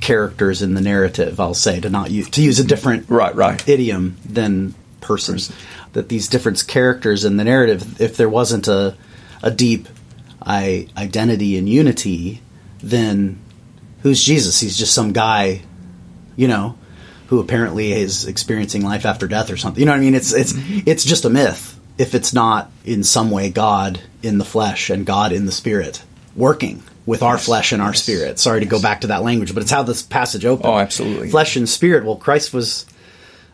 characters 0.02 0.62
in 0.62 0.74
the 0.74 0.82
narrative, 0.82 1.40
I'll 1.40 1.54
say 1.54 1.80
to 1.82 1.90
not 1.90 2.12
use 2.12 2.30
to 2.32 2.42
use 2.42 2.60
a 2.60 2.64
different 2.64 3.10
Right, 3.10 3.36
right. 3.36 3.68
idiom 3.68 4.18
than 4.26 4.74
persons. 5.02 5.52
That 5.94 6.10
these 6.10 6.28
different 6.28 6.66
characters 6.68 7.26
in 7.26 7.38
the 7.38 7.44
narrative, 7.44 8.00
if 8.02 8.18
there 8.18 8.30
wasn't 8.30 8.68
a 8.68 8.96
a 9.44 9.52
deep 9.52 9.88
I, 10.42 10.88
identity 10.98 11.58
and 11.58 11.68
unity, 11.68 12.42
then 12.80 13.40
who's 14.02 14.24
Jesus? 14.24 14.60
He's 14.60 14.78
just 14.78 14.94
some 14.94 15.12
guy, 15.14 15.62
you 16.36 16.48
know, 16.48 16.78
who 17.28 17.40
apparently 17.40 17.92
is 17.92 18.26
experiencing 18.26 18.84
life 18.84 19.06
after 19.06 19.28
death 19.28 19.52
or 19.52 19.58
something. 19.58 19.80
You 19.80 19.86
know 19.86 19.94
what 19.94 20.00
I 20.00 20.02
mean? 20.02 20.16
It's 20.16 20.34
it's 20.34 20.54
it's 20.86 21.04
just 21.04 21.26
a 21.26 21.30
myth 21.30 21.80
if 21.98 22.14
it's 22.14 22.34
not 22.34 22.72
in 22.84 23.04
some 23.04 23.32
way 23.32 23.50
God 23.50 24.02
in 24.22 24.38
the 24.38 24.46
flesh 24.46 24.90
and 24.90 25.06
God 25.06 25.32
in 25.32 25.46
the 25.46 25.52
spirit 25.52 26.04
working 26.36 26.84
with 27.06 27.24
our 27.24 27.38
flesh 27.38 27.72
and 27.72 27.82
our 27.82 27.90
yes, 27.90 28.04
spirit. 28.04 28.40
Sorry 28.40 28.60
to 28.60 28.66
go 28.66 28.82
back 28.82 29.02
to 29.02 29.08
that 29.08 29.24
language, 29.24 29.54
but 29.54 29.64
it's 29.64 29.72
how 29.72 29.84
this 29.84 30.02
passage 30.02 30.46
opens. 30.46 30.66
Oh, 30.66 30.78
absolutely. 30.78 31.30
Flesh 31.30 31.56
and 31.56 31.70
spirit. 31.70 32.04
Well, 32.04 32.16
Christ 32.16 32.54
was, 32.54 32.86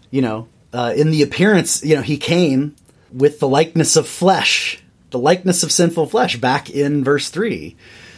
you 0.09 0.21
know, 0.21 0.47
uh, 0.73 0.93
in 0.95 1.11
the 1.11 1.21
appearance, 1.21 1.83
you 1.83 1.95
know, 1.95 2.01
he 2.01 2.17
came 2.17 2.75
with 3.11 3.39
the 3.39 3.47
likeness 3.47 3.95
of 3.95 4.07
flesh, 4.07 4.81
the 5.09 5.19
likeness 5.19 5.63
of 5.63 5.71
sinful 5.71 6.07
flesh, 6.07 6.37
back 6.37 6.69
in 6.69 7.03
verse 7.03 7.29
three. 7.29 7.75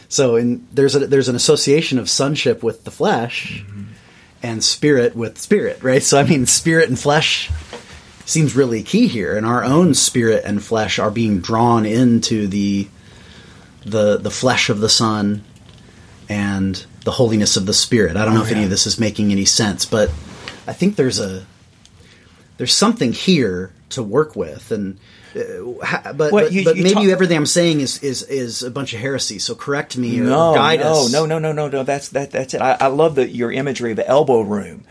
So, 0.08 0.36
in 0.36 0.66
there's 0.72 0.94
a 0.94 1.06
there's 1.06 1.28
an 1.28 1.34
association 1.34 1.98
of 1.98 2.08
sonship 2.08 2.62
with 2.62 2.84
the 2.84 2.92
flesh, 2.92 3.64
and 4.44 4.62
spirit 4.62 5.16
with 5.16 5.38
spirit, 5.38 5.82
right? 5.82 6.02
So, 6.02 6.20
I 6.20 6.24
mean, 6.24 6.44
spirit 6.44 6.90
and 6.90 6.98
flesh 6.98 7.50
seems 8.26 8.54
really 8.54 8.82
key 8.82 9.08
here, 9.08 9.38
and 9.38 9.46
our 9.46 9.64
own 9.64 9.94
spirit 9.94 10.44
and 10.44 10.62
flesh 10.62 10.98
are 10.98 11.10
being 11.10 11.40
drawn 11.40 11.86
into 11.86 12.46
the 12.46 12.86
the 13.86 14.18
the 14.18 14.30
flesh 14.30 14.68
of 14.68 14.80
the 14.80 14.88
Son 14.90 15.42
and 16.28 16.84
the 17.04 17.12
holiness 17.12 17.56
of 17.56 17.64
the 17.64 17.72
Spirit. 17.72 18.18
I 18.18 18.24
don't 18.26 18.34
know 18.34 18.40
Oh, 18.40 18.44
if 18.44 18.52
any 18.52 18.64
of 18.64 18.70
this 18.70 18.86
is 18.86 19.00
making 19.00 19.32
any 19.32 19.46
sense, 19.46 19.86
but 19.86 20.10
I 20.66 20.74
think 20.74 20.96
there's 20.96 21.20
a 21.20 21.46
there's 22.58 22.74
something 22.74 23.14
here 23.14 23.72
to 23.90 24.02
work 24.02 24.36
with, 24.36 24.70
and 24.70 24.98
Uh, 25.36 26.12
but 26.12 26.32
Well, 26.32 26.44
but, 26.44 26.52
you- 26.52 26.64
but 26.64 26.76
you 26.76 26.82
maybe 26.84 26.94
talk- 26.94 27.04
everything 27.06 27.36
I'm 27.36 27.46
saying 27.46 27.80
is 27.80 28.02
is 28.02 28.22
is 28.22 28.62
a 28.62 28.70
bunch 28.70 28.92
of 28.94 29.00
heresy. 29.00 29.38
So 29.38 29.54
correct 29.54 29.96
me 29.96 30.20
or 30.20 30.24
No, 30.24 30.54
guide 30.54 30.80
no, 30.80 30.92
us. 31.04 31.12
no, 31.12 31.26
no, 31.26 31.38
no, 31.38 31.52
no, 31.52 31.68
no. 31.68 31.82
That's 31.82 32.10
that. 32.10 32.30
That's 32.30 32.54
it. 32.54 32.60
I, 32.60 32.76
I 32.80 32.86
love 32.86 33.14
the, 33.16 33.28
your 33.28 33.50
imagery 33.52 33.90
of 33.90 33.96
the 33.96 34.06
elbow 34.08 34.40
room 34.42 34.84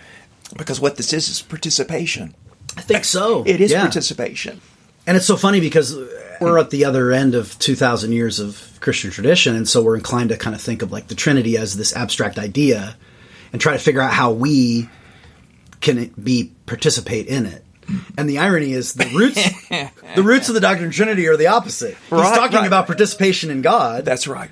because 0.57 0.79
what 0.81 0.97
this 0.97 1.13
is 1.13 1.29
is 1.29 1.41
participation. 1.41 2.35
I 2.77 2.81
think 2.81 3.05
so. 3.05 3.43
It 3.45 3.61
is 3.61 3.71
Yeah. 3.71 3.81
participation. 3.81 4.59
And 5.05 5.15
it's 5.17 5.25
so 5.25 5.35
funny 5.37 5.59
because 5.59 5.95
we're 6.41 6.57
at 6.57 6.69
the 6.71 6.85
other 6.85 7.11
end 7.11 7.35
of 7.35 7.57
2,000 7.59 8.11
years 8.13 8.39
of 8.39 8.61
Christian 8.79 9.11
tradition, 9.11 9.55
and 9.55 9.67
so 9.67 9.81
we're 9.83 9.95
inclined 9.95 10.29
to 10.29 10.37
kind 10.37 10.55
of 10.55 10.61
think 10.61 10.81
of 10.81 10.91
like 10.91 11.07
the 11.07 11.15
Trinity 11.15 11.57
as 11.57 11.75
this 11.77 11.95
abstract 11.95 12.39
idea 12.39 12.95
and 13.51 13.61
try 13.61 13.73
to 13.73 13.79
figure 13.79 14.01
out 14.01 14.11
how 14.13 14.31
we 14.31 14.89
can 15.81 16.09
be 16.21 16.51
participate 16.65 17.27
in 17.27 17.45
it. 17.45 17.63
And 18.17 18.29
the 18.29 18.39
irony 18.39 18.73
is 18.73 18.93
the 18.93 19.05
roots 19.15 19.43
the 20.15 20.23
roots 20.23 20.49
of 20.49 20.55
the 20.55 20.61
doctrine 20.61 20.89
of 20.89 20.93
Trinity 20.95 21.27
are 21.27 21.37
the 21.37 21.47
opposite. 21.47 21.97
He's 21.97 22.11
Right, 22.11 22.35
talking 22.35 22.57
right. 22.57 22.67
about 22.67 22.87
participation 22.87 23.49
in 23.49 23.61
God. 23.61 24.05
That's 24.05 24.27
right. 24.27 24.49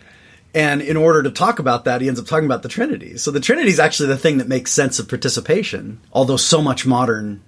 And 0.53 0.81
in 0.81 0.97
order 0.97 1.23
to 1.23 1.31
talk 1.31 1.59
about 1.59 1.85
that, 1.85 2.01
he 2.01 2.07
ends 2.07 2.19
up 2.19 2.25
talking 2.25 2.45
about 2.45 2.61
the 2.61 2.69
Trinity. 2.69 3.17
So 3.17 3.31
the 3.31 3.39
Trinity 3.39 3.69
is 3.69 3.79
actually 3.79 4.09
the 4.09 4.17
thing 4.17 4.39
that 4.39 4.47
makes 4.47 4.71
sense 4.71 4.99
of 4.99 5.07
participation. 5.07 6.01
Although 6.11 6.37
so 6.37 6.61
much 6.61 6.85
modern, 6.85 7.41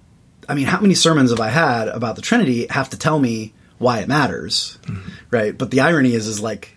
I 0.48 0.54
mean, 0.54 0.66
how 0.66 0.80
many 0.80 0.94
sermons 0.94 1.30
have 1.30 1.40
I 1.40 1.48
had 1.50 1.88
about 1.88 2.16
the 2.16 2.22
Trinity 2.22 2.66
have 2.70 2.90
to 2.90 2.98
tell 2.98 3.18
me 3.18 3.52
why 3.78 4.00
it 4.00 4.08
matters, 4.08 4.78
mm-hmm. 4.84 5.10
right? 5.30 5.56
But 5.56 5.70
the 5.70 5.80
irony 5.80 6.14
is, 6.14 6.26
is 6.26 6.40
like, 6.40 6.73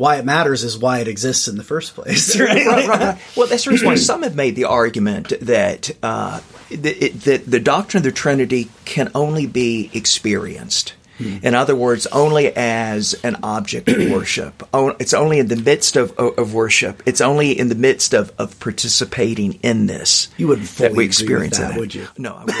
why 0.00 0.16
it 0.16 0.24
matters 0.24 0.64
is 0.64 0.78
why 0.78 1.00
it 1.00 1.08
exists 1.08 1.46
in 1.46 1.58
the 1.58 1.62
first 1.62 1.94
place, 1.94 2.40
right? 2.40 2.66
right, 2.66 2.66
right, 2.66 2.88
right. 2.88 3.18
Well, 3.36 3.46
that's 3.46 3.64
the 3.64 3.70
reason 3.70 3.86
why 3.86 3.96
some 3.96 4.22
have 4.22 4.34
made 4.34 4.56
the 4.56 4.64
argument 4.64 5.34
that 5.42 5.90
uh, 6.02 6.40
that 6.70 7.42
the 7.46 7.60
doctrine 7.60 7.98
of 7.98 8.04
the 8.04 8.10
Trinity 8.10 8.70
can 8.86 9.10
only 9.14 9.46
be 9.46 9.90
experienced. 9.92 10.94
In 11.20 11.54
other 11.54 11.74
words, 11.76 12.06
only 12.08 12.54
as 12.54 13.14
an 13.22 13.36
object 13.42 13.88
of 13.88 13.96
worship. 14.10 14.62
It's 14.98 15.14
only 15.14 15.38
in 15.38 15.48
the 15.48 15.56
midst 15.56 15.96
of, 15.96 16.12
of, 16.18 16.54
worship. 16.54 17.02
It's 17.06 17.20
only 17.20 17.58
in 17.58 17.68
the 17.68 17.74
midst 17.74 18.14
of, 18.14 18.32
of 18.38 18.58
participating 18.60 19.54
in 19.62 19.86
this 19.86 20.28
You 20.36 20.48
wouldn't 20.48 20.68
that 20.68 20.74
fully 20.74 20.88
we 20.88 20.92
agree 20.92 21.06
with 21.06 21.08
experience 21.08 21.58
that, 21.58 21.76
it. 21.76 21.80
would 21.80 21.94
you? 21.94 22.08
No, 22.18 22.34
I 22.34 22.40
wouldn't. 22.40 22.60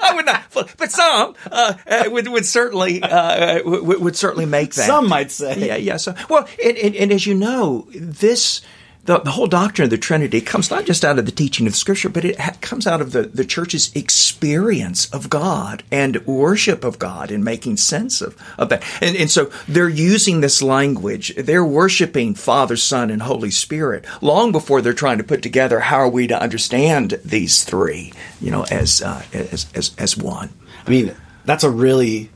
I 0.00 0.12
would 0.14 0.26
not. 0.26 0.42
But 0.76 0.90
some 0.90 1.34
uh, 1.50 1.74
uh, 1.86 2.04
would, 2.08 2.28
would 2.28 2.46
certainly 2.46 3.02
uh, 3.02 3.62
would, 3.64 4.00
would 4.00 4.16
certainly 4.16 4.46
make 4.46 4.74
that. 4.74 4.86
Some 4.86 5.08
might 5.08 5.30
say. 5.30 5.66
Yeah, 5.66 5.76
yeah. 5.76 5.96
So, 5.96 6.14
well, 6.28 6.48
and, 6.64 6.76
and, 6.76 6.94
and 6.94 7.12
as 7.12 7.26
you 7.26 7.34
know, 7.34 7.86
this 7.94 8.62
the, 9.08 9.18
the 9.20 9.30
whole 9.30 9.46
doctrine 9.46 9.84
of 9.84 9.90
the 9.90 9.96
Trinity 9.96 10.42
comes 10.42 10.70
not 10.70 10.84
just 10.84 11.02
out 11.02 11.18
of 11.18 11.24
the 11.24 11.32
teaching 11.32 11.66
of 11.66 11.74
Scripture, 11.74 12.10
but 12.10 12.26
it 12.26 12.38
ha- 12.38 12.54
comes 12.60 12.86
out 12.86 13.00
of 13.00 13.12
the, 13.12 13.22
the 13.22 13.44
church's 13.44 13.90
experience 13.96 15.08
of 15.14 15.30
God 15.30 15.82
and 15.90 16.24
worship 16.26 16.84
of 16.84 16.98
God 16.98 17.30
and 17.30 17.42
making 17.42 17.78
sense 17.78 18.20
of, 18.20 18.36
of 18.58 18.68
that. 18.68 18.84
And, 19.00 19.16
and 19.16 19.30
so 19.30 19.50
they're 19.66 19.88
using 19.88 20.42
this 20.42 20.60
language. 20.62 21.34
They're 21.36 21.64
worshiping 21.64 22.34
Father, 22.34 22.76
Son, 22.76 23.10
and 23.10 23.22
Holy 23.22 23.50
Spirit 23.50 24.04
long 24.20 24.52
before 24.52 24.82
they're 24.82 24.92
trying 24.92 25.18
to 25.18 25.24
put 25.24 25.40
together 25.42 25.80
how 25.80 25.96
are 25.96 26.08
we 26.08 26.26
to 26.26 26.38
understand 26.40 27.18
these 27.24 27.64
three, 27.64 28.12
you 28.42 28.50
know, 28.50 28.64
as 28.70 29.00
uh, 29.00 29.22
as, 29.32 29.66
as 29.74 29.92
as 29.96 30.16
one. 30.18 30.50
I 30.86 30.90
mean, 30.90 31.14
that's 31.46 31.64
a 31.64 31.70
really, 31.70 32.28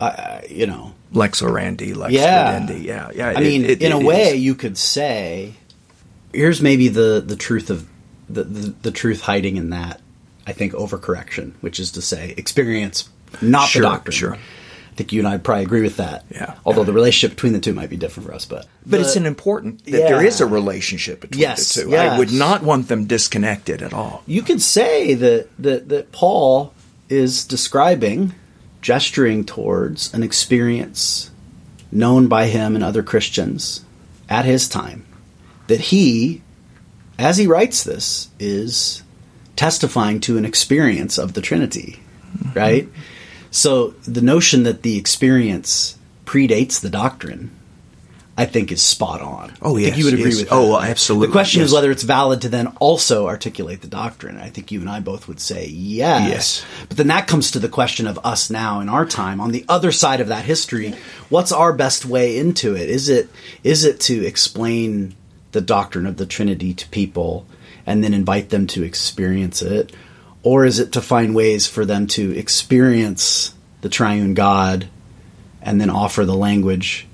uh, 0.00 0.40
you 0.48 0.66
know, 0.66 0.92
Lex 1.12 1.40
orandi, 1.40 1.96
lex 1.96 2.12
yeah. 2.12 2.60
credendi. 2.60 2.82
Yeah, 2.84 3.10
yeah. 3.14 3.28
I 3.28 3.32
it- 3.32 3.40
mean, 3.40 3.64
it- 3.64 3.80
in 3.82 3.92
a 3.92 4.00
it 4.00 4.04
way, 4.04 4.34
you 4.36 4.54
could 4.54 4.76
say, 4.76 5.54
here's 6.36 6.60
maybe 6.62 6.88
the 6.88 7.22
the 7.26 7.36
truth 7.36 7.70
of 7.70 7.86
the, 8.28 8.44
the 8.44 8.74
the 8.82 8.90
truth 8.90 9.20
hiding 9.22 9.56
in 9.56 9.70
that. 9.70 10.00
I 10.46 10.52
think 10.52 10.74
overcorrection, 10.74 11.54
which 11.60 11.80
is 11.80 11.90
to 11.92 12.02
say, 12.02 12.32
experience, 12.36 13.08
not 13.42 13.68
Sure, 13.68 13.82
the 13.82 13.88
doctrine. 13.88 14.12
sure. 14.16 14.34
I 14.34 14.94
think 14.96 15.12
you 15.12 15.18
and 15.20 15.26
I 15.28 15.36
probably 15.38 15.64
agree 15.64 15.82
with 15.82 15.96
that. 15.96 16.24
Yeah. 16.30 16.54
Although 16.64 16.84
the 16.84 16.92
uh, 16.92 16.94
relationship 16.94 17.36
between 17.36 17.52
the 17.52 17.58
two 17.58 17.74
might 17.74 17.90
be 17.90 17.96
different 17.96 18.28
for 18.28 18.34
us, 18.34 18.46
but 18.46 18.66
But 18.86 19.00
it's 19.00 19.16
an 19.16 19.26
important 19.26 19.84
that 19.86 19.90
there 19.90 20.22
Yeah. 20.22 20.28
is 20.28 20.40
a 20.40 20.46
relationship 20.46 21.20
between 21.22 21.40
Yes, 21.42 21.74
the 21.74 21.82
two. 21.82 21.90
yes. 21.90 22.12
I 22.12 22.18
would 22.18 22.32
not 22.32 22.62
want 22.62 22.86
them 22.88 23.06
disconnected 23.06 23.82
at 23.82 23.92
all. 23.92 24.22
you 24.26 24.40
could 24.42 24.62
say 24.62 25.14
that 25.14 25.48
that 25.58 25.88
that 25.88 26.12
Paul 26.12 26.72
is 27.08 27.44
describing, 27.44 28.32
gesturing 28.82 29.44
towards 29.44 30.14
an 30.14 30.22
experience 30.22 31.30
known 31.90 32.28
by 32.28 32.46
him 32.46 32.74
and 32.76 32.84
other 32.84 33.02
Christians 33.02 33.84
at 34.28 34.44
his 34.44 34.68
time 34.68 35.04
that 35.66 35.80
he, 35.80 36.42
as 37.18 37.36
he 37.36 37.46
writes 37.46 37.84
this, 37.84 38.28
is 38.38 39.02
testifying 39.56 40.20
to 40.20 40.38
an 40.38 40.44
experience 40.44 41.18
of 41.18 41.32
the 41.32 41.40
Trinity, 41.40 42.00
mm-hmm. 42.36 42.58
right? 42.58 42.88
So 43.50 43.88
the 44.06 44.20
notion 44.20 44.64
that 44.64 44.82
the 44.82 44.98
experience 44.98 45.98
predates 46.26 46.80
the 46.80 46.90
doctrine, 46.90 47.56
I 48.36 48.44
think, 48.44 48.70
is 48.70 48.82
spot 48.82 49.22
on. 49.22 49.54
Oh, 49.62 49.76
I 49.76 49.80
think 49.80 49.88
yes, 49.88 49.98
you 49.98 50.04
would 50.04 50.14
agree 50.14 50.30
yes. 50.32 50.40
with 50.40 50.48
oh, 50.52 50.66
that. 50.66 50.72
Oh, 50.72 50.80
absolutely, 50.82 51.28
The 51.28 51.32
question 51.32 51.62
is 51.62 51.72
whether 51.72 51.90
it's 51.90 52.02
valid 52.02 52.42
to 52.42 52.50
then 52.50 52.66
also 52.80 53.28
articulate 53.28 53.80
the 53.80 53.86
doctrine. 53.86 54.36
I 54.36 54.50
think 54.50 54.70
you 54.70 54.80
and 54.80 54.90
I 54.90 55.00
both 55.00 55.26
would 55.26 55.40
say 55.40 55.68
yes. 55.68 56.28
Yes. 56.28 56.64
But 56.88 56.98
then 56.98 57.06
that 57.06 57.28
comes 57.28 57.52
to 57.52 57.58
the 57.58 57.70
question 57.70 58.06
of 58.06 58.18
us 58.24 58.50
now 58.50 58.80
in 58.80 58.90
our 58.90 59.06
time 59.06 59.40
on 59.40 59.52
the 59.52 59.64
other 59.70 59.90
side 59.90 60.20
of 60.20 60.28
that 60.28 60.44
history. 60.44 60.94
What's 61.30 61.52
our 61.52 61.72
best 61.72 62.04
way 62.04 62.36
into 62.36 62.76
it? 62.76 62.90
Is 62.90 63.08
it 63.08 63.30
is 63.64 63.84
it 63.84 64.00
to 64.00 64.26
explain 64.26 65.14
the 65.56 65.62
doctrine 65.62 66.04
of 66.04 66.18
the 66.18 66.26
Trinity 66.26 66.74
to 66.74 66.86
people 66.90 67.46
and 67.86 68.04
then 68.04 68.12
invite 68.12 68.50
them 68.50 68.66
to 68.66 68.82
experience 68.82 69.62
it, 69.62 69.90
or 70.42 70.66
is 70.66 70.78
it 70.78 70.92
to 70.92 71.00
find 71.00 71.34
ways 71.34 71.66
for 71.66 71.86
them 71.86 72.06
to 72.08 72.36
experience 72.36 73.54
the 73.80 73.88
triune 73.88 74.34
God 74.34 74.86
and 75.62 75.80
then 75.80 75.88
offer 75.88 76.26
the 76.26 76.36
language 76.36 77.08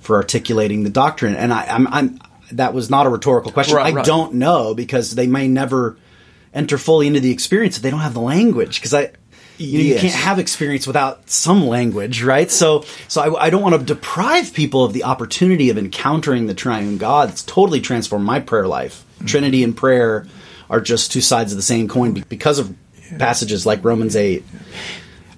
for 0.00 0.14
articulating 0.14 0.84
the 0.84 0.90
doctrine? 0.90 1.34
And 1.34 1.52
I, 1.52 1.64
I'm, 1.64 1.88
I'm 1.88 2.20
that 2.52 2.72
was 2.72 2.88
not 2.88 3.06
a 3.06 3.08
rhetorical 3.08 3.50
question. 3.50 3.76
Right, 3.76 3.92
I 3.92 3.96
right. 3.96 4.04
don't 4.04 4.34
know 4.34 4.74
because 4.74 5.16
they 5.16 5.26
may 5.26 5.48
never 5.48 5.96
enter 6.54 6.78
fully 6.78 7.08
into 7.08 7.18
the 7.18 7.32
experience 7.32 7.78
if 7.78 7.82
they 7.82 7.90
don't 7.90 8.00
have 8.00 8.14
the 8.14 8.20
language. 8.20 8.76
Because 8.76 8.94
I, 8.94 9.10
you, 9.64 9.78
know, 9.78 9.84
you 9.84 9.90
Yes. 9.94 10.00
can't 10.00 10.14
have 10.14 10.38
experience 10.38 10.86
without 10.86 11.28
some 11.30 11.66
language, 11.66 12.22
right? 12.22 12.50
So, 12.50 12.84
so 13.08 13.20
I, 13.20 13.46
I 13.46 13.50
don't 13.50 13.62
want 13.62 13.74
to 13.78 13.82
deprive 13.84 14.52
people 14.52 14.84
of 14.84 14.92
the 14.92 15.04
opportunity 15.04 15.70
of 15.70 15.78
encountering 15.78 16.46
the 16.46 16.54
Triune 16.54 16.98
God. 16.98 17.30
It's 17.30 17.42
totally 17.42 17.80
transformed 17.80 18.24
my 18.24 18.40
prayer 18.40 18.66
life. 18.66 19.04
Mm-hmm. 19.16 19.26
Trinity 19.26 19.64
and 19.64 19.76
prayer 19.76 20.26
are 20.70 20.80
just 20.80 21.12
two 21.12 21.20
sides 21.20 21.52
of 21.52 21.56
the 21.56 21.62
same 21.62 21.88
coin 21.88 22.12
because 22.28 22.58
of 22.58 22.74
passages 23.18 23.66
like 23.66 23.84
Romans 23.84 24.16
eight. 24.16 24.44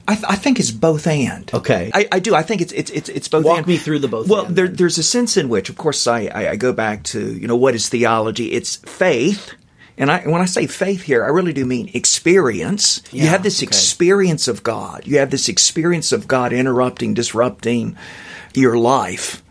I, 0.07 0.15
th- 0.15 0.27
I 0.29 0.37
think 0.37 0.61
it's 0.61 0.71
both 0.71 1.07
and. 1.07 1.51
Okay. 1.55 1.91
I, 1.95 2.07
I 2.13 2.19
do. 2.21 2.35
I 2.35 2.43
think 2.43 2.61
it's 2.61 2.73
it's 2.73 2.91
it's, 2.91 3.09
it's 3.09 3.27
both. 3.29 3.39
And 3.41 3.47
walk 3.47 3.59
and. 3.59 3.67
me 3.67 3.79
through 3.79 4.01
the 4.01 4.09
both 4.09 4.29
Well, 4.29 4.45
and, 4.47 4.55
there, 4.55 4.69
there's 4.69 4.99
a 4.99 5.03
sense 5.03 5.37
in 5.39 5.49
which, 5.49 5.71
of 5.71 5.79
course, 5.79 6.07
I, 6.07 6.27
I, 6.27 6.51
I 6.51 6.57
go 6.57 6.73
back 6.75 7.05
to 7.05 7.33
you 7.35 7.49
know 7.49 7.57
what 7.57 7.75
is 7.75 7.89
theology? 7.89 8.53
It's 8.53 8.77
faith. 8.77 9.55
And 9.97 10.11
I, 10.11 10.21
when 10.23 10.41
I 10.41 10.47
say 10.47 10.67
faith 10.67 11.03
here, 11.03 11.25
I 11.25 11.29
really 11.29 11.53
do 11.53 11.65
mean 11.65 11.91
experience. 11.95 13.03
you 13.13 13.27
have 13.27 13.43
this 13.43 13.61
okay. 13.61 13.67
experience 13.67 14.49
of 14.49 14.63
God. 14.63 15.07
You 15.07 15.19
have 15.19 15.31
this 15.31 15.49
experience 15.49 16.11
of 16.13 16.27
God 16.27 16.53
interrupting, 16.53 17.15
disrupting 17.15 17.97
your 18.55 18.77
life, 18.77 19.43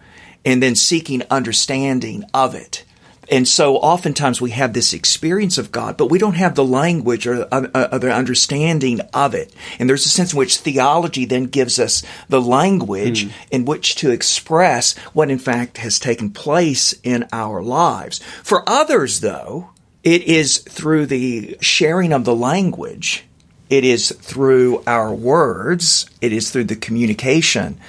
and 0.43 0.61
then 0.61 0.75
seeking 0.75 1.23
understanding 1.29 2.25
of 2.33 2.55
it. 2.55 2.83
And 3.29 3.47
so 3.47 3.77
oftentimes 3.77 4.41
we 4.41 4.51
have 4.51 4.73
this 4.73 4.93
experience 4.93 5.57
of 5.57 5.71
God, 5.71 5.95
but 5.97 6.11
we 6.11 6.19
don't 6.19 6.35
have 6.35 6.55
the 6.55 6.65
language 6.65 7.25
or, 7.25 7.47
uh, 7.53 7.67
uh, 7.73 7.87
or 7.93 7.99
the 7.99 8.13
understanding 8.13 8.99
of 9.13 9.33
it. 9.33 9.53
And 9.79 9.89
there's 9.89 10.05
a 10.05 10.09
sense 10.09 10.33
in 10.33 10.39
which 10.39 10.57
theology 10.57 11.25
then 11.25 11.45
gives 11.45 11.79
us 11.79 12.03
the 12.27 12.41
language 12.41 13.29
in 13.49 13.65
which 13.65 13.95
to 13.95 14.11
express 14.11 14.97
what 15.13 15.31
in 15.31 15.39
fact 15.39 15.77
has 15.77 15.99
taken 15.99 16.31
place 16.31 16.93
in 17.01 17.25
our 17.31 17.63
lives. 17.63 18.19
For 18.43 18.67
others, 18.69 19.21
though, 19.21 19.69
it 20.03 20.23
is 20.23 20.57
through 20.59 21.05
the 21.07 21.57
sharing 21.61 22.13
of 22.13 22.25
the 22.25 22.35
language. 22.35 23.25
It 23.69 23.83
is 23.83 24.11
through 24.11 24.83
our 24.85 25.13
words. 25.13 26.05
It 26.21 26.33
is 26.33 26.51
through 26.51 26.65
the 26.65 26.75
communication 26.75 27.79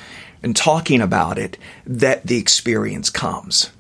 and 0.43 0.55
talking 0.55 1.01
about 1.01 1.39
it 1.39 1.59
that 1.87 2.27
the 2.27 2.39
experience 2.39 3.11
comes 3.11 3.71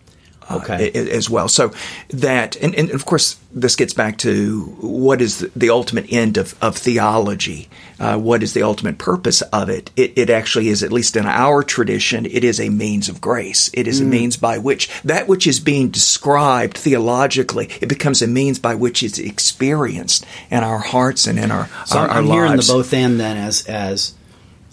Okay. 0.50 0.90
a- 0.94 1.16
as 1.16 1.28
well. 1.30 1.48
So 1.48 1.72
that, 2.10 2.56
and, 2.56 2.74
and 2.74 2.90
of 2.90 3.04
course, 3.06 3.36
this 3.52 3.76
gets 3.76 3.94
back 3.94 4.18
to 4.18 4.62
what 4.80 5.20
is 5.22 5.38
the, 5.38 5.50
the 5.56 5.70
ultimate 5.70 6.06
end 6.12 6.36
of, 6.36 6.54
of 6.62 6.76
theology? 6.76 7.68
Uh, 8.00 8.18
what 8.18 8.42
is 8.42 8.52
the 8.52 8.62
ultimate 8.62 8.98
purpose 8.98 9.40
of 9.42 9.68
it? 9.68 9.90
it? 9.96 10.18
It 10.18 10.28
actually 10.30 10.68
is, 10.68 10.82
at 10.82 10.92
least 10.92 11.16
in 11.16 11.26
our 11.26 11.62
tradition, 11.62 12.26
it 12.26 12.42
is 12.44 12.58
a 12.60 12.68
means 12.68 13.08
of 13.08 13.20
grace. 13.20 13.70
It 13.72 13.86
is 13.86 14.00
Mm. 14.00 14.04
a 14.04 14.08
means 14.08 14.36
by 14.36 14.58
which 14.58 14.90
that 15.04 15.28
which 15.28 15.46
is 15.46 15.60
being 15.60 15.88
described 15.90 16.76
theologically, 16.76 17.68
it 17.80 17.88
becomes 17.88 18.20
a 18.22 18.26
means 18.26 18.58
by 18.58 18.74
which 18.74 19.02
it's 19.02 19.18
experienced 19.20 20.26
in 20.50 20.64
our 20.64 20.78
hearts 20.78 21.26
and 21.26 21.38
in 21.38 21.50
our, 21.52 21.68
So 21.86 21.98
our, 22.00 22.08
our 22.08 22.18
I'm 22.18 22.26
hearing 22.26 22.56
the 22.56 22.64
both 22.66 22.92
and 22.92 23.20
then 23.20 23.36
as 23.36 23.64
as 23.66 24.14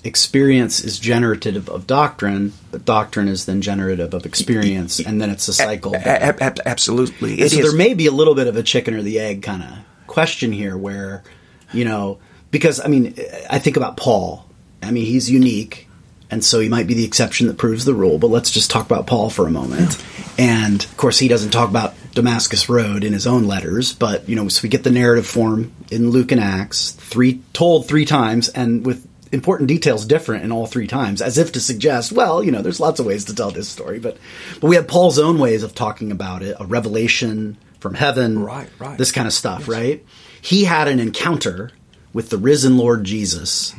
experience 0.03 0.83
is 0.83 0.99
generative 0.99 1.69
of 1.69 1.87
doctrine, 1.87 2.53
but 2.71 2.85
doctrine 2.85 3.27
is 3.27 3.45
then 3.45 3.61
generative 3.61 4.13
of 4.13 4.25
experience, 4.25 4.99
and 4.99 5.21
then 5.21 5.29
it's 5.29 5.47
a 5.47 5.53
cycle. 5.53 5.93
A- 5.95 5.99
a- 5.99 6.43
ab- 6.43 6.59
absolutely. 6.65 7.37
So 7.47 7.57
is. 7.57 7.69
there 7.69 7.75
may 7.75 7.93
be 7.93 8.07
a 8.07 8.11
little 8.11 8.35
bit 8.35 8.47
of 8.47 8.55
a 8.55 8.63
chicken 8.63 8.93
or 8.93 9.01
the 9.01 9.19
egg 9.19 9.43
kind 9.43 9.63
of 9.63 9.69
question 10.07 10.51
here 10.51 10.77
where, 10.77 11.23
you 11.71 11.85
know, 11.85 12.19
because 12.49 12.79
I 12.83 12.87
mean, 12.87 13.15
I 13.49 13.59
think 13.59 13.77
about 13.77 13.97
Paul. 13.97 14.45
I 14.83 14.91
mean, 14.91 15.05
he's 15.05 15.29
unique, 15.29 15.87
and 16.31 16.43
so 16.43 16.59
he 16.59 16.67
might 16.67 16.87
be 16.87 16.95
the 16.95 17.05
exception 17.05 17.47
that 17.47 17.57
proves 17.57 17.85
the 17.85 17.93
rule. 17.93 18.17
But 18.17 18.27
let's 18.27 18.49
just 18.49 18.71
talk 18.71 18.85
about 18.85 19.05
Paul 19.07 19.29
for 19.29 19.45
a 19.45 19.51
moment. 19.51 20.03
And 20.39 20.83
of 20.83 20.97
course, 20.97 21.19
he 21.19 21.27
doesn't 21.27 21.51
talk 21.51 21.69
about 21.69 21.93
Damascus 22.13 22.67
Road 22.67 23.03
in 23.03 23.13
his 23.13 23.27
own 23.27 23.45
letters, 23.45 23.93
but 23.93 24.27
you 24.27 24.35
know, 24.35 24.47
so 24.47 24.61
we 24.63 24.69
get 24.69 24.83
the 24.83 24.91
narrative 24.91 25.27
form 25.27 25.71
in 25.91 26.09
Luke 26.09 26.31
and 26.31 26.41
Acts, 26.41 26.91
three 26.91 27.41
told 27.53 27.87
three 27.87 28.05
times, 28.05 28.49
and 28.49 28.85
with 28.85 29.07
important 29.31 29.67
details 29.67 30.05
different 30.05 30.43
in 30.43 30.51
all 30.51 30.67
three 30.67 30.87
times, 30.87 31.21
as 31.21 31.37
if 31.37 31.51
to 31.53 31.59
suggest, 31.61 32.11
well, 32.11 32.43
you 32.43 32.51
know, 32.51 32.61
there's 32.61 32.79
lots 32.79 32.99
of 32.99 33.05
ways 33.05 33.25
to 33.25 33.35
tell 33.35 33.51
this 33.51 33.69
story, 33.69 33.99
but 33.99 34.17
but 34.59 34.67
we 34.67 34.75
have 34.75 34.87
Paul's 34.87 35.19
own 35.19 35.39
ways 35.39 35.63
of 35.63 35.73
talking 35.73 36.11
about 36.11 36.43
it, 36.43 36.55
a 36.59 36.65
revelation 36.65 37.57
from 37.79 37.93
heaven, 37.95 38.39
Right, 38.43 38.69
right. 38.77 38.97
this 38.97 39.11
kind 39.11 39.27
of 39.27 39.33
stuff, 39.33 39.67
right? 39.67 40.05
He 40.41 40.65
had 40.65 40.87
an 40.87 40.99
encounter 40.99 41.71
with 42.13 42.29
the 42.29 42.37
risen 42.37 42.77
Lord 42.77 43.03
Jesus, 43.03 43.73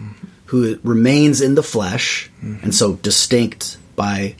who 0.47 0.79
remains 0.83 1.41
in 1.41 1.55
the 1.55 1.63
flesh, 1.63 2.31
mm-hmm. 2.43 2.65
and 2.65 2.75
so 2.75 2.95
distinct 2.95 3.77
by 3.95 4.37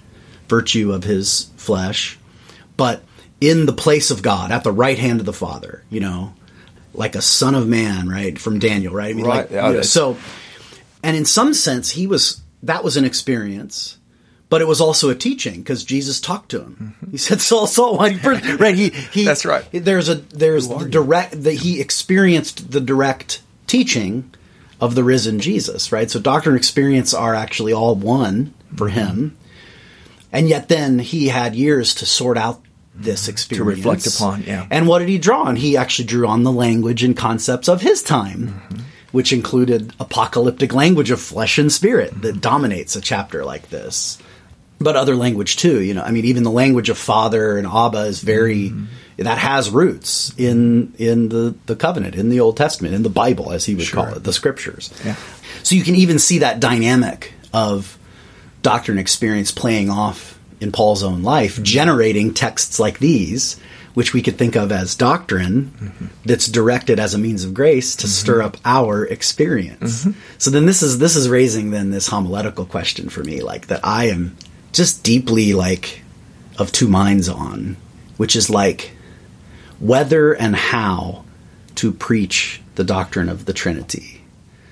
virtue 0.49 0.93
of 0.93 1.05
his 1.05 1.51
flesh, 1.57 2.19
but 2.77 3.03
in 3.41 3.67
the 3.67 3.73
place 3.73 4.11
of 4.11 4.23
God, 4.23 4.51
at 4.53 4.65
the 4.65 4.73
right 4.73 4.99
hand 4.99 5.21
of 5.21 5.27
the 5.27 5.33
Father, 5.33 5.83
you 5.91 6.01
know, 6.01 6.35
like 6.95 7.15
a 7.15 7.23
son 7.23 7.55
of 7.55 7.67
man, 7.67 8.09
right? 8.09 8.39
From 8.39 8.59
Daniel, 8.59 8.95
right? 8.95 9.11
I 9.11 9.15
mean, 9.15 9.27
Right, 9.27 9.37
like, 9.37 9.51
yeah, 9.51 9.69
you 9.69 9.77
know, 9.77 9.83
so, 9.83 10.17
and 11.03 11.17
in 11.17 11.25
some 11.25 11.55
sense, 11.55 11.91
he 11.91 12.07
was 12.07 12.41
that 12.63 12.85
was 12.85 12.97
an 12.97 13.05
experience, 13.05 13.99
but 14.49 14.61
it 14.61 14.69
was 14.69 14.81
also 14.81 15.11
a 15.11 15.15
teaching 15.15 15.61
because 15.61 15.85
Jesus 15.85 16.21
talked 16.21 16.51
to 16.51 16.61
him. 16.61 16.95
He 17.11 17.17
said, 17.19 17.41
"Saul, 17.41 17.67
Saul, 17.67 17.97
why 17.99 18.11
do 18.11 18.15
you 18.15 18.21
per-" 18.21 18.57
right?" 18.61 18.75
He, 18.75 18.91
he 18.91 18.91
Mm-hmm. 18.91 19.25
That's 19.25 19.45
right. 19.45 19.65
There's 19.73 20.09
a 20.09 20.17
there's 20.17 20.69
the 20.69 20.89
direct 20.89 21.43
that 21.43 21.55
he 21.55 21.81
experienced 21.81 22.71
the 22.71 22.81
direct 22.81 23.43
teaching 23.67 24.33
of 24.81 24.95
the 24.95 25.05
risen 25.05 25.39
Jesus, 25.39 25.93
right? 25.93 26.11
So 26.11 26.21
doctrine 26.21 26.55
and 26.55 26.61
experience 26.61 27.15
are 27.15 27.35
actually 27.35 27.73
all 27.73 27.95
one 27.95 28.53
for 28.77 28.89
Mm-hmm. 28.89 28.99
him, 28.99 29.37
and 30.33 30.49
yet 30.49 30.69
then 30.69 30.99
he 30.99 31.29
had 31.29 31.55
years 31.55 31.95
to 31.97 32.07
sort 32.07 32.39
out 32.39 32.61
this 32.95 33.27
experience 33.29 33.79
to 33.81 33.91
reflect 33.91 34.07
upon, 34.07 34.43
yeah. 34.43 34.67
and 34.71 34.87
what 34.87 34.99
did 34.99 35.09
he 35.09 35.17
draw 35.19 35.45
on? 35.45 35.57
He 35.57 35.77
actually 35.79 36.05
drew 36.07 36.27
on 36.27 36.43
the 36.43 36.53
language 36.53 37.03
and 37.03 37.17
concepts 37.17 37.69
of 37.69 37.81
his 37.81 38.03
time, 38.03 38.61
which 39.13 39.33
included 39.33 39.93
apocalyptic 40.01 40.75
language 40.75 41.11
of 41.11 41.21
flesh 41.21 41.59
and 41.59 41.71
spirit 41.71 42.11
that 42.23 42.33
mm-hmm. 42.33 42.41
dominates 42.41 42.97
a 42.97 43.01
chapter 43.01 43.45
like 43.45 43.69
this. 43.69 44.19
But 44.81 44.97
other 44.97 45.15
language 45.15 45.59
too, 45.59 45.81
you 45.81 45.95
know. 45.95 46.03
I 46.03 46.11
mean, 46.11 46.25
even 46.25 46.43
the 46.43 46.51
language 46.51 46.89
of 46.89 46.99
Father 46.99 47.57
and 47.57 47.69
Abba 47.69 48.01
is 48.07 48.21
very 48.21 48.71
mm-hmm. 48.71 48.87
that 49.19 49.39
has 49.39 49.71
roots 49.71 50.35
in 50.37 50.93
in 50.99 51.29
the 51.29 51.55
the 51.67 51.77
covenant, 51.77 52.17
in 52.17 52.31
the 52.31 52.41
Old 52.41 52.57
Testament, 52.57 52.95
in 52.95 53.05
the 53.05 53.11
Bible, 53.11 53.53
as 53.53 53.65
he 53.65 53.77
would 53.77 53.89
call 53.93 54.13
it, 54.15 54.25
the 54.25 54.33
scriptures. 54.33 54.93
Yeah. 55.05 55.15
So 55.63 55.77
you 55.77 55.85
can 55.85 55.95
even 55.95 56.19
see 56.19 56.39
that 56.39 56.59
dynamic 56.59 57.33
of 57.53 57.97
doctrine 58.63 58.99
experience 58.99 59.53
playing 59.53 59.89
off 59.89 60.39
in 60.61 60.73
Paul's 60.73 61.05
own 61.05 61.23
life, 61.23 61.55
mm-hmm. 61.55 61.65
generating 61.65 62.35
texts 62.35 62.81
like 62.81 62.99
these, 62.99 63.61
which 63.95 64.13
we 64.15 64.23
could 64.23 64.39
think 64.39 64.57
of 64.57 64.73
as 64.73 64.95
doctrine 64.95 65.73
mm-hmm. 65.79 66.07
that's 66.25 66.49
directed 66.49 66.99
as 66.99 67.15
a 67.15 67.19
means 67.19 67.45
of 67.45 67.55
grace 67.55 67.97
to 67.97 68.07
mm-hmm. 68.07 68.13
stir 68.13 68.43
up 68.43 68.57
our 68.65 69.05
experience. 69.05 70.05
Mm-hmm. 70.05 70.19
So 70.39 70.51
then 70.51 70.67
this 70.67 70.83
is 70.83 70.99
this 70.99 71.17
is 71.17 71.29
raising 71.29 71.71
then 71.71 71.91
this 71.91 72.09
homiletical 72.09 72.65
question 72.65 73.09
for 73.09 73.23
me, 73.23 73.43
like 73.43 73.67
that 73.67 73.81
I 73.85 74.07
am 74.07 74.37
just 74.73 75.03
deeply 75.03 75.53
like 75.53 76.03
of 76.59 76.73
two 76.73 76.89
minds 76.89 77.29
on, 77.29 77.77
which 78.17 78.37
is 78.37 78.49
like 78.49 78.93
whether 79.79 80.33
and 80.33 80.55
how 80.57 81.25
to 81.77 81.93
preach 81.93 82.61
the 82.77 82.85
doctrine 82.85 83.29
of 83.29 83.45
the 83.45 83.53
Trinity. 83.53 84.23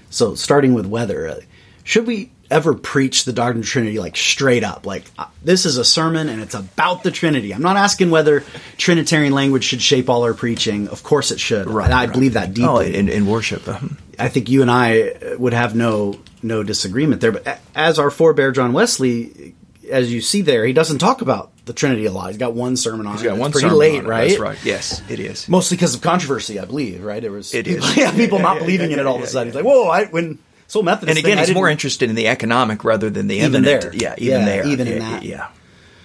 So, 0.09 0.35
starting 0.35 0.75
with 0.75 0.87
whether, 0.87 1.29
uh, 1.29 1.41
should 1.85 2.07
we 2.07 2.31
ever 2.51 2.75
preach 2.75 3.25
the 3.25 3.33
doctrine 3.33 3.59
of 3.59 3.65
the 3.65 3.69
Trinity 3.71 3.99
like 3.99 4.17
straight 4.17 4.65
up? 4.65 4.87
Like, 4.87 5.05
uh, 5.19 5.27
this 5.43 5.65
is 5.67 5.77
a 5.77 5.85
sermon 5.85 6.29
and 6.29 6.41
it's 6.43 6.55
about 6.55 7.03
the 7.03 7.11
Trinity. 7.11 7.53
I'm 7.55 7.63
not 7.63 7.77
asking 7.77 8.11
whether 8.11 8.45
Trinitarian 8.77 9.33
language 9.33 9.65
should 9.65 9.83
shape 9.83 10.09
all 10.11 10.23
our 10.25 10.35
preaching. 10.35 10.89
Of 10.89 11.03
course, 11.03 11.31
it 11.31 11.41
should. 11.41 11.67
and 11.69 11.93
I 11.95 12.07
believe 12.07 12.35
that 12.35 12.55
deeply. 12.55 12.69
Oh, 12.69 12.79
in, 12.81 13.09
in 13.09 13.27
worship. 13.27 13.67
uh, 13.69 13.79
I 14.19 14.29
think 14.29 14.49
you 14.49 14.63
and 14.63 14.71
I 14.71 15.35
would 15.39 15.53
have 15.55 15.75
no 15.75 16.19
no 16.43 16.63
disagreement 16.63 17.21
there. 17.21 17.33
But 17.33 17.61
as 17.75 17.99
our 17.99 18.11
forebear 18.11 18.53
John 18.53 18.73
Wesley, 18.73 19.55
as 19.91 20.13
you 20.13 20.21
see 20.21 20.43
there, 20.43 20.65
he 20.65 20.73
doesn't 20.73 20.99
talk 20.99 21.21
about 21.23 21.51
the 21.67 21.73
Trinity 21.73 22.07
a 22.07 22.13
lot. 22.13 22.29
He's 22.29 22.37
got 22.39 22.55
one 22.55 22.77
sermon 22.77 23.07
on 23.07 23.13
He's 23.13 23.23
it. 23.23 23.27
got 23.27 23.33
It's 23.35 23.41
one 23.41 23.53
pretty 23.53 23.67
sermon 23.67 23.79
late, 23.79 23.99
on 24.01 24.05
it. 24.07 24.09
right? 24.09 24.29
That's 24.29 24.41
right. 24.41 24.59
Yes, 24.65 25.03
it 25.09 25.21
is. 25.21 25.49
Mostly 25.49 25.77
because 25.77 25.95
of 25.95 26.01
controversy, 26.01 26.59
I 26.59 26.65
believe. 26.65 27.03
Right? 27.03 27.23
It 27.23 27.31
was. 27.31 27.55
It 27.55 27.67
is. 27.69 27.97
Yeah, 27.97 28.11
people 28.13 28.39
Yeah, 28.39 28.43
not 28.45 28.55
yeah, 28.57 28.61
believing 28.63 28.91
yeah, 28.91 28.95
in 28.95 29.01
it 29.01 29.07
all 29.07 29.17
of 29.17 29.23
a 29.23 29.27
sudden. 29.29 29.49
He's 29.49 29.55
like, 29.55 29.65
"Whoa!" 29.65 29.89
I 29.89 30.05
when 30.07 30.39
Soul 30.71 30.85
Methodist. 30.85 31.19
And 31.19 31.19
again, 31.19 31.37
thing, 31.37 31.47
he's 31.47 31.55
more 31.55 31.69
interested 31.69 32.11
in 32.11 32.15
the 32.15 32.29
economic 32.29 32.85
rather 32.85 33.11
than 33.11 33.27
the 33.27 33.39
Even 33.41 33.63
there. 33.63 33.93
Yeah, 33.93 34.15
even 34.19 34.39
Yeah, 34.41 34.45
there. 34.45 34.67
even 34.69 34.87
in 34.87 35.03
yeah, 35.03 35.11
that. 35.11 35.23
Yeah. 35.25 35.49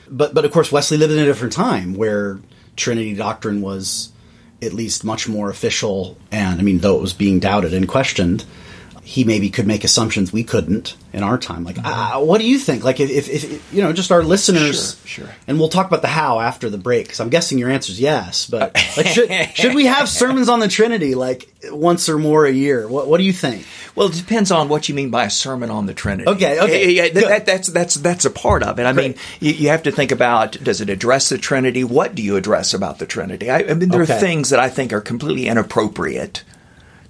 But 0.10 0.34
but 0.34 0.44
of 0.44 0.52
course, 0.52 0.72
Wesley 0.72 0.98
lived 0.98 1.14
in 1.14 1.20
a 1.20 1.26
different 1.26 1.54
time 1.54 1.94
where 1.94 2.40
Trinity 2.76 3.14
doctrine 3.14 3.62
was 3.62 4.10
at 4.64 4.74
least 4.74 5.04
much 5.04 5.28
more 5.28 5.52
official, 5.52 6.18
and 6.32 6.60
I 6.60 6.64
mean, 6.64 6.80
though 6.80 6.96
it 6.96 7.02
was 7.02 7.14
being 7.14 7.40
doubted 7.40 7.76
and 7.76 7.88
questioned, 7.88 8.44
he 9.06 9.24
maybe 9.24 9.52
could 9.52 9.68
make 9.68 9.84
assumptions 9.84 10.34
we 10.34 10.44
couldn't 10.44 10.98
in 11.14 11.22
our 11.22 11.38
time. 11.38 11.64
Like, 11.64 11.78
ah, 11.86 12.20
what 12.22 12.40
do 12.42 12.48
you 12.48 12.58
think? 12.58 12.84
Like, 12.84 13.00
if, 13.00 13.10
if, 13.12 13.30
if 13.32 13.74
you 13.74 13.84
know, 13.84 13.94
just 13.94 14.12
our 14.12 14.24
listeners, 14.24 15.00
Sure, 15.06 15.28
sure. 15.28 15.36
And 15.48 15.60
we'll 15.60 15.70
talk 15.70 15.86
about 15.86 16.02
the 16.02 16.08
how 16.08 16.40
after 16.40 16.72
the 16.72 16.80
break 16.80 17.06
because 17.06 17.20
I'm 17.20 17.30
guessing 17.30 17.60
your 17.60 17.70
answer 17.70 17.92
is 17.92 18.02
yes. 18.02 18.48
But 18.50 18.74
like, 18.98 19.06
should 19.06 19.30
should 19.54 19.76
we 19.76 19.86
have 19.86 20.10
sermons 20.10 20.50
on 20.50 20.60
the 20.60 20.68
Trinity 20.68 21.14
like 21.14 21.48
once 21.66 22.10
or 22.10 22.18
more 22.18 22.46
a 22.46 22.52
year? 22.52 22.88
What 22.88 23.08
what 23.08 23.20
do 23.20 23.24
you 23.24 23.32
think? 23.32 23.66
Well, 23.94 24.08
it 24.08 24.16
depends 24.16 24.52
on 24.52 24.68
what 24.70 24.90
you 24.90 24.96
mean 24.96 25.12
by 25.12 25.26
a 25.26 25.30
sermon 25.30 25.70
on 25.70 25.86
the 25.86 25.94
Trinity. 25.94 26.28
Okay, 26.30 26.60
okay, 26.60 26.90
Yeah, 26.92 27.10
that, 27.14 27.46
that's 27.46 27.68
that's 27.70 27.96
that's 27.96 28.26
a 28.26 28.32
part 28.32 28.64
of 28.64 28.80
it. 28.80 28.86
I 28.86 28.92
mean, 28.94 29.14
you, 29.40 29.54
you 29.54 29.70
have 29.70 29.84
to 29.84 29.92
think 29.92 30.12
about: 30.12 30.54
does 30.64 30.82
it 30.82 30.90
address 30.90 31.30
the 31.30 31.38
Trinity? 31.38 31.84
What 31.84 32.16
do 32.16 32.24
you 32.24 32.38
address 32.38 32.74
about 32.74 32.98
the 32.98 33.06
Trinity? 33.06 33.52
I, 33.52 33.60
I 33.60 33.74
mean, 33.76 33.90
there 33.90 34.02
Okay. 34.02 34.18
are 34.18 34.20
things 34.20 34.50
that 34.50 34.60
I 34.60 34.68
think 34.70 34.92
are 34.94 35.02
completely 35.02 35.46
inappropriate 35.48 36.44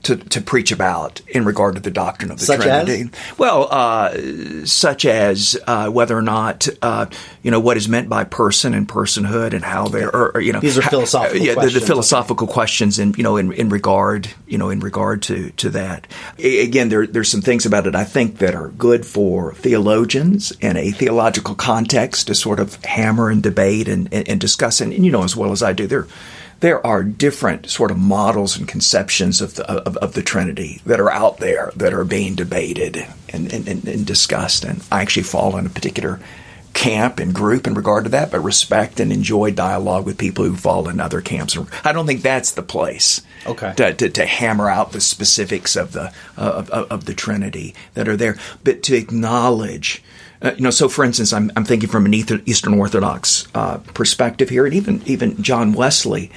to, 0.05 0.15
to 0.15 0.41
preach 0.41 0.71
about 0.71 1.21
in 1.27 1.45
regard 1.45 1.75
to 1.75 1.81
the 1.81 1.91
doctrine 1.91 2.31
of 2.31 2.39
the 2.39 2.45
Such 2.45 2.61
Trinity. 2.61 3.09
as? 3.11 3.37
Well, 3.37 3.67
uh, 3.69 4.65
such 4.65 5.05
as 5.05 5.57
uh, 5.67 5.89
whether 5.89 6.17
or 6.17 6.21
not 6.21 6.67
uh, 6.81 7.07
you 7.43 7.51
know 7.51 7.59
what 7.59 7.77
is 7.77 7.87
meant 7.89 8.07
by 8.09 8.23
person 8.23 8.73
and 8.73 8.87
personhood, 8.87 9.53
and 9.53 9.63
how 9.63 9.87
they're, 9.87 10.09
or, 10.15 10.31
or, 10.35 10.41
you 10.41 10.53
know, 10.53 10.59
These 10.59 10.77
are 10.77 10.81
how- 10.81 10.89
philosophical 10.89 11.37
yeah, 11.39 11.53
the- 11.53 11.55
the, 11.55 11.61
questions. 11.61 11.87
philosophical 11.87 12.47
questions, 12.47 12.99
in 12.99 13.13
you 13.17 13.23
know, 13.23 13.37
in, 13.37 13.51
in 13.53 13.69
regard, 13.69 14.29
you 14.47 14.57
know, 14.57 14.69
in 14.69 14.79
regard 14.79 15.21
to 15.23 15.49
to 15.51 15.69
that. 15.71 16.07
Again, 16.39 16.89
there 16.89 17.05
there's 17.07 17.29
some 17.29 17.41
things 17.41 17.65
about 17.65 17.87
it 17.87 17.95
I 17.95 18.03
think 18.03 18.37
that 18.39 18.55
are 18.55 18.69
good 18.69 19.05
for 19.05 19.53
theologians 19.55 20.51
in 20.61 20.77
a 20.77 20.91
theological 20.91 21.55
context 21.55 22.27
to 22.27 22.35
sort 22.35 22.59
of 22.59 22.75
hammer 22.85 23.29
and 23.29 23.43
debate 23.43 23.87
and, 23.87 24.07
and, 24.13 24.27
and 24.29 24.39
discuss, 24.41 24.81
and, 24.81 24.93
you 24.93 25.11
know, 25.11 25.23
as 25.23 25.35
well 25.35 25.51
as 25.51 25.61
I 25.63 25.73
do, 25.73 25.87
there 25.87 26.07
there 26.59 26.85
are 26.85 27.03
different 27.03 27.69
sort 27.69 27.91
of 27.91 27.97
models 27.97 28.57
and 28.57 28.67
conceptions 28.67 29.41
of 29.41 29.55
the 29.55 29.69
of, 29.69 29.97
of 29.97 30.13
the 30.13 30.21
Trinity 30.21 30.81
that 30.85 30.99
are 30.99 31.11
out 31.11 31.37
there 31.37 31.71
that 31.75 31.93
are 31.93 32.05
being 32.05 32.35
debated 32.35 33.05
and, 33.29 33.51
and, 33.53 33.67
and, 33.67 34.05
discussed, 34.05 34.63
and 34.63 34.81
I 34.91 35.01
actually 35.01 35.23
fall 35.23 35.57
in 35.57 35.65
a 35.65 35.69
particular 35.69 36.19
camp 36.73 37.19
and 37.19 37.33
group 37.33 37.67
in 37.67 37.73
regard 37.73 38.03
to 38.03 38.09
that, 38.09 38.31
but 38.31 38.41
respect 38.41 38.99
and 38.99 39.11
enjoy 39.11 39.49
dialogue 39.51 40.05
with 40.05 40.17
people 40.17 40.43
who 40.43 40.55
fall 40.55 40.89
in 40.89 40.99
other 40.99 41.21
camps. 41.21 41.57
I 41.85 41.93
don't 41.93 42.05
think 42.05 42.21
that's 42.21 42.51
the 42.51 42.63
place 42.63 43.21
Okay. 43.47 43.73
to, 43.77 43.93
to, 43.93 44.09
to 44.09 44.25
hammer 44.25 44.69
out 44.69 44.91
the 44.91 44.99
specifics 45.01 45.75
of 45.77 45.93
the 45.93 46.11
uh, 46.37 46.65
of, 46.69 46.69
of 46.69 47.05
the 47.05 47.13
Trinity 47.13 47.75
that 47.93 48.07
are 48.09 48.17
there, 48.17 48.37
but 48.63 48.83
to 48.83 48.95
acknowledge. 48.95 50.03
Uh, 50.41 50.51
you 50.55 50.61
know, 50.63 50.69
so 50.69 50.89
for 50.89 51.03
instance, 51.05 51.31
I'm, 51.33 51.51
I'm 51.55 51.63
thinking 51.65 51.89
from 51.89 52.05
an 52.05 52.13
Eastern 52.13 52.73
Orthodox 52.73 53.47
uh, 53.55 53.77
perspective 53.93 54.49
here, 54.49 54.65
and 54.65 54.73
even 54.73 55.01
even 55.05 55.41
John 55.41 55.73
Wesley, 55.73 56.31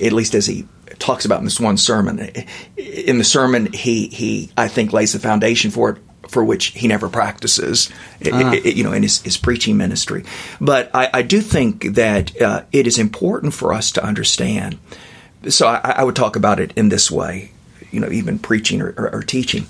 at 0.00 0.12
least 0.12 0.34
as 0.34 0.46
he 0.46 0.66
talks 0.98 1.24
about 1.24 1.38
in 1.40 1.44
this 1.44 1.58
one 1.60 1.76
sermon, 1.76 2.18
in 2.76 3.18
the 3.18 3.24
sermon 3.24 3.72
he 3.72 4.06
he 4.08 4.50
I 4.56 4.68
think 4.68 4.92
lays 4.92 5.12
the 5.12 5.18
foundation 5.18 5.70
for 5.70 5.90
it 5.90 5.98
for 6.28 6.44
which 6.44 6.66
he 6.66 6.86
never 6.86 7.08
practices, 7.08 7.90
i- 8.24 8.28
you 8.64 8.84
know, 8.84 8.92
in 8.92 9.02
his, 9.02 9.20
his 9.22 9.36
preaching 9.36 9.76
ministry. 9.76 10.22
But 10.60 10.88
I, 10.94 11.10
I 11.12 11.22
do 11.22 11.40
think 11.40 11.94
that 11.94 12.40
uh, 12.40 12.62
it 12.70 12.86
is 12.86 12.98
important 12.98 13.52
for 13.52 13.72
us 13.74 13.90
to 13.92 14.04
understand. 14.04 14.78
So 15.48 15.66
I, 15.66 15.94
I 15.96 16.04
would 16.04 16.14
talk 16.14 16.36
about 16.36 16.60
it 16.60 16.72
in 16.76 16.88
this 16.88 17.10
way, 17.10 17.50
you 17.90 17.98
know, 17.98 18.08
even 18.10 18.38
preaching 18.38 18.80
or, 18.80 18.94
or, 18.96 19.12
or 19.16 19.22
teaching. 19.24 19.66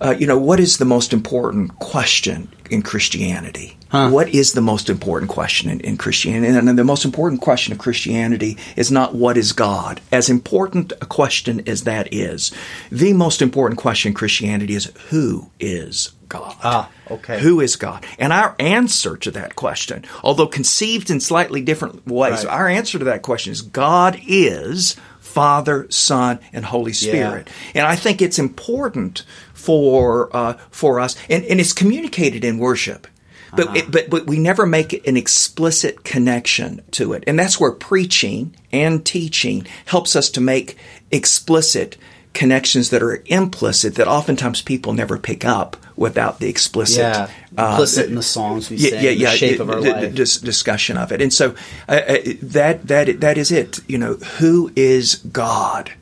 Uh, 0.00 0.14
you 0.18 0.26
know, 0.26 0.38
what 0.38 0.60
is 0.60 0.78
the 0.78 0.84
most 0.84 1.12
important 1.12 1.78
question 1.78 2.48
in 2.70 2.82
Christianity? 2.82 3.76
What 3.90 4.30
is 4.34 4.54
the 4.54 4.60
most 4.60 4.90
important 4.90 5.30
question 5.30 5.70
in, 5.70 5.78
in 5.80 5.96
Christianity? 5.96 6.52
And 6.52 6.76
the 6.76 6.82
most 6.82 7.04
important 7.04 7.40
question 7.40 7.72
of 7.72 7.78
Christianity 7.78 8.58
is 8.74 8.90
not 8.90 9.14
what 9.14 9.36
is 9.36 9.52
God. 9.52 10.00
As 10.10 10.28
important 10.28 10.92
a 11.00 11.06
question 11.06 11.62
as 11.68 11.84
that 11.84 12.12
is, 12.12 12.50
the 12.90 13.12
most 13.12 13.40
important 13.40 13.78
question 13.78 14.08
in 14.10 14.14
Christianity 14.14 14.74
is 14.74 14.90
who 15.10 15.48
is 15.60 16.10
God? 16.28 16.56
Ah, 16.64 16.90
okay. 17.08 17.38
Who 17.38 17.60
is 17.60 17.76
God? 17.76 18.04
And 18.18 18.32
our 18.32 18.56
answer 18.58 19.16
to 19.18 19.30
that 19.30 19.54
question, 19.54 20.04
although 20.24 20.48
conceived 20.48 21.08
in 21.08 21.20
slightly 21.20 21.60
different 21.62 22.04
ways, 22.04 22.44
Right. 22.44 22.52
our 22.52 22.68
answer 22.68 22.98
to 22.98 23.04
that 23.04 23.22
question 23.22 23.52
is 23.52 23.62
God 23.62 24.20
is 24.26 24.96
Father, 25.34 25.88
Son, 25.90 26.38
and 26.52 26.64
Holy 26.64 26.92
Spirit. 26.92 27.48
And 27.74 27.84
I 27.84 27.96
think 27.96 28.22
it's 28.22 28.38
important 28.38 29.24
for 29.52 30.34
uh, 30.34 30.54
for 30.70 31.00
us, 31.00 31.16
and, 31.28 31.44
and 31.46 31.60
it's 31.60 31.72
communicated 31.72 32.44
in 32.44 32.58
worship. 32.58 33.08
But, 33.56 33.76
it, 33.76 33.90
but 33.90 34.10
but 34.10 34.26
we 34.26 34.38
never 34.38 34.64
make 34.64 35.06
an 35.06 35.16
explicit 35.16 36.04
connection 36.04 36.82
to 36.92 37.14
it, 37.14 37.24
and 37.26 37.36
that's 37.36 37.58
where 37.58 37.72
preaching 37.72 38.54
and 38.72 39.04
teaching 39.04 39.66
helps 39.86 40.14
us 40.14 40.30
to 40.30 40.40
make 40.40 40.76
explicit 41.10 41.96
connections 42.34 42.90
that 42.90 43.02
are 43.02 43.22
implicit 43.26 43.94
that 43.94 44.08
oftentimes 44.08 44.60
people 44.62 44.92
never 44.92 45.16
pick 45.16 45.44
up 45.44 45.76
without 45.96 46.40
the 46.40 46.48
explicit 46.48 46.98
Yeah, 46.98 47.30
implicit 47.56 48.08
in 48.08 48.16
the 48.16 48.22
songs 48.22 48.68
we 48.68 48.76
sing, 48.78 49.00
the 49.18 49.26
shape 49.28 49.60
of 49.60 49.70
our 49.70 49.80
d- 49.80 49.92
life. 49.92 50.14
dis- 50.14 50.38
discussion 50.38 50.98
of 50.98 51.12
it. 51.12 51.22
And 51.22 51.32
so 51.32 51.54
uh, 51.88 51.92
uh, 51.92 52.16
that 52.42 52.86
that 52.88 53.20
that 53.20 53.38
is 53.38 53.52
it. 53.52 53.78
You 53.88 53.98
know, 53.98 54.14
who 54.38 54.72
is 54.74 55.14
God? 55.16 55.92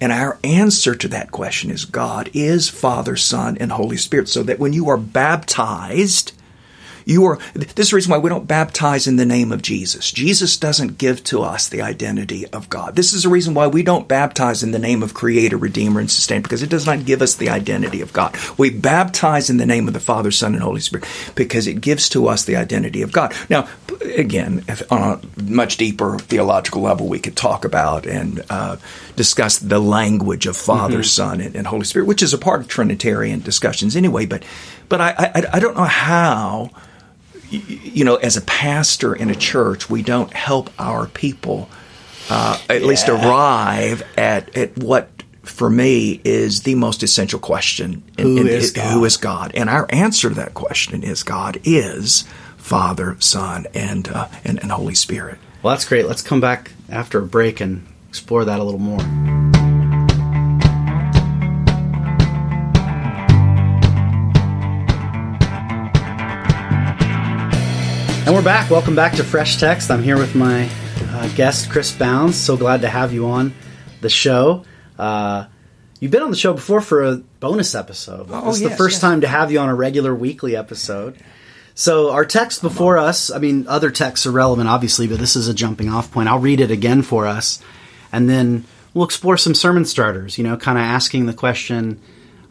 And 0.00 0.10
our 0.12 0.38
answer 0.42 0.94
to 0.96 1.08
that 1.08 1.30
question 1.30 1.70
is 1.70 1.84
God 1.84 2.30
is 2.32 2.68
Father, 2.68 3.16
Son, 3.16 3.56
and 3.58 3.70
Holy 3.72 3.96
Spirit. 3.96 4.28
So 4.28 4.42
that 4.44 4.58
when 4.58 4.72
you 4.72 4.88
are 4.88 4.96
baptized, 4.96 6.32
you 7.04 7.24
are 7.24 7.38
this 7.54 7.72
is 7.78 7.90
the 7.90 7.96
reason 7.96 8.10
why 8.10 8.18
we 8.18 8.30
don't 8.30 8.46
baptize 8.46 9.06
in 9.06 9.16
the 9.16 9.26
name 9.26 9.52
of 9.52 9.62
Jesus. 9.62 10.10
Jesus 10.10 10.56
doesn't 10.56 10.98
give 10.98 11.22
to 11.24 11.42
us 11.42 11.68
the 11.68 11.82
identity 11.82 12.46
of 12.48 12.68
God. 12.68 12.96
This 12.96 13.12
is 13.12 13.24
the 13.24 13.28
reason 13.28 13.54
why 13.54 13.66
we 13.66 13.82
don't 13.82 14.08
baptize 14.08 14.62
in 14.62 14.70
the 14.72 14.78
name 14.78 15.02
of 15.02 15.14
Creator, 15.14 15.56
Redeemer, 15.56 16.00
and 16.00 16.10
Sustainer, 16.10 16.42
because 16.42 16.62
it 16.62 16.70
does 16.70 16.86
not 16.86 17.04
give 17.04 17.22
us 17.22 17.34
the 17.34 17.48
identity 17.48 18.00
of 18.00 18.12
God. 18.12 18.36
We 18.58 18.70
baptize 18.70 19.50
in 19.50 19.56
the 19.56 19.66
name 19.66 19.88
of 19.88 19.94
the 19.94 20.00
Father, 20.00 20.30
Son, 20.30 20.54
and 20.54 20.62
Holy 20.62 20.80
Spirit 20.80 21.06
because 21.34 21.66
it 21.66 21.80
gives 21.80 22.08
to 22.10 22.28
us 22.28 22.44
the 22.44 22.56
identity 22.56 23.02
of 23.02 23.12
God. 23.12 23.34
Now, 23.48 23.68
again, 24.16 24.64
if 24.68 24.90
on 24.92 25.20
a 25.20 25.42
much 25.42 25.76
deeper 25.76 26.18
theological 26.18 26.82
level, 26.82 27.08
we 27.08 27.18
could 27.18 27.36
talk 27.36 27.64
about 27.64 28.06
and 28.06 28.44
uh, 28.50 28.76
discuss 29.16 29.58
the 29.58 29.78
language 29.78 30.46
of 30.46 30.56
Father, 30.56 31.02
Son, 31.02 31.40
and, 31.40 31.54
and 31.54 31.66
Holy 31.66 31.84
Spirit, 31.84 32.06
which 32.06 32.22
is 32.22 32.34
a 32.34 32.38
part 32.38 32.60
of 32.60 32.68
Trinitarian 32.68 33.40
discussions 33.40 33.96
anyway. 33.96 34.26
But, 34.26 34.44
but 34.88 35.00
I, 35.00 35.14
I, 35.18 35.44
I 35.54 35.60
don't 35.60 35.76
know 35.76 35.84
how 35.84 36.70
you 37.52 38.04
know, 38.04 38.16
as 38.16 38.36
a 38.36 38.40
pastor 38.42 39.14
in 39.14 39.30
a 39.30 39.34
church, 39.34 39.90
we 39.90 40.02
don't 40.02 40.32
help 40.32 40.70
our 40.78 41.06
people 41.06 41.68
uh, 42.30 42.58
at 42.70 42.82
least 42.82 43.08
arrive 43.08 44.02
at, 44.16 44.56
at 44.56 44.76
what, 44.78 45.10
for 45.42 45.68
me, 45.68 46.20
is 46.24 46.62
the 46.62 46.74
most 46.74 47.02
essential 47.02 47.38
question. 47.38 48.02
in- 48.16 48.26
Who 48.26 48.36
in- 48.42 48.48
is 48.48 48.70
God? 48.70 48.92
Who 48.92 49.04
is 49.04 49.16
God? 49.16 49.52
And 49.54 49.68
our 49.68 49.86
answer 49.90 50.28
to 50.28 50.34
that 50.36 50.54
question 50.54 51.02
is 51.02 51.22
God 51.22 51.60
is 51.64 52.22
Father, 52.56 53.16
Son, 53.20 53.66
and, 53.74 54.08
uh, 54.08 54.28
and, 54.44 54.60
and 54.62 54.70
Holy 54.72 54.94
Spirit. 54.94 55.38
Well, 55.62 55.74
that's 55.74 55.84
great. 55.84 56.06
Let's 56.06 56.22
come 56.22 56.40
back 56.40 56.72
after 56.88 57.18
a 57.18 57.26
break 57.26 57.60
and 57.60 57.86
explore 58.08 58.44
that 58.44 58.60
a 58.60 58.64
little 58.64 58.80
more. 58.80 59.61
And 68.24 68.36
we're 68.36 68.42
back. 68.42 68.70
Welcome 68.70 68.94
back 68.94 69.14
to 69.14 69.24
Fresh 69.24 69.56
Text. 69.58 69.90
I'm 69.90 70.00
here 70.00 70.16
with 70.16 70.36
my 70.36 70.70
uh, 71.08 71.28
guest, 71.34 71.70
Chris 71.70 71.90
Bounds. 71.90 72.36
So 72.36 72.56
glad 72.56 72.82
to 72.82 72.88
have 72.88 73.12
you 73.12 73.26
on 73.26 73.52
the 74.00 74.08
show. 74.08 74.64
Uh, 74.96 75.46
you've 75.98 76.12
been 76.12 76.22
on 76.22 76.30
the 76.30 76.36
show 76.36 76.54
before 76.54 76.80
for 76.80 77.02
a 77.02 77.16
bonus 77.16 77.74
episode. 77.74 78.28
Oh, 78.30 78.46
this 78.46 78.62
is 78.62 78.62
the 78.62 78.76
first 78.76 78.94
yes. 78.94 79.00
time 79.00 79.22
to 79.22 79.26
have 79.26 79.50
you 79.50 79.58
on 79.58 79.68
a 79.68 79.74
regular 79.74 80.14
weekly 80.14 80.54
episode. 80.54 81.18
So 81.74 82.12
our 82.12 82.24
text 82.24 82.62
before 82.62 82.96
us, 82.96 83.32
I 83.32 83.38
mean, 83.38 83.66
other 83.66 83.90
texts 83.90 84.24
are 84.24 84.30
relevant, 84.30 84.68
obviously, 84.68 85.08
but 85.08 85.18
this 85.18 85.34
is 85.34 85.48
a 85.48 85.54
jumping 85.54 85.88
off 85.88 86.12
point. 86.12 86.28
I'll 86.28 86.38
read 86.38 86.60
it 86.60 86.70
again 86.70 87.02
for 87.02 87.26
us, 87.26 87.60
and 88.12 88.30
then 88.30 88.64
we'll 88.94 89.04
explore 89.04 89.36
some 89.36 89.54
sermon 89.54 89.84
starters. 89.84 90.38
You 90.38 90.44
know, 90.44 90.56
kind 90.56 90.78
of 90.78 90.84
asking 90.84 91.26
the 91.26 91.34
question: 91.34 92.00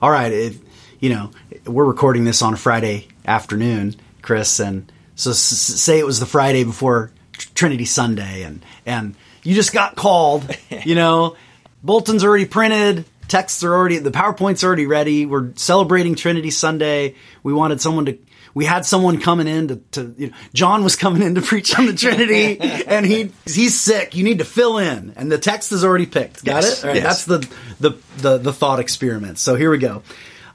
All 0.02 0.12
right, 0.12 0.34
if 0.34 0.60
you 1.00 1.12
know, 1.12 1.32
we're 1.66 1.86
recording 1.86 2.26
this 2.26 2.42
on 2.42 2.54
a 2.54 2.58
Friday 2.58 3.08
afternoon, 3.26 3.96
Chris, 4.22 4.60
and 4.60 4.92
so 5.16 5.32
s- 5.32 5.38
say 5.40 6.00
it 6.00 6.06
was 6.06 6.20
the 6.20 6.26
Friday 6.26 6.64
before 6.64 7.12
Tr- 7.34 7.50
Trinity 7.56 7.86
Sunday, 7.86 8.44
and 8.44 8.64
and 8.86 9.16
you 9.44 9.56
just 9.56 9.74
got 9.74 9.96
called. 9.96 10.44
You 10.86 10.96
know, 10.96 11.36
bulletins 11.84 12.24
already 12.24 12.46
printed. 12.46 13.06
Texts 13.28 13.64
are 13.64 13.74
already, 13.74 13.98
the 14.00 14.10
PowerPoint's 14.12 14.64
already 14.64 14.88
ready. 14.88 15.26
We're 15.26 15.52
celebrating 15.56 16.16
Trinity 16.16 16.50
Sunday. 16.50 17.16
We 17.44 17.54
wanted 17.54 17.80
someone 17.80 18.06
to, 18.08 18.18
we 18.54 18.66
had 18.66 18.86
someone 18.86 19.20
coming 19.22 19.48
in 19.48 19.68
to, 19.70 19.76
to 19.92 20.16
you 20.18 20.28
know, 20.28 20.34
John 20.54 20.84
was 20.84 20.96
coming 20.98 21.22
in 21.22 21.36
to 21.36 21.42
preach 21.52 21.78
on 21.78 21.86
the 21.86 21.94
Trinity 21.94 22.60
and 22.88 23.06
he, 23.06 23.32
he's 23.46 23.80
sick. 23.80 24.16
You 24.16 24.24
need 24.24 24.40
to 24.40 24.44
fill 24.46 24.80
in. 24.80 25.14
And 25.16 25.32
the 25.32 25.38
text 25.38 25.72
is 25.72 25.84
already 25.86 26.08
picked. 26.08 26.44
Got 26.44 26.64
Yes, 26.64 26.84
it? 26.84 26.88
Right, 26.88 26.96
yes. 26.98 27.26
That's 27.26 27.26
the, 27.26 27.56
the, 27.80 27.98
the, 28.18 28.38
the 28.40 28.54
thought 28.54 28.80
experiment. 28.80 29.38
So 29.40 29.56
here 29.56 29.70
we 29.72 29.78
go. 29.78 30.02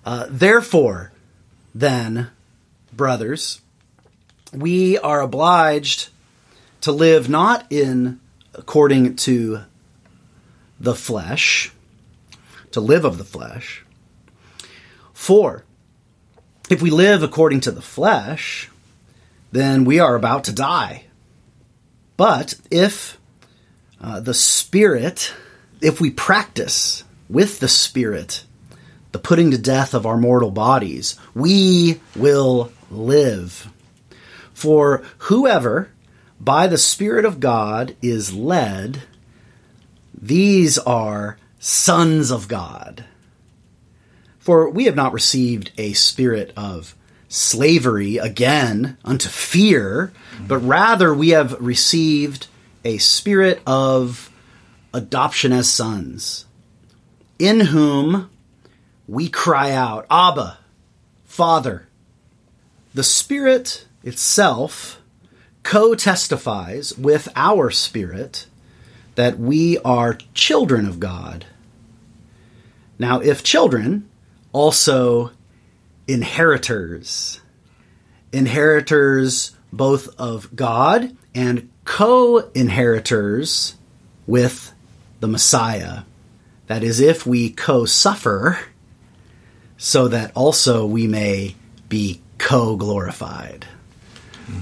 Uh, 0.04 0.26
therefore, 0.28 1.12
then, 1.74 2.30
brothers, 2.92 3.60
we 4.56 4.98
are 4.98 5.20
obliged 5.20 6.08
to 6.80 6.92
live 6.92 7.28
not 7.28 7.66
in 7.70 8.20
according 8.54 9.16
to 9.16 9.60
the 10.80 10.94
flesh, 10.94 11.72
to 12.70 12.80
live 12.80 13.04
of 13.04 13.18
the 13.18 13.24
flesh. 13.24 13.84
For 15.12 15.64
if 16.70 16.82
we 16.82 16.90
live 16.90 17.22
according 17.22 17.60
to 17.60 17.70
the 17.70 17.82
flesh, 17.82 18.70
then 19.52 19.84
we 19.84 20.00
are 20.00 20.16
about 20.16 20.44
to 20.44 20.52
die. 20.52 21.04
But 22.16 22.54
if 22.70 23.18
uh, 24.00 24.20
the 24.20 24.34
Spirit, 24.34 25.34
if 25.80 26.00
we 26.00 26.10
practice 26.10 27.04
with 27.28 27.60
the 27.60 27.68
Spirit 27.68 28.44
the 29.12 29.18
putting 29.22 29.50
to 29.50 29.58
death 29.58 29.94
of 29.94 30.04
our 30.04 30.18
mortal 30.18 30.50
bodies, 30.50 31.18
we 31.34 31.98
will 32.14 32.70
live. 32.90 33.66
For 34.56 35.02
whoever 35.18 35.90
by 36.40 36.66
the 36.66 36.78
Spirit 36.78 37.26
of 37.26 37.40
God 37.40 37.94
is 38.00 38.32
led, 38.32 39.02
these 40.18 40.78
are 40.78 41.36
sons 41.58 42.30
of 42.30 42.48
God. 42.48 43.04
For 44.38 44.70
we 44.70 44.86
have 44.86 44.96
not 44.96 45.12
received 45.12 45.72
a 45.76 45.92
spirit 45.92 46.54
of 46.56 46.96
slavery 47.28 48.16
again 48.16 48.96
unto 49.04 49.28
fear, 49.28 50.10
but 50.48 50.60
rather 50.60 51.12
we 51.12 51.28
have 51.30 51.60
received 51.60 52.46
a 52.82 52.96
spirit 52.96 53.60
of 53.66 54.30
adoption 54.94 55.52
as 55.52 55.68
sons, 55.68 56.46
in 57.38 57.60
whom 57.60 58.30
we 59.06 59.28
cry 59.28 59.72
out, 59.72 60.06
Abba, 60.10 60.56
Father. 61.26 61.88
The 62.94 63.04
Spirit 63.04 63.86
itself 64.06 65.00
co 65.62 65.94
testifies 65.94 66.96
with 66.96 67.28
our 67.34 67.70
spirit 67.70 68.46
that 69.16 69.38
we 69.38 69.78
are 69.78 70.18
children 70.32 70.86
of 70.86 71.00
God. 71.00 71.44
Now, 72.98 73.20
if 73.20 73.42
children, 73.42 74.08
also 74.52 75.32
inheritors, 76.06 77.40
inheritors 78.32 79.56
both 79.72 80.08
of 80.18 80.54
God 80.54 81.16
and 81.34 81.68
co 81.84 82.38
inheritors 82.54 83.74
with 84.26 84.72
the 85.20 85.28
Messiah. 85.28 86.02
That 86.68 86.82
is, 86.84 87.00
if 87.00 87.26
we 87.26 87.50
co 87.50 87.84
suffer, 87.84 88.58
so 89.76 90.08
that 90.08 90.32
also 90.34 90.86
we 90.86 91.06
may 91.06 91.56
be 91.88 92.22
co 92.38 92.76
glorified. 92.76 93.66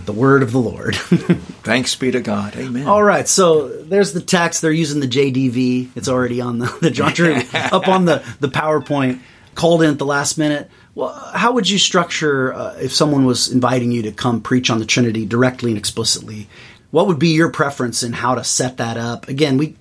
The 0.06 0.12
word 0.12 0.42
of 0.42 0.52
the 0.52 0.58
Lord. 0.58 0.96
Thanks 1.62 1.94
be 1.94 2.10
to 2.10 2.20
God. 2.20 2.56
Amen. 2.56 2.86
All 2.86 3.02
right, 3.02 3.28
so 3.28 3.68
there's 3.68 4.12
the 4.12 4.20
text. 4.20 4.62
They're 4.62 4.72
using 4.72 5.00
the 5.00 5.08
JDV. 5.08 5.90
It's 5.94 6.08
already 6.08 6.40
on 6.40 6.58
the, 6.58 6.74
the 6.80 6.90
John 6.90 7.12
Drew 7.12 7.34
up 7.54 7.86
on 7.88 8.06
the, 8.06 8.24
the 8.40 8.48
PowerPoint. 8.48 9.20
Called 9.54 9.82
in 9.82 9.90
at 9.90 9.98
the 9.98 10.06
last 10.06 10.36
minute. 10.36 10.68
Well, 10.96 11.12
how 11.12 11.52
would 11.52 11.68
you 11.68 11.78
structure 11.78 12.52
uh, 12.52 12.74
if 12.74 12.92
someone 12.92 13.24
was 13.24 13.52
inviting 13.52 13.92
you 13.92 14.02
to 14.02 14.12
come 14.12 14.40
preach 14.40 14.68
on 14.68 14.80
the 14.80 14.84
Trinity 14.84 15.26
directly 15.26 15.70
and 15.70 15.78
explicitly? 15.78 16.48
What 16.90 17.06
would 17.06 17.20
be 17.20 17.28
your 17.28 17.50
preference 17.50 18.02
in 18.02 18.12
how 18.12 18.34
to 18.34 18.42
set 18.42 18.78
that 18.78 18.96
up? 18.96 19.28
Again, 19.28 19.56
we 19.56 19.76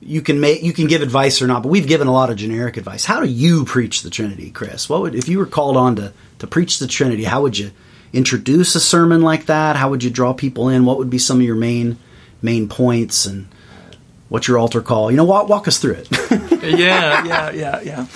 you 0.00 0.22
can 0.22 0.40
make 0.40 0.62
you 0.62 0.72
can 0.72 0.88
give 0.88 1.02
advice 1.02 1.40
or 1.40 1.46
not, 1.46 1.62
but 1.62 1.68
we've 1.68 1.86
given 1.86 2.08
a 2.08 2.12
lot 2.12 2.30
of 2.30 2.36
generic 2.36 2.76
advice. 2.76 3.04
How 3.04 3.20
do 3.20 3.28
you 3.28 3.64
preach 3.64 4.02
the 4.02 4.10
Trinity, 4.10 4.50
Chris? 4.50 4.88
What 4.88 5.02
would 5.02 5.14
if 5.14 5.28
you 5.28 5.38
were 5.38 5.46
called 5.46 5.76
on 5.76 5.96
to 5.96 6.12
to 6.40 6.46
preach 6.46 6.78
the 6.78 6.88
Trinity? 6.88 7.24
How 7.24 7.42
would 7.42 7.56
you 7.56 7.70
introduce 8.12 8.74
a 8.74 8.80
sermon 8.80 9.22
like 9.22 9.46
that? 9.46 9.76
How 9.76 9.90
would 9.90 10.04
you 10.04 10.10
draw 10.10 10.32
people 10.32 10.68
in? 10.68 10.84
What 10.84 10.98
would 10.98 11.10
be 11.10 11.18
some 11.18 11.38
of 11.38 11.46
your 11.46 11.56
main 11.56 11.98
main 12.40 12.68
points 12.68 13.24
and 13.24 13.46
what's 14.28 14.48
your 14.48 14.58
altar 14.58 14.80
call? 14.82 15.10
You 15.10 15.16
know, 15.16 15.24
walk, 15.24 15.48
walk 15.48 15.68
us 15.68 15.78
through 15.78 15.94
it. 15.94 16.08
yeah, 16.62 17.24
yeah, 17.24 17.50
yeah, 17.50 17.80
yeah 17.82 18.06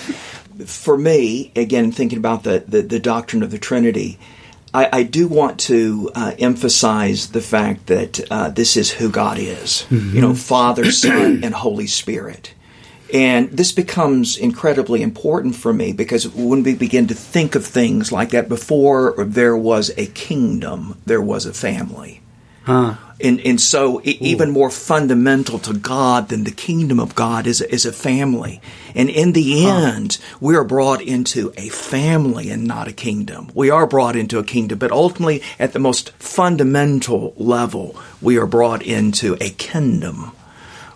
for 0.65 0.97
me, 0.97 1.53
again, 1.55 1.93
thinking 1.93 2.19
about 2.19 2.43
the, 2.43 2.65
the, 2.67 2.83
the 2.83 2.99
doctrine 2.99 3.43
of 3.43 3.51
the 3.51 3.59
Trinity, 3.59 4.19
I, 4.73 4.89
I 4.93 5.03
do 5.03 5.29
want 5.29 5.61
to 5.61 6.11
uh, 6.15 6.33
emphasize 6.39 7.31
the 7.31 7.41
fact 7.41 7.87
that 7.87 8.21
uh, 8.31 8.51
this 8.51 8.77
is 8.77 8.91
who 8.91 9.11
God 9.11 9.39
is. 9.39 9.87
Mm-hmm. 9.91 10.15
You 10.15 10.21
know, 10.21 10.35
Father, 10.35 10.91
Son, 10.93 11.45
and 11.45 11.55
Holy 11.55 11.87
Spirit. 11.87 12.55
And 13.13 13.51
this 13.51 13.73
becomes 13.73 14.37
incredibly 14.37 15.03
important 15.03 15.55
for 15.55 15.73
me 15.73 15.93
because 15.93 16.29
when 16.29 16.63
we 16.63 16.75
begin 16.75 17.07
to 17.09 17.15
think 17.15 17.55
of 17.55 17.65
things 17.65 18.11
like 18.11 18.31
that, 18.31 18.49
before 18.49 19.15
there 19.19 19.57
was 19.57 19.91
a 19.97 20.07
kingdom, 20.07 20.99
there 21.07 21.23
was 21.23 21.47
a 21.47 21.53
family. 21.53 22.21
Huh. 22.65 22.97
And, 23.21 23.41
and 23.43 23.61
so, 23.61 24.01
it, 24.01 24.21
even 24.21 24.51
more 24.51 24.71
fundamental 24.71 25.61
to 25.61 25.73
God 25.73 26.29
than 26.29 26.43
the 26.43 26.51
kingdom 26.51 26.99
of 26.99 27.15
God 27.15 27.47
is, 27.47 27.61
is 27.61 27.87
a 27.87 27.93
family. 27.93 28.61
And 28.95 29.09
in 29.09 29.33
the 29.33 29.63
huh. 29.63 29.93
end, 29.95 30.19
we 30.41 30.57
are 30.57 30.65
brought 30.65 31.01
into 31.01 31.53
a 31.57 31.69
family 31.69 32.51
and 32.51 32.65
not 32.65 32.89
a 32.89 32.93
kingdom. 32.93 33.51
We 33.55 33.71
are 33.71 33.87
brought 33.87 34.17
into 34.17 34.41
a 34.41 34.45
kingdom, 34.45 34.79
but 34.79 34.91
ultimately, 34.91 35.43
at 35.61 35.75
the 35.75 35.79
most 35.79 36.11
fundamental 36.15 37.35
level, 37.37 37.97
we 38.21 38.37
are 38.37 38.47
brought 38.47 38.83
into 38.83 39.37
a 39.41 39.51
kingdom 39.51 40.33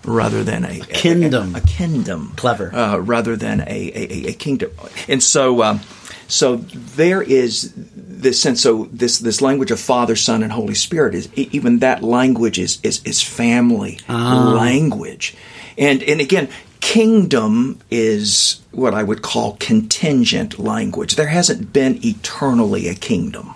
rather 0.04 0.42
than 0.42 0.64
a, 0.64 0.80
a 0.80 0.84
kingdom. 0.86 1.54
A, 1.54 1.58
a, 1.58 1.60
kingdom. 1.60 2.32
Clever. 2.36 2.74
Uh, 2.74 2.98
rather 2.98 3.36
than 3.36 3.60
a, 3.60 3.64
a, 3.66 4.28
a, 4.28 4.32
kingdom. 4.32 4.72
And 5.08 5.22
so, 5.22 5.62
um, 5.62 5.80
so 6.28 6.56
there 6.56 7.22
is 7.22 7.72
this 7.76 8.40
sense. 8.40 8.62
So 8.62 8.88
this 8.92 9.18
this 9.18 9.40
language 9.40 9.70
of 9.70 9.80
Father, 9.80 10.16
Son, 10.16 10.42
and 10.42 10.52
Holy 10.52 10.74
Spirit 10.74 11.14
is 11.14 11.32
even 11.34 11.80
that 11.80 12.02
language 12.02 12.58
is 12.58 12.78
is, 12.82 13.02
is 13.04 13.22
family 13.22 13.98
ah. 14.08 14.54
language, 14.56 15.36
and 15.76 16.02
and 16.02 16.20
again, 16.20 16.48
kingdom 16.80 17.80
is 17.90 18.60
what 18.70 18.94
I 18.94 19.02
would 19.02 19.22
call 19.22 19.56
contingent 19.58 20.58
language. 20.58 21.16
There 21.16 21.28
hasn't 21.28 21.72
been 21.72 21.98
eternally 22.04 22.88
a 22.88 22.94
kingdom. 22.94 23.54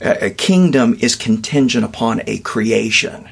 A, 0.00 0.26
a 0.26 0.30
kingdom 0.30 0.96
is 1.00 1.16
contingent 1.16 1.84
upon 1.84 2.22
a 2.26 2.38
creation. 2.38 3.28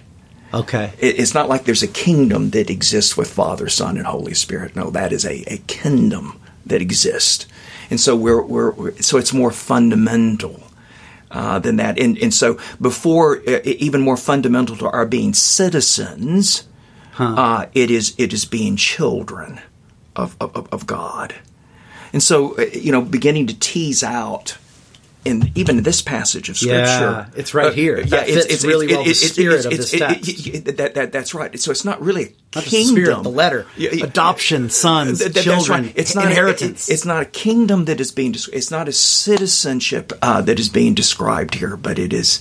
Okay. 0.52 0.92
It's 0.98 1.34
not 1.34 1.48
like 1.48 1.64
there's 1.64 1.82
a 1.82 1.88
kingdom 1.88 2.50
that 2.50 2.70
exists 2.70 3.16
with 3.16 3.30
Father, 3.32 3.68
Son, 3.68 3.96
and 3.96 4.06
Holy 4.06 4.34
Spirit. 4.34 4.74
No, 4.74 4.90
that 4.90 5.12
is 5.12 5.24
a, 5.24 5.44
a 5.52 5.58
kingdom 5.58 6.40
that 6.66 6.82
exists 6.82 7.46
and 7.90 8.00
so 8.00 8.16
we're, 8.16 8.40
we're, 8.40 8.70
we're 8.70 8.96
so 9.02 9.18
it's 9.18 9.34
more 9.34 9.50
fundamental. 9.50 10.62
Uh, 11.32 11.60
than 11.60 11.76
that, 11.76 11.96
and 11.96 12.18
and 12.18 12.34
so 12.34 12.58
before 12.80 13.40
uh, 13.46 13.60
even 13.62 14.00
more 14.00 14.16
fundamental 14.16 14.76
to 14.76 14.88
our 14.90 15.06
being 15.06 15.32
citizens, 15.32 16.66
huh. 17.12 17.34
uh, 17.36 17.66
it 17.72 17.88
is 17.88 18.16
it 18.18 18.32
is 18.32 18.44
being 18.44 18.74
children 18.74 19.60
of, 20.16 20.36
of 20.40 20.68
of 20.72 20.88
God, 20.88 21.36
and 22.12 22.20
so 22.20 22.58
you 22.60 22.90
know 22.90 23.00
beginning 23.00 23.46
to 23.46 23.56
tease 23.56 24.02
out 24.02 24.58
in 25.24 25.50
even 25.54 25.82
this 25.82 26.00
passage 26.02 26.48
of 26.48 26.56
scripture. 26.56 26.76
Yeah, 26.76 27.26
it's 27.34 27.54
right 27.54 27.66
uh, 27.66 27.70
here. 27.72 27.98
Uh, 27.98 28.06
yeah, 28.06 28.24
it's, 28.26 28.46
it's 28.46 28.64
really 28.64 28.86
well 28.86 29.04
the 29.04 29.14
spirit 29.14 29.66
of 29.66 29.72
this 29.72 29.90
text. 29.90 30.64
that, 30.76 30.94
that, 30.94 31.12
that's 31.12 31.34
right. 31.34 31.58
So 31.60 31.70
it's 31.70 31.84
not 31.84 32.00
really 32.00 32.34
a 32.54 32.58
not 32.58 32.64
kingdom. 32.64 32.94
The, 32.94 33.02
spirit, 33.02 33.22
the 33.22 33.30
letter, 33.30 33.66
adoption, 34.02 34.70
sons, 34.70 35.18
that, 35.18 35.34
children. 35.34 35.84
Right. 35.84 35.92
It's 35.96 36.14
not 36.14 36.26
inheritance. 36.26 36.88
A, 36.88 36.92
it, 36.92 36.94
it's 36.94 37.04
not 37.04 37.22
a 37.22 37.26
kingdom 37.26 37.84
that 37.86 38.00
is 38.00 38.12
being. 38.12 38.34
It's 38.34 38.70
not 38.70 38.88
a 38.88 38.92
citizenship 38.92 40.12
uh, 40.22 40.40
that 40.42 40.58
is 40.58 40.68
being 40.68 40.94
described 40.94 41.54
here, 41.54 41.76
but 41.76 41.98
it 41.98 42.12
is. 42.12 42.40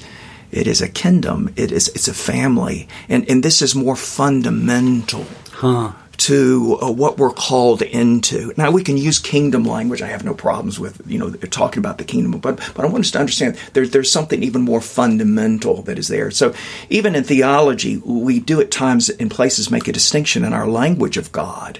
It 0.52 0.66
is 0.66 0.82
a 0.82 0.90
kingdom. 0.90 1.54
It 1.56 1.72
is. 1.72 1.90
It's 1.90 2.08
a 2.08 2.14
family, 2.14 2.88
and 3.08 3.30
and 3.30 3.44
this 3.44 3.62
is 3.62 3.76
more 3.76 3.96
fundamental. 3.96 5.26
Huh 5.52 5.94
to 6.20 6.78
uh, 6.82 6.92
what 6.92 7.18
we're 7.18 7.32
called 7.32 7.82
into. 7.82 8.54
Now 8.58 8.72
we 8.72 8.84
can 8.84 8.98
use 8.98 9.20
kingdom 9.20 9.64
language. 9.64 10.02
I 10.02 10.08
have 10.08 10.26
no 10.26 10.34
problems 10.34 10.80
with 10.80 11.02
you 11.08 11.18
know 11.18 11.32
talking 11.32 11.80
about 11.80 11.98
the 11.98 12.04
kingdom, 12.04 12.40
but 12.40 12.58
but 12.76 12.86
I 12.86 12.88
want 12.88 13.06
us 13.06 13.12
to 13.12 13.20
understand 13.20 13.58
there's 13.74 13.92
there's 13.92 14.12
something 14.12 14.44
even 14.44 14.62
more 14.62 14.82
fundamental 14.82 15.82
that 15.84 15.98
is 15.98 16.08
there. 16.10 16.30
So 16.32 16.54
even 16.90 17.16
in 17.16 17.24
theology, 17.24 17.98
we 17.98 18.40
do 18.40 18.60
at 18.62 18.70
times 18.72 19.10
in 19.10 19.30
places 19.30 19.72
make 19.72 19.88
a 19.88 19.94
distinction 19.94 20.44
in 20.44 20.54
our 20.54 20.68
language 20.68 21.18
of 21.18 21.32
God. 21.32 21.80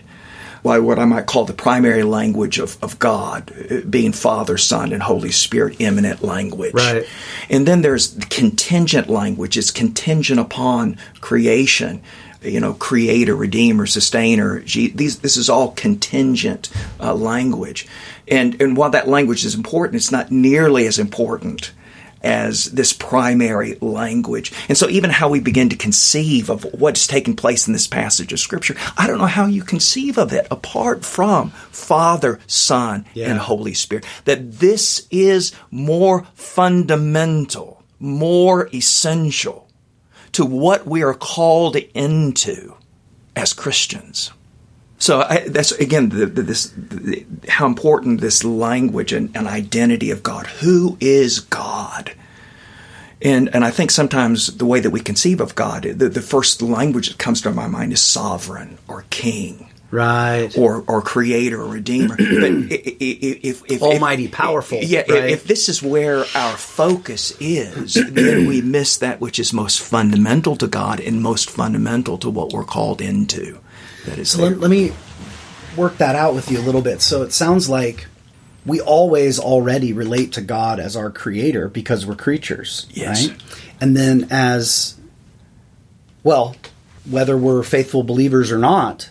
By 0.62 0.80
what 0.80 1.00
I 1.00 1.06
might 1.06 1.26
call 1.26 1.46
the 1.46 1.54
primary 1.54 2.04
language 2.04 2.60
of, 2.60 2.78
of 2.84 3.00
God, 3.00 3.54
uh, 3.72 3.80
being 3.90 4.12
Father, 4.12 4.58
Son, 4.58 4.92
and 4.92 5.02
Holy 5.02 5.32
Spirit, 5.32 5.78
immanent 5.80 6.22
language. 6.22 6.74
Right. 6.74 7.06
And 7.50 7.66
then 7.66 7.82
there's 7.82 8.18
contingent 8.30 9.10
language. 9.10 9.58
It's 9.58 9.72
contingent 9.72 10.38
upon 10.38 10.98
creation 11.22 12.02
you 12.42 12.60
know, 12.60 12.74
creator, 12.74 13.36
redeemer, 13.36 13.86
sustainer. 13.86 14.60
These, 14.62 15.20
this 15.20 15.38
is 15.38 15.50
all 15.50 15.72
contingent 15.72 16.70
uh, 17.00 17.14
language. 17.14 17.88
And, 18.28 18.62
and 18.62 18.78
while 18.78 18.92
that 18.92 19.08
language 19.08 19.46
is 19.46 19.56
important, 19.56 19.96
it's 19.96 20.12
not 20.12 20.32
nearly 20.32 20.88
as 20.88 21.00
important 21.00 21.72
as 22.22 22.66
this 22.66 22.94
primary 22.94 23.76
language. 23.76 24.52
And 24.68 24.78
so 24.78 24.90
even 24.90 25.10
how 25.10 25.30
we 25.30 25.40
begin 25.40 25.70
to 25.70 25.76
conceive 25.76 26.50
of 26.50 26.64
what's 26.74 27.08
taking 27.08 27.36
place 27.36 27.68
in 27.68 27.74
this 27.74 27.88
passage 27.88 28.34
of 28.34 28.40
scripture, 28.40 28.76
I 28.98 29.08
don't 29.08 29.20
know 29.20 29.26
how 29.26 29.46
you 29.46 29.64
conceive 29.64 30.18
of 30.18 30.34
it 30.34 30.48
apart 30.52 31.06
from 31.06 31.52
Father, 31.72 32.40
Son, 32.48 33.06
yeah. 33.14 33.30
and 33.30 33.40
Holy 33.40 33.74
Spirit. 33.74 34.06
That 34.26 34.60
this 34.60 35.08
is 35.12 35.54
more 35.72 36.28
fundamental, 36.36 37.84
more 38.00 38.70
essential 38.74 39.69
to 40.34 40.46
what 40.46 40.86
we 40.86 41.04
are 41.04 41.14
called 41.14 41.76
into 41.94 42.76
as 43.36 43.54
Christians. 43.54 44.32
So 44.98 45.22
I, 45.22 45.48
that's 45.48 45.72
again 45.72 46.10
the, 46.10 46.26
the, 46.26 46.42
this 46.42 46.74
the, 46.76 47.26
how 47.48 47.66
important 47.66 48.20
this 48.20 48.44
language 48.44 49.14
and, 49.14 49.36
and, 49.36 49.48
identity 49.48 50.12
of 50.12 50.24
God. 50.24 50.48
Who 50.48 50.98
is 51.00 51.40
God? 51.40 52.14
And 53.22 53.54
and 53.56 53.64
I 53.64 53.72
think 53.72 53.92
sometimes 53.92 54.58
the 54.58 54.66
way 54.66 54.82
that 54.82 54.90
we 54.90 55.00
conceive 55.00 55.40
of 55.40 55.56
God, 55.56 55.84
the, 55.84 56.10
the 56.10 56.22
first 56.22 56.62
language 56.62 57.08
that 57.08 57.18
comes 57.18 57.42
to 57.42 57.52
my 57.52 57.68
mind 57.68 57.94
is 57.94 58.02
sovereign 58.02 58.78
or 58.90 59.06
king 59.10 59.69
right 59.92 60.56
or 60.58 60.84
or 60.88 61.02
creator 61.02 61.62
or 61.62 61.68
redeemer 61.68 62.16
but 62.16 62.28
if, 62.70 63.64
if, 63.66 63.82
almighty 63.82 64.26
if, 64.26 64.32
powerful 64.32 64.78
yeah 64.82 65.00
right? 65.10 65.30
if 65.32 65.46
this 65.46 65.68
is 65.68 65.82
where 65.82 66.20
our 66.36 66.58
focus 66.58 67.36
is 67.40 67.96
then 67.96 68.46
we 68.46 68.62
miss 68.62 68.98
that 68.98 69.20
which 69.20 69.40
is 69.40 69.52
most 69.52 69.80
fundamental 69.82 70.56
to 70.56 70.68
god 70.68 71.00
and 71.00 71.22
most 71.22 71.50
fundamental 71.50 72.18
to 72.20 72.30
what 72.30 72.54
we're 72.54 72.64
called 72.64 73.02
into 73.02 73.60
that 74.06 74.20
is 74.20 74.30
so 74.30 74.44
let, 74.44 74.60
let, 74.60 74.70
me 74.70 74.92
work 75.76 75.98
that 75.98 76.16
out 76.16 76.36
with 76.36 76.52
you 76.52 76.60
a 76.60 76.62
little 76.62 76.82
bit 76.84 77.02
so 77.02 77.24
it 77.24 77.34
sounds 77.34 77.68
like 77.68 78.06
we 78.66 78.82
always 78.82 79.40
already 79.40 79.94
relate 79.94 80.34
to 80.34 80.42
God 80.42 80.80
as 80.80 80.96
our 80.96 81.10
creator 81.10 81.70
because 81.70 82.06
we're 82.06 82.16
creatures, 82.16 82.88
Yes. 82.92 83.28
right? 83.28 83.42
And 83.82 83.96
then 83.96 84.28
as 84.30 84.96
well, 86.24 86.56
whether 87.10 87.38
we're 87.38 87.64
faithful 87.64 88.04
believers 88.04 88.52
or 88.52 88.58
not, 88.58 89.10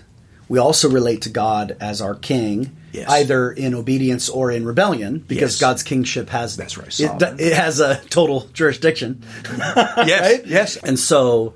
we 0.49 0.59
also 0.59 0.89
relate 0.89 1.23
to 1.23 1.29
God 1.31 1.77
as 1.81 2.01
our 2.01 2.15
king, 2.15 2.75
Yes. 2.93 3.09
either 3.11 3.51
in 3.53 3.75
obedience 3.75 4.29
or 4.31 4.51
in 4.51 4.65
rebellion, 4.65 5.19
because 5.29 5.55
Yes. 5.55 5.61
God's 5.61 5.83
kingship 5.83 6.31
has 6.31 6.57
That's 6.57 6.79
right, 6.79 6.99
It, 6.99 7.41
it 7.41 7.53
has 7.53 7.81
a 7.81 7.97
total 8.09 8.49
jurisdiction, 8.55 9.23
Yes, 9.55 10.21
right? 10.21 10.47
yes. 10.47 10.77
And 10.77 10.99
so, 10.99 11.55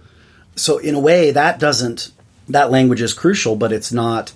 so 0.56 0.76
in 0.78 0.94
a 0.94 1.00
way, 1.00 1.30
that 1.30 1.58
doesn't 1.58 2.10
that 2.48 2.70
language 2.70 3.00
is 3.00 3.14
crucial, 3.14 3.56
but 3.56 3.72
it's 3.72 3.92
not 3.92 4.32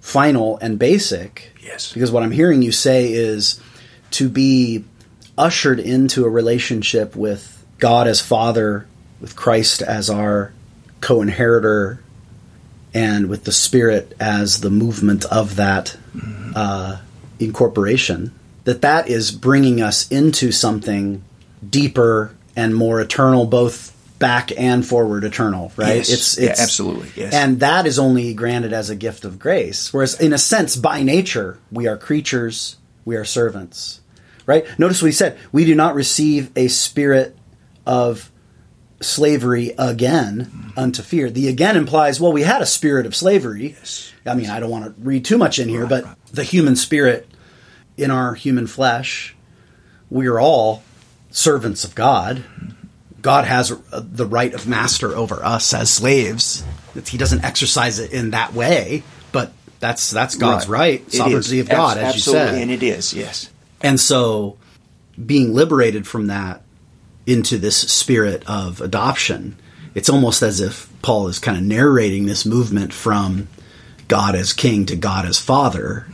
final 0.00 0.56
and 0.62 0.78
basic. 0.78 1.52
Yes. 1.62 1.92
Because 1.92 2.10
what 2.10 2.22
I'm 2.22 2.30
hearing 2.30 2.62
you 2.62 2.72
say 2.72 3.12
is 3.12 3.60
to 4.12 4.28
be 4.30 4.84
ushered 5.36 5.78
into 5.78 6.24
a 6.24 6.28
relationship 6.28 7.14
with 7.14 7.62
God 7.78 8.06
as 8.08 8.20
Father, 8.20 8.86
with 9.20 9.36
Christ 9.36 9.82
as 9.82 10.08
our 10.08 10.52
co-inheritor, 11.02 12.02
and 12.92 13.28
with 13.28 13.44
the 13.44 13.52
Spirit 13.52 14.14
as 14.18 14.60
the 14.60 14.70
movement 14.70 15.24
of 15.26 15.56
that 15.56 15.96
uh, 16.54 16.98
incorporation. 17.38 18.32
That 18.64 18.82
that 18.82 19.08
is 19.08 19.32
bringing 19.32 19.80
us 19.80 20.08
into 20.10 20.52
something 20.52 21.22
deeper 21.68 22.34
and 22.54 22.74
more 22.74 23.00
eternal, 23.00 23.46
both 23.46 23.96
back 24.18 24.52
and 24.56 24.86
forward 24.86 25.24
eternal. 25.24 25.72
Right? 25.76 25.96
Yes. 25.96 26.10
It's 26.10 26.38
Yeah, 26.38 26.50
it's 26.50 26.60
absolutely, 26.60 27.08
yes. 27.16 27.32
and 27.32 27.60
that 27.60 27.86
is 27.86 27.98
only 27.98 28.34
granted 28.34 28.72
as 28.72 28.90
a 28.90 28.96
gift 28.96 29.24
of 29.24 29.38
grace. 29.38 29.92
Whereas, 29.92 30.20
in 30.20 30.32
a 30.32 30.38
sense, 30.38 30.76
by 30.76 31.02
nature, 31.02 31.58
we 31.72 31.88
are 31.88 31.96
creatures, 31.96 32.76
we 33.04 33.16
are 33.16 33.24
servants. 33.24 34.00
Right? 34.46 34.66
Notice 34.78 35.00
what 35.00 35.06
he 35.06 35.12
said. 35.12 35.38
We 35.52 35.64
do 35.64 35.74
not 35.74 35.94
receive 35.94 36.50
a 36.56 36.68
spirit 36.68 37.36
of 37.86 38.29
slavery 39.00 39.72
again 39.78 40.72
unto 40.76 41.02
fear. 41.02 41.30
The 41.30 41.48
again 41.48 41.76
implies, 41.76 42.20
well, 42.20 42.32
we 42.32 42.42
had 42.42 42.62
a 42.62 42.66
spirit 42.66 43.06
of 43.06 43.16
slavery. 43.16 43.68
Yes. 43.68 44.12
I 44.26 44.34
mean, 44.34 44.50
I 44.50 44.60
don't 44.60 44.70
want 44.70 44.84
to 44.84 45.02
read 45.02 45.24
too 45.24 45.38
much 45.38 45.58
in 45.58 45.68
here, 45.68 45.86
but 45.86 46.04
the 46.32 46.44
human 46.44 46.76
spirit 46.76 47.26
in 47.96 48.10
our 48.10 48.34
human 48.34 48.66
flesh, 48.66 49.34
we 50.10 50.26
are 50.26 50.38
all 50.38 50.82
servants 51.30 51.84
of 51.84 51.94
God. 51.94 52.44
God 53.22 53.44
has 53.44 53.72
the 53.92 54.26
right 54.26 54.52
of 54.54 54.66
master 54.66 55.14
over 55.14 55.44
us 55.44 55.74
as 55.74 55.90
slaves. 55.90 56.64
He 57.06 57.18
doesn't 57.18 57.44
exercise 57.44 57.98
it 57.98 58.12
in 58.12 58.30
that 58.30 58.54
way, 58.54 59.02
but 59.32 59.52
that's 59.78 60.10
that's 60.10 60.36
God's 60.36 60.68
right, 60.68 61.06
is. 61.06 61.16
sovereignty 61.16 61.60
of 61.60 61.68
God, 61.68 61.98
as 61.98 62.14
you 62.14 62.20
said. 62.20 62.54
and 62.54 62.70
it 62.70 62.82
is. 62.82 63.12
Yes. 63.14 63.50
And 63.82 63.98
so 63.98 64.56
being 65.24 65.54
liberated 65.54 66.06
from 66.06 66.28
that 66.28 66.62
into 67.26 67.58
this 67.58 67.76
spirit 67.76 68.42
of 68.48 68.80
adoption, 68.80 69.56
it's 69.94 70.08
almost 70.08 70.42
as 70.42 70.60
if 70.60 70.90
Paul 71.02 71.28
is 71.28 71.38
kind 71.38 71.56
of 71.56 71.62
narrating 71.62 72.26
this 72.26 72.46
movement 72.46 72.92
from 72.92 73.48
God 74.08 74.34
as 74.34 74.52
king 74.52 74.86
to 74.86 74.96
God 74.96 75.26
as 75.26 75.38
father. 75.38 76.06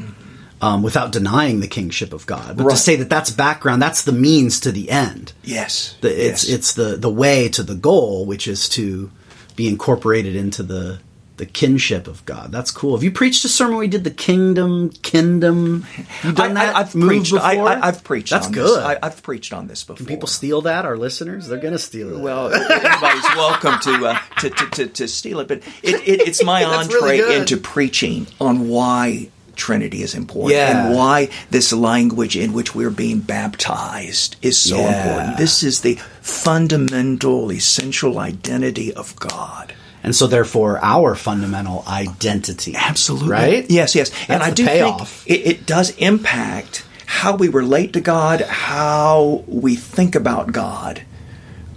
Um, 0.58 0.82
without 0.82 1.12
denying 1.12 1.60
the 1.60 1.68
kingship 1.68 2.14
of 2.14 2.24
God, 2.24 2.56
but 2.56 2.70
to 2.70 2.76
say 2.78 2.96
that 2.96 3.10
that's 3.10 3.30
background, 3.30 3.82
that's 3.82 4.04
the 4.04 4.10
means 4.10 4.58
to 4.60 4.72
the 4.72 4.88
end. 4.88 5.34
Yes. 5.44 5.94
The, 6.00 6.08
it's 6.08 6.48
yes. 6.48 6.58
it's 6.58 6.72
the 6.72 6.96
the 6.96 7.10
way 7.10 7.50
to 7.50 7.62
the 7.62 7.74
goal, 7.74 8.24
which 8.24 8.48
is 8.48 8.66
to 8.70 9.10
be 9.54 9.68
incorporated 9.68 10.34
into 10.34 10.62
the 10.62 10.98
the 11.36 11.46
kinship 11.46 12.06
of 12.08 12.24
God. 12.24 12.50
That's 12.52 12.70
cool. 12.70 12.96
Have 12.96 13.02
you 13.04 13.10
preached 13.10 13.44
a 13.44 13.48
sermon 13.48 13.76
where 13.76 13.84
you 13.84 13.90
did 13.90 14.04
the 14.04 14.10
kingdom, 14.10 14.90
kingdom? 15.02 15.84
You 16.22 16.32
done 16.32 16.54
that? 16.54 16.74
I, 16.74 16.78
have 16.84 16.92
preached. 16.92 17.32
Before? 17.32 17.46
I, 17.68 17.86
have 17.86 18.02
preached. 18.04 18.30
That's 18.30 18.46
on 18.46 18.52
good. 18.52 18.78
This. 18.78 18.84
I, 18.84 18.98
I've 19.02 19.22
preached 19.22 19.52
on 19.52 19.66
this 19.66 19.84
before. 19.84 19.96
Can 19.96 20.06
people 20.06 20.28
steal 20.28 20.62
that? 20.62 20.84
Our 20.84 20.96
listeners, 20.96 21.46
they're 21.48 21.58
gonna 21.60 21.78
steal 21.78 22.16
it. 22.16 22.20
Well, 22.20 22.52
everybody's 22.52 23.24
welcome 23.36 23.78
to, 23.80 24.06
uh, 24.06 24.18
to, 24.40 24.50
to, 24.50 24.66
to 24.70 24.86
to 24.86 25.08
steal 25.08 25.40
it, 25.40 25.48
but 25.48 25.58
it, 25.82 25.94
it, 26.08 26.28
it's 26.28 26.42
my 26.44 26.64
entree 26.76 27.20
really 27.20 27.36
into 27.36 27.56
preaching 27.56 28.26
on 28.40 28.68
why 28.68 29.28
Trinity 29.56 30.02
is 30.02 30.14
important 30.14 30.54
Yeah. 30.54 30.86
and 30.86 30.94
why 30.96 31.30
this 31.50 31.72
language 31.72 32.36
in 32.36 32.52
which 32.52 32.74
we're 32.74 32.90
being 32.90 33.20
baptized 33.20 34.36
is 34.42 34.58
so 34.58 34.76
Yeah. 34.76 35.02
important. 35.02 35.38
This 35.38 35.62
is 35.62 35.80
the 35.80 35.94
fundamental, 36.20 37.50
essential 37.50 38.18
identity 38.18 38.92
of 38.92 39.16
God. 39.16 39.74
And 40.06 40.14
so 40.14 40.28
therefore, 40.28 40.78
our 40.82 41.16
fundamental 41.16 41.82
identity, 41.86 42.74
Absolutely. 42.76 43.28
right? 43.28 43.66
Yes, 43.68 43.96
yes. 43.96 44.12
and 44.28 44.40
I 44.40 44.52
do 44.52 44.64
payoff. 44.64 45.24
think 45.24 45.40
it, 45.40 45.46
it 45.50 45.66
does 45.66 45.90
impact 45.96 46.86
how 47.06 47.34
we 47.34 47.48
relate 47.48 47.92
to 47.94 48.00
God, 48.00 48.40
how 48.42 49.42
we 49.48 49.74
think 49.74 50.14
about 50.14 50.52
God. 50.52 51.02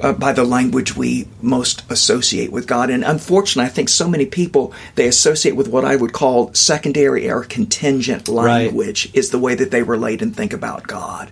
Uh, 0.02 0.14
by 0.14 0.32
the 0.32 0.46
language 0.46 0.96
we 0.96 1.28
most 1.42 1.84
associate 1.92 2.54
with 2.54 2.66
God. 2.66 2.90
And 2.90 3.04
unfortunately, 3.04 3.68
I 3.70 3.74
think 3.74 3.90
so 3.90 4.08
many 4.08 4.26
people 4.26 4.74
they 4.96 5.10
associate 5.10 5.58
with 5.58 5.68
what 5.68 5.84
I 5.84 5.98
would 5.98 6.14
call 6.14 6.54
secondary 6.54 7.30
or 7.30 7.44
contingent 7.44 8.30
language 8.30 9.12
is 9.14 9.32
the 9.32 9.40
way 9.40 9.56
that 9.56 9.72
they 9.72 9.84
relate 9.84 10.22
and 10.22 10.34
think 10.34 10.54
about 10.54 10.88
God. 10.88 11.30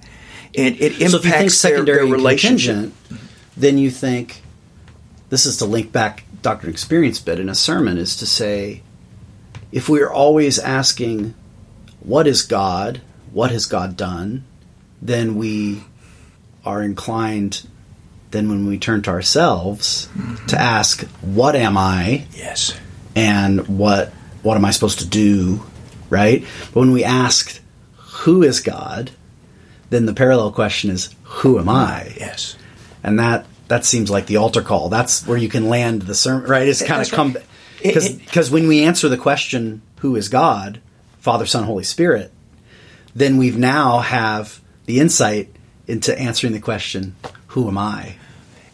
And 0.53 0.75
it 0.81 0.99
impacts 0.99 1.11
So 1.11 1.17
if 1.19 1.23
you 1.25 1.31
think 1.31 1.51
secondary 1.51 1.97
their 1.99 2.03
and 2.03 2.11
relationship. 2.13 2.75
contingent, 2.75 3.21
then 3.55 3.77
you 3.77 3.89
think 3.89 4.41
this 5.29 5.45
is 5.45 5.57
to 5.57 5.65
link 5.65 5.93
back 5.93 6.25
doctrine 6.47 6.71
experience 6.71 7.19
bit 7.19 7.41
in 7.41 7.49
a 7.49 7.55
sermon 7.55 7.97
is 7.97 8.15
to 8.15 8.25
say 8.25 8.81
if 9.69 9.89
we 9.89 10.01
are 10.01 10.09
always 10.09 10.57
asking 10.57 11.33
what 11.99 12.25
is 12.25 12.41
God, 12.41 13.01
what 13.33 13.51
has 13.51 13.65
God 13.65 13.97
done, 13.97 14.45
then 15.01 15.35
we 15.35 15.83
are 16.63 16.81
inclined 16.81 17.67
then 18.31 18.47
when 18.49 18.65
we 18.65 18.77
turn 18.77 19.01
to 19.01 19.09
ourselves 19.09 20.07
to 20.47 20.57
ask 20.59 21.01
what 21.21 21.55
am 21.55 21.77
I 21.77 22.25
Yes. 22.33 22.73
and 23.15 23.67
what 23.67 24.13
what 24.41 24.55
am 24.55 24.63
I 24.63 24.71
supposed 24.71 24.99
to 24.99 25.05
do, 25.05 25.63
right? 26.09 26.45
But 26.73 26.79
when 26.79 26.91
we 26.93 27.03
ask 27.03 27.59
who 28.23 28.41
is 28.43 28.61
God, 28.61 29.11
then 29.89 30.05
the 30.05 30.13
parallel 30.13 30.51
question 30.53 30.91
is 30.91 31.09
who 31.23 31.59
am 31.59 31.67
I? 31.67 32.13
Yes. 32.17 32.55
And 33.03 33.19
that 33.19 33.45
that 33.67 33.85
seems 33.85 34.09
like 34.09 34.25
the 34.27 34.37
altar 34.37 34.61
call. 34.61 34.89
That's 34.89 35.25
where 35.27 35.37
you 35.37 35.49
can 35.49 35.67
land 35.69 36.03
the 36.03 36.15
sermon, 36.15 36.49
right? 36.49 36.67
It's 36.67 36.81
kind 36.81 37.01
of 37.01 37.11
come 37.11 37.37
because 37.83 38.05
it- 38.05 38.19
because 38.19 38.49
when 38.51 38.67
we 38.67 38.83
answer 38.83 39.09
the 39.09 39.17
question 39.17 39.81
who 39.97 40.15
is 40.15 40.29
God, 40.29 40.79
Father, 41.19 41.45
Son, 41.45 41.63
Holy 41.63 41.83
Spirit, 41.83 42.31
then 43.15 43.37
we've 43.37 43.57
now 43.57 43.99
have 43.99 44.61
the 44.85 44.99
insight 44.99 45.49
into 45.87 46.17
answering 46.17 46.53
the 46.53 46.59
question 46.59 47.15
who 47.47 47.67
am 47.67 47.77
I? 47.77 48.15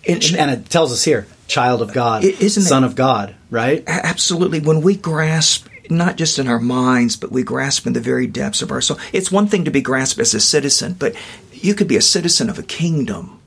And- 0.08 0.24
and- 0.24 0.36
And 0.38 0.52
it 0.52 0.70
tells 0.70 0.91
us 0.91 1.04
here, 1.04 1.26
child 1.48 1.82
of 1.82 1.94
God, 1.94 2.24
isn't 2.24 2.64
it- 2.64 2.68
son 2.68 2.84
of 2.84 2.96
God, 2.96 3.36
right? 3.50 3.84
Absolutely. 3.88 4.60
When 4.60 4.82
we 4.82 4.96
grasp, 4.96 5.68
not 5.89 6.18
just 6.18 6.39
in 6.39 6.48
our 6.48 6.60
minds, 6.60 7.16
but 7.16 7.32
we 7.32 7.44
grasp 7.44 7.88
in 7.88 7.94
the 7.94 8.00
very 8.02 8.28
depths 8.28 8.62
of 8.62 8.72
our 8.72 8.82
soul. 8.82 8.98
It's 9.14 9.32
one 9.32 9.48
thing 9.48 9.64
to 9.66 9.72
be 9.72 9.82
grasped 9.82 10.20
as 10.20 10.34
a 10.34 10.39
citizen, 10.39 10.96
but 11.00 11.14
you 11.54 11.74
could 11.74 11.88
be 11.88 11.96
a 11.98 12.02
citizen 12.02 12.50
of 12.50 12.58
a 12.60 12.64
kingdom. 12.64 13.39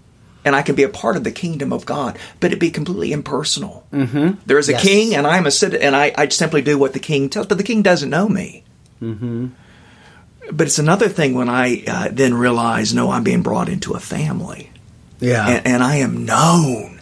And 0.47 0.57
I 0.57 0.62
can 0.62 0.74
be 0.76 0.84
a 0.84 0.88
part 0.88 1.16
of 1.16 1.24
the 1.24 1.30
kingdom 1.32 1.72
of 1.72 1.84
God, 1.84 2.18
but 2.40 2.47
it'd 2.47 2.59
be 2.61 2.70
completely 2.70 3.12
impersonal. 3.12 3.84
Mm-hmm. 3.92 4.38
There 4.47 4.59
is 4.59 4.68
a 4.70 4.72
Yes. 4.72 4.82
king, 4.82 5.14
and 5.14 5.26
I'm 5.26 5.44
a 5.44 5.51
citizen, 5.51 5.82
and 5.84 5.94
I, 5.97 6.14
I 6.16 6.28
simply 6.28 6.62
do 6.62 6.78
what 6.78 6.92
the 6.94 7.01
king 7.01 7.28
tells, 7.28 7.49
but 7.49 7.59
the 7.59 7.64
king 7.64 7.82
doesn't 7.82 8.09
know 8.09 8.28
me. 8.28 8.62
Mm-hmm. 9.03 9.49
But 10.53 10.68
it's 10.68 10.78
another 10.78 11.09
thing 11.09 11.34
when 11.34 11.49
I 11.49 11.82
uh, 11.86 12.09
then 12.12 12.32
realize, 12.34 12.94
no, 12.94 13.11
I'm 13.11 13.24
being 13.24 13.42
brought 13.42 13.68
into 13.68 13.94
a 13.94 14.01
family 14.01 14.70
Yeah. 15.18 15.49
and, 15.49 15.66
and 15.66 15.82
I 15.82 15.97
am 15.97 16.24
known 16.24 16.92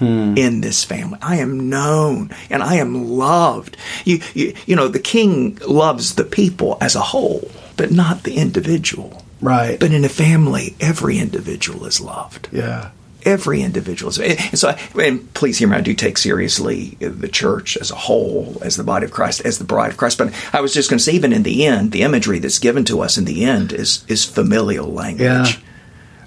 in 0.00 0.62
this 0.62 0.82
family. 0.82 1.18
I 1.20 1.36
am 1.36 1.68
known 1.68 2.30
and 2.48 2.62
I 2.62 2.76
am 2.76 3.06
loved. 3.10 3.76
You, 4.06 4.20
you, 4.32 4.54
you 4.64 4.74
know, 4.74 4.88
the 4.88 4.98
king 4.98 5.58
loves 5.68 6.14
the 6.14 6.24
people 6.24 6.78
as 6.80 6.96
a 6.96 7.00
whole, 7.02 7.50
but 7.76 7.90
not 7.92 8.22
the 8.22 8.36
individual. 8.38 9.22
Right. 9.40 9.78
But 9.80 9.92
in 9.92 10.04
a 10.04 10.08
family, 10.08 10.74
every 10.80 11.18
individual 11.18 11.86
is 11.86 12.00
loved. 12.00 12.48
yeah. 12.52 12.90
Every 13.22 13.60
individual 13.60 14.08
is. 14.08 14.18
And 14.18 14.58
so, 14.58 14.70
I, 14.70 14.80
and 15.02 15.34
please 15.34 15.58
hear 15.58 15.68
me, 15.68 15.76
I 15.76 15.82
do 15.82 15.92
take 15.92 16.16
seriously 16.16 16.96
the 17.00 17.28
church 17.28 17.76
as 17.76 17.90
a 17.90 17.94
whole, 17.94 18.56
as 18.62 18.76
the 18.76 18.82
body 18.82 19.04
of 19.04 19.10
Christ, 19.10 19.42
as 19.44 19.58
the 19.58 19.64
bride 19.64 19.90
of 19.90 19.98
Christ. 19.98 20.16
But 20.16 20.32
I 20.54 20.62
was 20.62 20.72
just 20.72 20.88
going 20.88 20.96
to 20.96 21.04
say, 21.04 21.12
even 21.12 21.34
in 21.34 21.42
the 21.42 21.66
end, 21.66 21.92
the 21.92 22.00
imagery 22.00 22.38
that's 22.38 22.58
given 22.58 22.82
to 22.86 23.02
us 23.02 23.18
in 23.18 23.26
the 23.26 23.44
end 23.44 23.74
is 23.74 24.06
is 24.08 24.24
familial 24.24 24.90
language. 24.90 25.20
Yeah. 25.20 25.46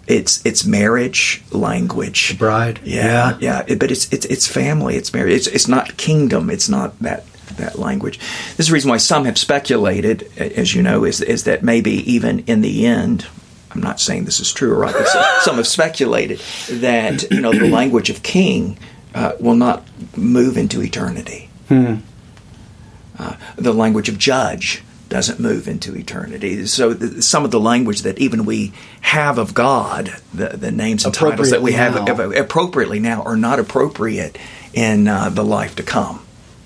It's 0.06 0.46
it's 0.46 0.66
marriage 0.66 1.42
language. 1.52 2.38
bride. 2.38 2.80
Yeah, 2.84 3.38
yeah. 3.40 3.64
It- 3.68 3.80
but 3.80 3.90
it's 3.90 4.12
it's 4.14 4.28
it's 4.28 4.48
family. 4.48 4.96
It's 4.96 5.12
marriage. 5.16 5.34
It's 5.34 5.48
it's 5.48 5.68
not 5.68 5.98
kingdom. 5.98 6.52
It's 6.52 6.70
not 6.70 7.00
that 7.00 7.26
that 7.58 7.80
language. 7.80 8.20
This 8.20 8.62
is 8.62 8.68
the 8.68 8.74
reason 8.74 8.90
why 8.90 8.98
some 8.98 9.26
have 9.26 9.38
speculated, 9.38 10.30
as 10.38 10.74
you 10.74 10.82
know, 10.82 11.04
is 11.04 11.22
is 11.22 11.44
that 11.46 11.64
maybe 11.64 11.92
even 12.12 12.40
in 12.40 12.62
the 12.62 12.86
end. 12.86 13.26
I'm 13.72 13.82
not 13.82 14.00
saying 14.00 14.26
this 14.26 14.40
is 14.40 14.54
true 14.54 14.72
or 14.72 14.76
right, 14.78 14.94
but 14.94 15.08
some, 15.08 15.26
some 15.42 15.56
have 15.56 15.68
speculated 15.68 16.40
that 16.70 17.32
you 17.32 17.42
know 17.42 17.52
the 17.52 17.68
language 17.70 18.12
of 18.12 18.22
king 18.22 18.78
uh, 19.16 19.34
will 19.40 19.56
not 19.56 19.84
move 20.16 20.58
into 20.58 20.82
eternity. 20.82 21.50
Uh, 23.18 23.36
the 23.56 23.74
language 23.74 24.10
of 24.10 24.18
judge 24.18 24.84
doesn't 25.10 25.40
move 25.40 25.68
into 25.68 25.96
eternity. 25.96 26.66
So 26.66 26.94
th- 26.94 27.22
some 27.22 27.46
of 27.46 27.52
the 27.52 27.60
language 27.60 28.02
that 28.02 28.18
even 28.18 28.46
we 28.46 28.74
have 29.02 29.38
of 29.38 29.54
God, 29.54 30.16
the, 30.34 30.50
the 30.50 30.72
names 30.72 31.06
and 31.06 31.14
titles 31.14 31.52
that 31.52 31.62
we 31.62 31.74
have 31.74 31.94
now. 31.94 32.32
appropriately 32.32 33.00
now, 33.00 33.22
are 33.22 33.38
not 33.38 33.60
appropriate 33.60 34.40
in 34.74 35.08
uh, 35.08 35.30
the 35.30 35.44
life 35.44 35.76
to 35.76 35.84
come. 35.84 36.23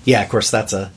Yeah, 0.08 0.22
of 0.22 0.28
course, 0.30 0.50
that's 0.50 0.72
a 0.72 0.90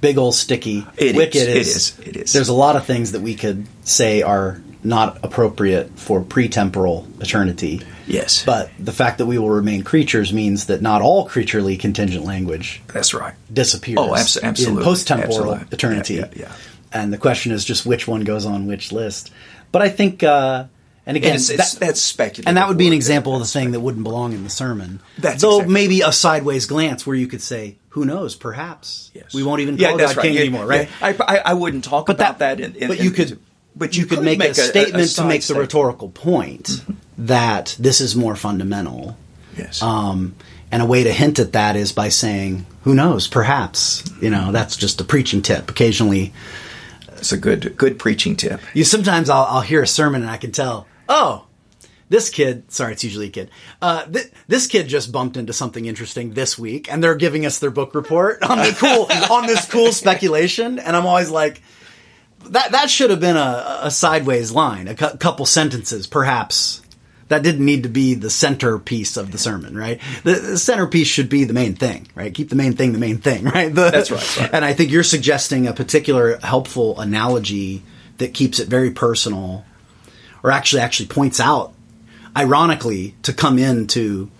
big 0.00 0.18
old 0.18 0.34
sticky 0.34 0.84
It 0.96 1.06
is, 1.10 1.14
wicket. 1.16 1.48
it 1.48 1.56
is, 1.56 1.98
it 2.00 2.16
is. 2.16 2.32
There's 2.32 2.48
a 2.48 2.54
lot 2.54 2.74
of 2.76 2.84
things 2.86 3.12
that 3.12 3.20
we 3.20 3.34
could 3.34 3.66
say 3.84 4.22
are 4.22 4.60
not 4.84 5.18
appropriate 5.24 5.98
for 5.98 6.22
pre-temporal 6.22 7.06
eternity. 7.20 7.82
Yes. 8.06 8.44
But 8.44 8.70
the 8.78 8.92
fact 8.92 9.18
that 9.18 9.26
we 9.26 9.38
will 9.38 9.50
remain 9.50 9.82
creatures 9.82 10.32
means 10.32 10.66
that 10.66 10.82
not 10.82 11.02
all 11.02 11.26
creaturely 11.28 11.76
contingent 11.76 12.24
language 12.24 12.80
That's 12.92 13.12
right. 13.14 13.34
disappears 13.52 13.98
Oh, 14.00 14.10
abso- 14.10 14.42
absolutely. 14.42 14.78
in 14.82 14.84
post-temporal 14.84 15.54
Absolutely. 15.54 15.66
eternity. 15.72 16.14
Yeah, 16.14 16.26
yeah, 16.32 16.42
yeah. 16.42 16.52
And 16.92 17.12
the 17.12 17.18
question 17.18 17.52
is 17.52 17.64
just 17.64 17.84
which 17.86 18.06
one 18.08 18.22
goes 18.22 18.46
on 18.46 18.66
which 18.66 18.92
list. 18.92 19.30
But 19.72 19.82
I 19.82 19.88
think, 19.88 20.22
uh, 20.22 20.64
and 21.08 21.16
again, 21.16 21.34
it's, 21.34 21.50
it's, 21.50 21.72
that- 21.74 21.80
that's 21.80 22.00
speculative. 22.00 22.46
and 22.46 22.56
that 22.56 22.68
would 22.68 22.78
be 22.78 22.86
an 22.86 22.92
example 22.92 23.34
of 23.34 23.40
the 23.40 23.46
thing 23.46 23.72
that 23.72 23.80
wouldn't 23.80 24.04
belong 24.04 24.32
in 24.32 24.44
the 24.44 24.50
sermon. 24.50 25.00
That's 25.18 25.42
Though 25.42 25.56
exactly- 25.56 25.74
maybe 25.74 26.00
a 26.02 26.12
sideways 26.12 26.66
glance 26.66 27.04
where 27.06 27.16
you 27.16 27.26
could 27.26 27.42
say, 27.42 27.76
"Who 27.90 28.04
knows? 28.04 28.36
Perhaps 28.36 29.10
Yes. 29.14 29.34
we 29.34 29.42
won't 29.42 29.60
even 29.62 29.76
Yeah, 29.78 29.88
call 29.88 29.98
that's 29.98 30.12
God 30.12 30.16
right. 30.18 30.22
King 30.26 30.34
Yeah, 30.34 30.40
anymore, 30.42 30.66
right?" 30.66 30.88
yeah. 31.00 31.14
I, 31.18 31.36
I, 31.36 31.42
I 31.46 31.54
wouldn't 31.54 31.82
talk 31.84 32.06
But 32.06 32.16
about 32.16 32.38
that, 32.38 32.58
that. 32.58 32.64
in, 32.64 32.74
in, 32.76 32.88
but 32.88 33.00
you 33.00 33.08
in- 33.10 33.14
could, 33.16 33.38
but 33.74 33.96
you, 33.96 34.06
could 34.06 34.22
make, 34.22 34.40
a, 34.44 34.50
a- 34.50 34.54
statement 34.54 35.08
to 35.16 35.24
make 35.24 35.40
the 35.40 35.44
statement. 35.46 35.62
rhetorical 35.66 36.08
point 36.10 36.84
that 37.18 37.74
this 37.78 38.00
is 38.00 38.14
more 38.14 38.36
fundamental. 38.36 39.16
Yes. 39.56 39.82
Um, 39.82 40.34
and 40.70 40.82
a 40.82 40.86
way 40.86 41.02
to 41.04 41.12
hint 41.12 41.38
at 41.38 41.52
that 41.52 41.74
is 41.76 41.92
by 41.92 42.10
saying, 42.10 42.66
"Who 42.82 42.94
knows? 42.94 43.26
Perhaps." 43.26 44.04
You 44.20 44.28
know, 44.30 44.52
that's 44.52 44.76
just 44.76 45.00
a 45.00 45.04
preaching 45.04 45.40
tip. 45.42 45.70
Occasionally, 45.70 46.32
it's 47.16 47.32
a 47.32 47.38
good 47.38 47.76
good 47.76 47.98
preaching 47.98 48.36
tip. 48.36 48.60
you 48.74 48.84
sometimes 48.84 49.30
I'll, 49.30 49.44
I'll 49.44 49.60
hear 49.62 49.82
a 49.82 49.86
sermon 49.86 50.20
and 50.22 50.30
I 50.30 50.36
can 50.36 50.52
tell, 50.52 50.86
oh, 51.08 51.46
this 52.08 52.30
kid. 52.30 52.70
Sorry, 52.72 52.92
it's 52.92 53.04
usually 53.04 53.26
a 53.26 53.30
kid. 53.30 53.50
Uh, 53.82 54.04
th- 54.06 54.30
this 54.46 54.66
kid 54.66 54.88
just 54.88 55.12
bumped 55.12 55.36
into 55.36 55.52
something 55.52 55.84
interesting 55.84 56.32
this 56.34 56.58
week, 56.58 56.90
and 56.90 57.02
they're 57.04 57.14
giving 57.14 57.44
us 57.46 57.58
their 57.58 57.70
book 57.70 57.94
report 57.94 58.42
on 58.48 58.58
the 58.58 58.74
cool 58.78 59.06
on 59.34 59.46
this 59.46 59.66
cool 59.70 59.92
speculation, 59.92 60.78
and 60.78 60.96
I'm 60.96 61.06
always 61.06 61.30
like. 61.30 61.62
That 62.50 62.70
that 62.70 62.88
should 62.88 63.10
have 63.10 63.18
been 63.20 63.36
a, 63.36 63.80
a 63.82 63.90
sideways 63.90 64.52
line, 64.52 64.86
a 64.86 64.94
cou- 64.94 65.16
couple 65.16 65.44
sentences, 65.44 66.06
perhaps. 66.06 66.82
That 67.26 67.42
didn't 67.42 67.64
need 67.66 67.82
to 67.82 67.88
be 67.90 68.14
the 68.14 68.30
centerpiece 68.30 69.16
of 69.18 69.32
the 69.32 69.38
sermon, 69.38 69.76
right? 69.76 70.00
The, 70.22 70.34
the 70.34 70.56
centerpiece 70.56 71.08
should 71.08 71.28
be 71.28 71.44
the 71.44 71.52
main 71.52 71.74
thing, 71.74 72.06
right? 72.14 72.32
Keep 72.32 72.48
the 72.48 72.56
main 72.56 72.74
thing 72.74 72.92
the 72.92 72.98
main 72.98 73.18
thing, 73.18 73.44
right? 73.56 73.74
The- 73.74 73.90
That's 73.90 74.10
right, 74.12 74.20
that's 74.20 74.38
right. 74.38 74.50
And 74.54 74.64
I 74.64 74.72
think 74.72 74.92
you're 74.92 75.02
suggesting 75.02 75.66
a 75.66 75.72
particular 75.74 76.38
helpful 76.38 76.98
analogy 77.00 77.82
that 78.18 78.32
keeps 78.34 78.60
it 78.60 78.68
very 78.68 78.92
personal, 78.92 79.64
or 80.42 80.50
actually 80.50 80.82
actually 80.82 81.06
points 81.06 81.40
out, 81.40 81.72
ironically, 82.36 83.14
to 83.22 83.32
come 83.32 83.58
in 83.58 83.86
to, 83.88 84.30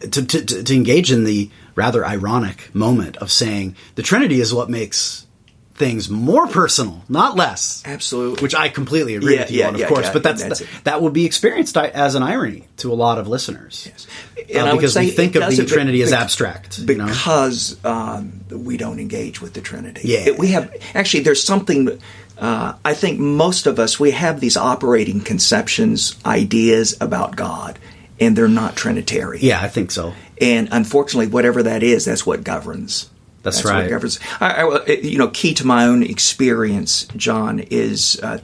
to, 0.00 0.24
to, 0.24 0.62
to 0.64 0.74
engage 0.74 1.12
in 1.12 1.24
the 1.24 1.50
rather 1.74 2.04
ironic 2.04 2.74
moment 2.74 3.16
of 3.18 3.30
saying 3.30 3.76
the 3.94 4.02
Trinity 4.02 4.40
is 4.40 4.52
what 4.52 4.68
makes 4.68 5.26
things 5.74 6.10
more 6.10 6.46
personal, 6.46 7.02
not 7.08 7.34
less. 7.34 7.82
Absolutely. 7.86 8.42
Which 8.42 8.54
I 8.54 8.68
completely 8.68 9.16
agree 9.16 9.34
Yeah, 9.34 9.40
with 9.40 9.50
you 9.50 9.58
yeah, 9.60 9.68
on, 9.68 9.74
of 9.74 9.80
yeah, 9.80 9.88
course. 9.88 10.10
but 10.10 10.22
that's, 10.22 10.42
that's 10.42 10.58
that, 10.60 10.84
that 10.84 11.02
would 11.02 11.14
be 11.14 11.24
experienced 11.24 11.76
as 11.78 12.14
an 12.14 12.22
irony 12.22 12.68
to 12.76 12.92
a 12.92 12.94
lot 12.94 13.16
of 13.18 13.26
listeners. 13.26 13.88
Yes. 13.90 14.06
Uh, 14.36 14.40
And 14.58 14.68
I 14.68 14.72
would 14.74 14.80
because 14.80 14.96
we 14.96 15.10
think 15.10 15.34
of 15.34 15.56
the 15.56 15.64
Trinity 15.64 16.02
as 16.02 16.10
bec- 16.10 16.20
abstract. 16.20 16.78
you 16.80 16.94
know? 16.96 17.06
because 17.06 17.82
um, 17.86 18.40
we 18.50 18.76
don't 18.76 19.00
engage 19.00 19.40
with 19.40 19.54
the 19.54 19.62
Trinity. 19.62 20.02
Yeah. 20.04 20.18
It- 20.26 20.38
we 20.38 20.48
have 20.48 20.70
actually. 20.94 21.22
There's 21.22 21.42
something. 21.42 21.98
Uh, 22.42 22.74
I 22.84 22.94
think 22.94 23.20
most 23.20 23.68
of 23.68 23.78
us 23.78 24.00
we 24.00 24.10
have 24.10 24.40
these 24.40 24.56
operating 24.56 25.20
conceptions, 25.20 26.16
ideas 26.26 26.96
about 27.00 27.36
God, 27.36 27.78
and 28.18 28.36
they're 28.36 28.48
not 28.48 28.74
Trinitarian. 28.74 29.44
Yeah, 29.44 29.62
I 29.62 29.68
think 29.68 29.92
so. 29.92 30.12
And 30.40 30.68
unfortunately, 30.72 31.28
whatever 31.28 31.62
that 31.62 31.84
is, 31.84 32.04
that's 32.04 32.26
what 32.26 32.42
governs. 32.42 33.08
That's 33.44 33.62
what 33.62 33.74
right. 33.74 33.88
governs. 33.88 34.18
I, 34.40 34.62
I, 34.62 34.86
you 34.90 35.18
know, 35.18 35.28
key 35.28 35.54
to 35.54 35.66
my 35.66 35.84
own 35.84 36.02
experience, 36.02 37.06
John, 37.16 37.60
is 37.60 38.18
uh, 38.24 38.38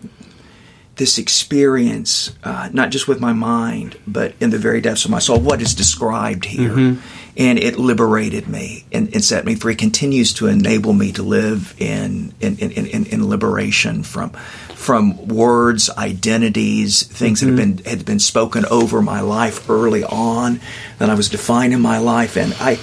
this 0.95 1.19
experience, 1.19 2.33
uh, 2.45 2.69
not 2.73 2.91
just 2.91 3.09
with 3.09 3.21
my 3.21 3.33
mind, 3.33 3.99
but 4.07 4.35
in 4.39 4.51
the 4.51 4.59
very 4.59 4.81
depths 4.81 5.07
of 5.07 5.11
my 5.11 5.19
soul, 5.19 5.41
what 5.41 5.61
is 5.61 5.75
described 5.75 6.45
here. 6.45 6.71
Mm-hmm. 6.71 7.01
And 7.39 7.57
it 7.59 7.79
liberated 7.79 8.49
me 8.49 8.85
and, 8.91 9.15
and 9.15 9.23
set 9.25 9.45
me 9.45 9.55
free. 9.55 9.77
Continues 9.77 10.35
to 10.35 10.49
enable 10.49 10.93
me 10.93 11.13
to 11.13 11.23
live 11.23 11.73
in 11.79 12.35
in, 12.41 12.59
in, 12.59 12.73
in, 12.73 13.07
in 13.07 13.29
liberation 13.31 14.03
from 14.03 14.31
from 14.75 15.29
words, 15.29 15.89
identities, 15.97 17.05
things 17.05 17.41
that 17.41 17.47
have 17.47 17.59
Mm-hmm. 17.59 17.77
been 17.77 17.85
had 17.85 18.05
been 18.05 18.19
spoken 18.19 18.65
over 18.67 19.01
my 19.03 19.21
life 19.21 19.71
early 19.71 20.03
on 20.03 20.61
that 20.99 21.11
I 21.11 21.15
was 21.15 21.29
defining 21.29 21.81
my 21.81 21.99
life. 21.99 22.37
And 22.37 22.55
I 22.59 22.79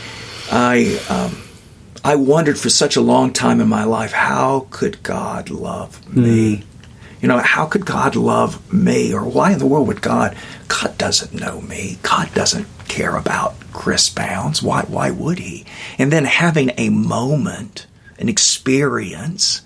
I 0.50 1.00
um, 1.10 1.42
I 2.06 2.16
wondered 2.16 2.58
for 2.58 2.70
such 2.70 2.96
a 2.96 3.02
long 3.02 3.34
time 3.34 3.60
in 3.60 3.68
my 3.68 3.84
life, 3.84 4.14
how 4.14 4.68
could 4.70 5.04
God 5.04 5.50
love 5.50 6.16
me? 6.16 6.64
You 7.22 7.28
know, 7.28 7.40
how 7.40 7.66
could 7.66 7.86
God 7.86 8.16
love 8.16 8.72
me? 8.72 9.14
Or 9.14 9.26
why 9.26 9.52
in 9.52 9.60
the 9.60 9.66
world 9.66 9.88
would 9.88 10.02
God? 10.02 10.38
God 10.68 10.98
doesn't 10.98 11.34
know 11.34 11.60
me. 11.62 11.98
God 12.04 12.32
doesn't 12.34 12.68
care 12.88 13.16
about 13.16 13.56
Chris 13.74 14.10
Bounds. 14.10 14.64
Why, 14.64 14.84
why 14.84 15.12
would 15.12 15.40
he? 15.40 15.66
And 15.98 16.12
then 16.12 16.26
having 16.26 16.72
a 16.78 16.90
moment, 16.90 17.88
an 18.18 18.30
experience 18.30 19.62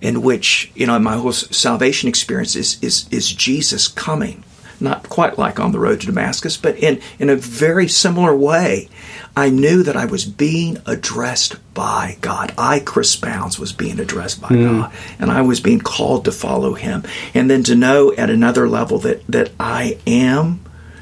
in 0.00 0.22
which, 0.22 0.70
you 0.74 0.86
know, 0.86 0.98
my 0.98 1.16
whole 1.16 1.32
salvation 1.32 2.08
experience 2.08 2.54
is, 2.54 2.82
is, 2.82 3.08
is 3.10 3.32
Jesus 3.32 3.88
coming. 3.88 4.44
Not 4.80 5.08
quite 5.08 5.38
like 5.38 5.58
on 5.58 5.72
the 5.72 5.80
road 5.80 6.00
to 6.00 6.06
Damascus, 6.06 6.56
but 6.56 6.76
in, 6.78 7.00
in 7.18 7.30
a 7.30 7.34
very 7.34 7.88
similar 7.88 8.34
way. 8.34 8.88
I 9.36 9.50
knew 9.50 9.82
that 9.82 9.96
I 9.96 10.04
was 10.04 10.24
being 10.24 10.78
addressed 10.86 11.56
by 11.74 12.16
God. 12.20 12.52
I, 12.56 12.78
Chris 12.80 13.16
Bounds, 13.16 13.58
was 13.58 13.72
being 13.72 13.98
addressed 13.98 14.40
by 14.40 14.48
hmm. 14.48 14.64
God, 14.64 14.92
and 15.18 15.30
I 15.32 15.42
was 15.42 15.60
being 15.60 15.80
called 15.80 16.24
to 16.26 16.32
follow 16.32 16.74
Him. 16.74 17.04
And 17.34 17.50
then 17.50 17.64
to 17.64 17.74
know 17.74 18.12
at 18.14 18.30
another 18.30 18.68
level 18.68 18.98
that, 19.00 19.26
that 19.26 19.50
I 19.58 19.98
am, 20.06 20.60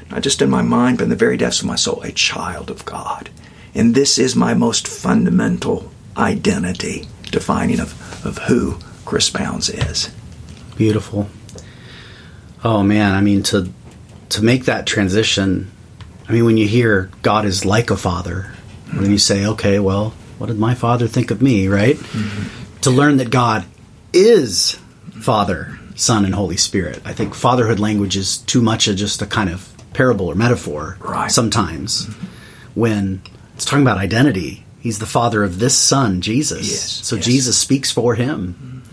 not 0.09 0.21
just 0.21 0.41
in 0.41 0.49
my 0.49 0.61
mind, 0.61 0.97
but 0.97 1.05
in 1.05 1.09
the 1.09 1.15
very 1.15 1.37
depths 1.37 1.61
of 1.61 1.67
my 1.67 1.75
soul, 1.75 2.01
a 2.01 2.11
child 2.11 2.69
of 2.69 2.85
God. 2.85 3.29
And 3.75 3.93
this 3.93 4.17
is 4.17 4.35
my 4.35 4.53
most 4.53 4.87
fundamental 4.87 5.91
identity, 6.15 7.07
defining 7.31 7.79
of, 7.79 8.25
of 8.25 8.37
who 8.39 8.79
Chris 9.05 9.29
Bounds 9.29 9.69
is. 9.69 10.09
Beautiful. 10.75 11.29
Oh 12.63 12.83
man, 12.83 13.13
I 13.13 13.21
mean 13.21 13.43
to 13.43 13.71
to 14.29 14.43
make 14.43 14.65
that 14.65 14.85
transition. 14.85 15.71
I 16.27 16.33
mean, 16.33 16.45
when 16.45 16.57
you 16.57 16.67
hear 16.67 17.09
God 17.21 17.45
is 17.45 17.65
like 17.65 17.89
a 17.89 17.97
father, 17.97 18.51
when 18.93 19.11
you 19.11 19.17
say, 19.17 19.45
"Okay, 19.45 19.79
well, 19.79 20.13
what 20.37 20.47
did 20.47 20.59
my 20.59 20.75
father 20.75 21.07
think 21.07 21.31
of 21.31 21.41
me?" 21.41 21.67
Right? 21.67 21.95
Mm-hmm. 21.95 22.81
To 22.81 22.91
learn 22.91 23.17
that 23.17 23.29
God 23.29 23.65
is 24.13 24.79
Father, 25.21 25.79
Son, 25.95 26.25
and 26.25 26.35
Holy 26.35 26.57
Spirit. 26.57 27.01
I 27.05 27.13
think 27.13 27.33
fatherhood 27.33 27.79
language 27.79 28.17
is 28.17 28.37
too 28.37 28.61
much 28.61 28.87
of 28.87 28.95
just 28.95 29.21
a 29.21 29.25
kind 29.25 29.49
of 29.49 29.73
parable 29.97 30.27
or 30.27 30.35
metaphor. 30.35 30.97
Right. 31.01 31.31
Sometimes, 31.31 32.05
when 32.75 33.21
it's 33.55 33.65
talking 33.65 33.81
about 33.81 33.97
identity, 33.97 34.63
He's 34.79 34.99
the 34.99 35.05
father 35.07 35.43
of 35.43 35.59
this 35.59 35.75
son, 35.75 36.21
Jesus. 36.21 36.69
Yes, 36.69 37.05
so 37.05 37.15
yes. 37.17 37.25
Jesus 37.25 37.57
speaks 37.57 37.91
for 37.91 38.15
Him. 38.15 38.83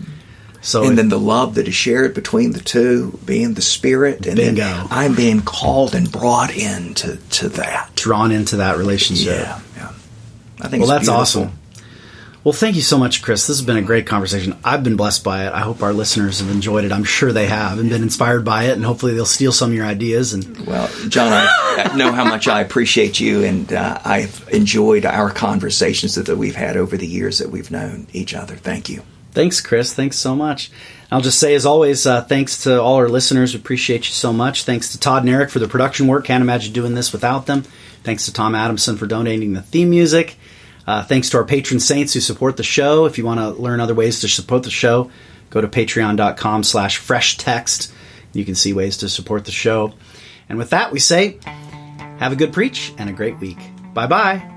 So 0.61 0.83
and 0.83 0.97
then 0.97 1.09
the 1.09 1.19
love 1.19 1.55
that 1.55 1.67
is 1.67 1.75
shared 1.75 2.15
between 2.15 2.51
the 2.51 2.59
two 2.59 3.19
being 3.23 3.53
the 3.53 3.61
spirit 3.61 4.25
and 4.25 4.35
Bingo. 4.35 4.61
then 4.63 4.87
I'm 4.89 5.13
being 5.15 5.41
called 5.41 5.93
and 5.93 6.11
brought 6.11 6.55
into 6.57 7.17
to 7.17 7.49
that. 7.49 7.91
drawn 7.95 8.31
into 8.31 8.57
that 8.57 8.77
relationship. 8.79 9.27
Yeah, 9.45 9.59
yeah. 9.77 9.91
I 10.59 10.67
think 10.67 10.81
Well, 10.81 10.89
that's 10.89 11.05
beautiful. 11.07 11.21
awesome. 11.43 11.51
Well, 12.45 12.53
thank 12.53 12.75
you 12.75 12.83
so 12.83 12.99
much, 12.99 13.23
Chris. 13.23 13.47
This 13.47 13.57
has 13.57 13.65
been 13.65 13.75
a 13.75 13.81
great 13.81 14.05
conversation. 14.05 14.55
I've 14.63 14.83
been 14.83 14.97
blessed 14.97 15.23
by 15.23 15.47
it. 15.47 15.53
I 15.53 15.61
hope 15.61 15.81
our 15.81 15.93
listeners 15.93 16.41
have 16.41 16.51
enjoyed 16.51 16.85
it. 16.85 16.91
I'm 16.91 17.03
sure 17.03 17.31
they 17.31 17.47
have 17.47 17.79
and 17.79 17.89
been 17.89 18.03
inspired 18.03 18.45
by 18.45 18.65
it, 18.65 18.73
and 18.73 18.85
hopefully 18.85 19.15
they'll 19.15 19.25
steal 19.25 19.51
some 19.51 19.71
of 19.71 19.75
your 19.75 19.87
ideas. 19.87 20.31
And 20.31 20.59
Well, 20.59 20.87
John, 21.09 21.33
I 21.33 21.95
know 21.95 22.11
how 22.11 22.23
much 22.23 22.47
I 22.47 22.61
appreciate 22.61 23.19
you, 23.19 23.43
and 23.43 23.73
uh, 23.73 23.99
I've 24.05 24.47
enjoyed 24.51 25.07
our 25.07 25.31
conversations 25.31 26.13
that, 26.13 26.37
we've 26.37 26.55
had 26.55 26.77
over 26.77 26.97
the 26.97 27.07
years 27.07 27.39
that 27.39 27.49
we've 27.49 27.71
known 27.71 28.05
each 28.13 28.35
other. 28.35 28.55
Thank 28.55 28.89
you. 28.89 29.01
thanks, 29.31 29.59
Chris. 29.59 29.95
Thanks 29.95 30.17
so 30.17 30.35
much. 30.35 30.69
I'll 31.11 31.21
just 31.21 31.39
say, 31.39 31.55
as 31.55 31.65
always, 31.65 32.05
uh, 32.05 32.21
thanks 32.25 32.61
to 32.65 32.79
all 32.79 32.97
our 32.97 33.09
listeners. 33.09 33.55
We 33.55 33.59
appreciate 33.59 34.07
you 34.07 34.13
so 34.13 34.31
much. 34.31 34.65
Thanks 34.65 34.91
to 34.91 34.99
Todd 34.99 35.23
and 35.23 35.31
Eric 35.31 35.49
for 35.49 35.57
the 35.57 35.67
production 35.67 36.05
work. 36.05 36.25
Can't 36.25 36.43
imagine 36.43 36.73
doing 36.73 36.93
this 36.93 37.11
without 37.11 37.47
them. 37.47 37.63
Thanks 38.03 38.25
to 38.25 38.33
Tom 38.33 38.53
Adamson 38.53 38.97
for 38.97 39.07
donating 39.07 39.53
the 39.53 39.63
theme 39.63 39.89
music. 39.89 40.37
Uh, 40.87 41.03
thanks 41.03 41.29
to 41.31 41.37
our 41.37 41.45
patron 41.45 41.79
saints 41.79 42.13
who 42.13 42.19
support 42.19 42.57
the 42.57 42.63
show. 42.63 43.05
If 43.05 43.17
you 43.17 43.25
want 43.25 43.39
to 43.39 43.49
learn 43.49 43.79
other 43.79 43.95
ways 43.95 44.21
to 44.21 44.27
support 44.27 44.63
the 44.63 44.71
show, 44.71 45.09
go 45.49 45.61
to 45.61 45.67
patreon.com 45.67 46.63
slash 46.63 46.97
fresh 46.97 47.37
text. 47.37 47.91
You 48.33 48.45
can 48.45 48.55
see 48.55 48.73
ways 48.73 48.97
to 48.97 49.09
support 49.09 49.45
the 49.45 49.51
show. 49.51 49.93
And 50.47 50.57
with 50.57 50.71
that, 50.71 50.91
we 50.91 50.99
say, 50.99 51.39
have 52.19 52.31
a 52.31 52.35
good 52.35 52.53
preach 52.53 52.93
and 52.97 53.09
a 53.09 53.13
great 53.13 53.39
week. 53.39 53.59
Bye 53.93 54.07
bye. 54.07 54.54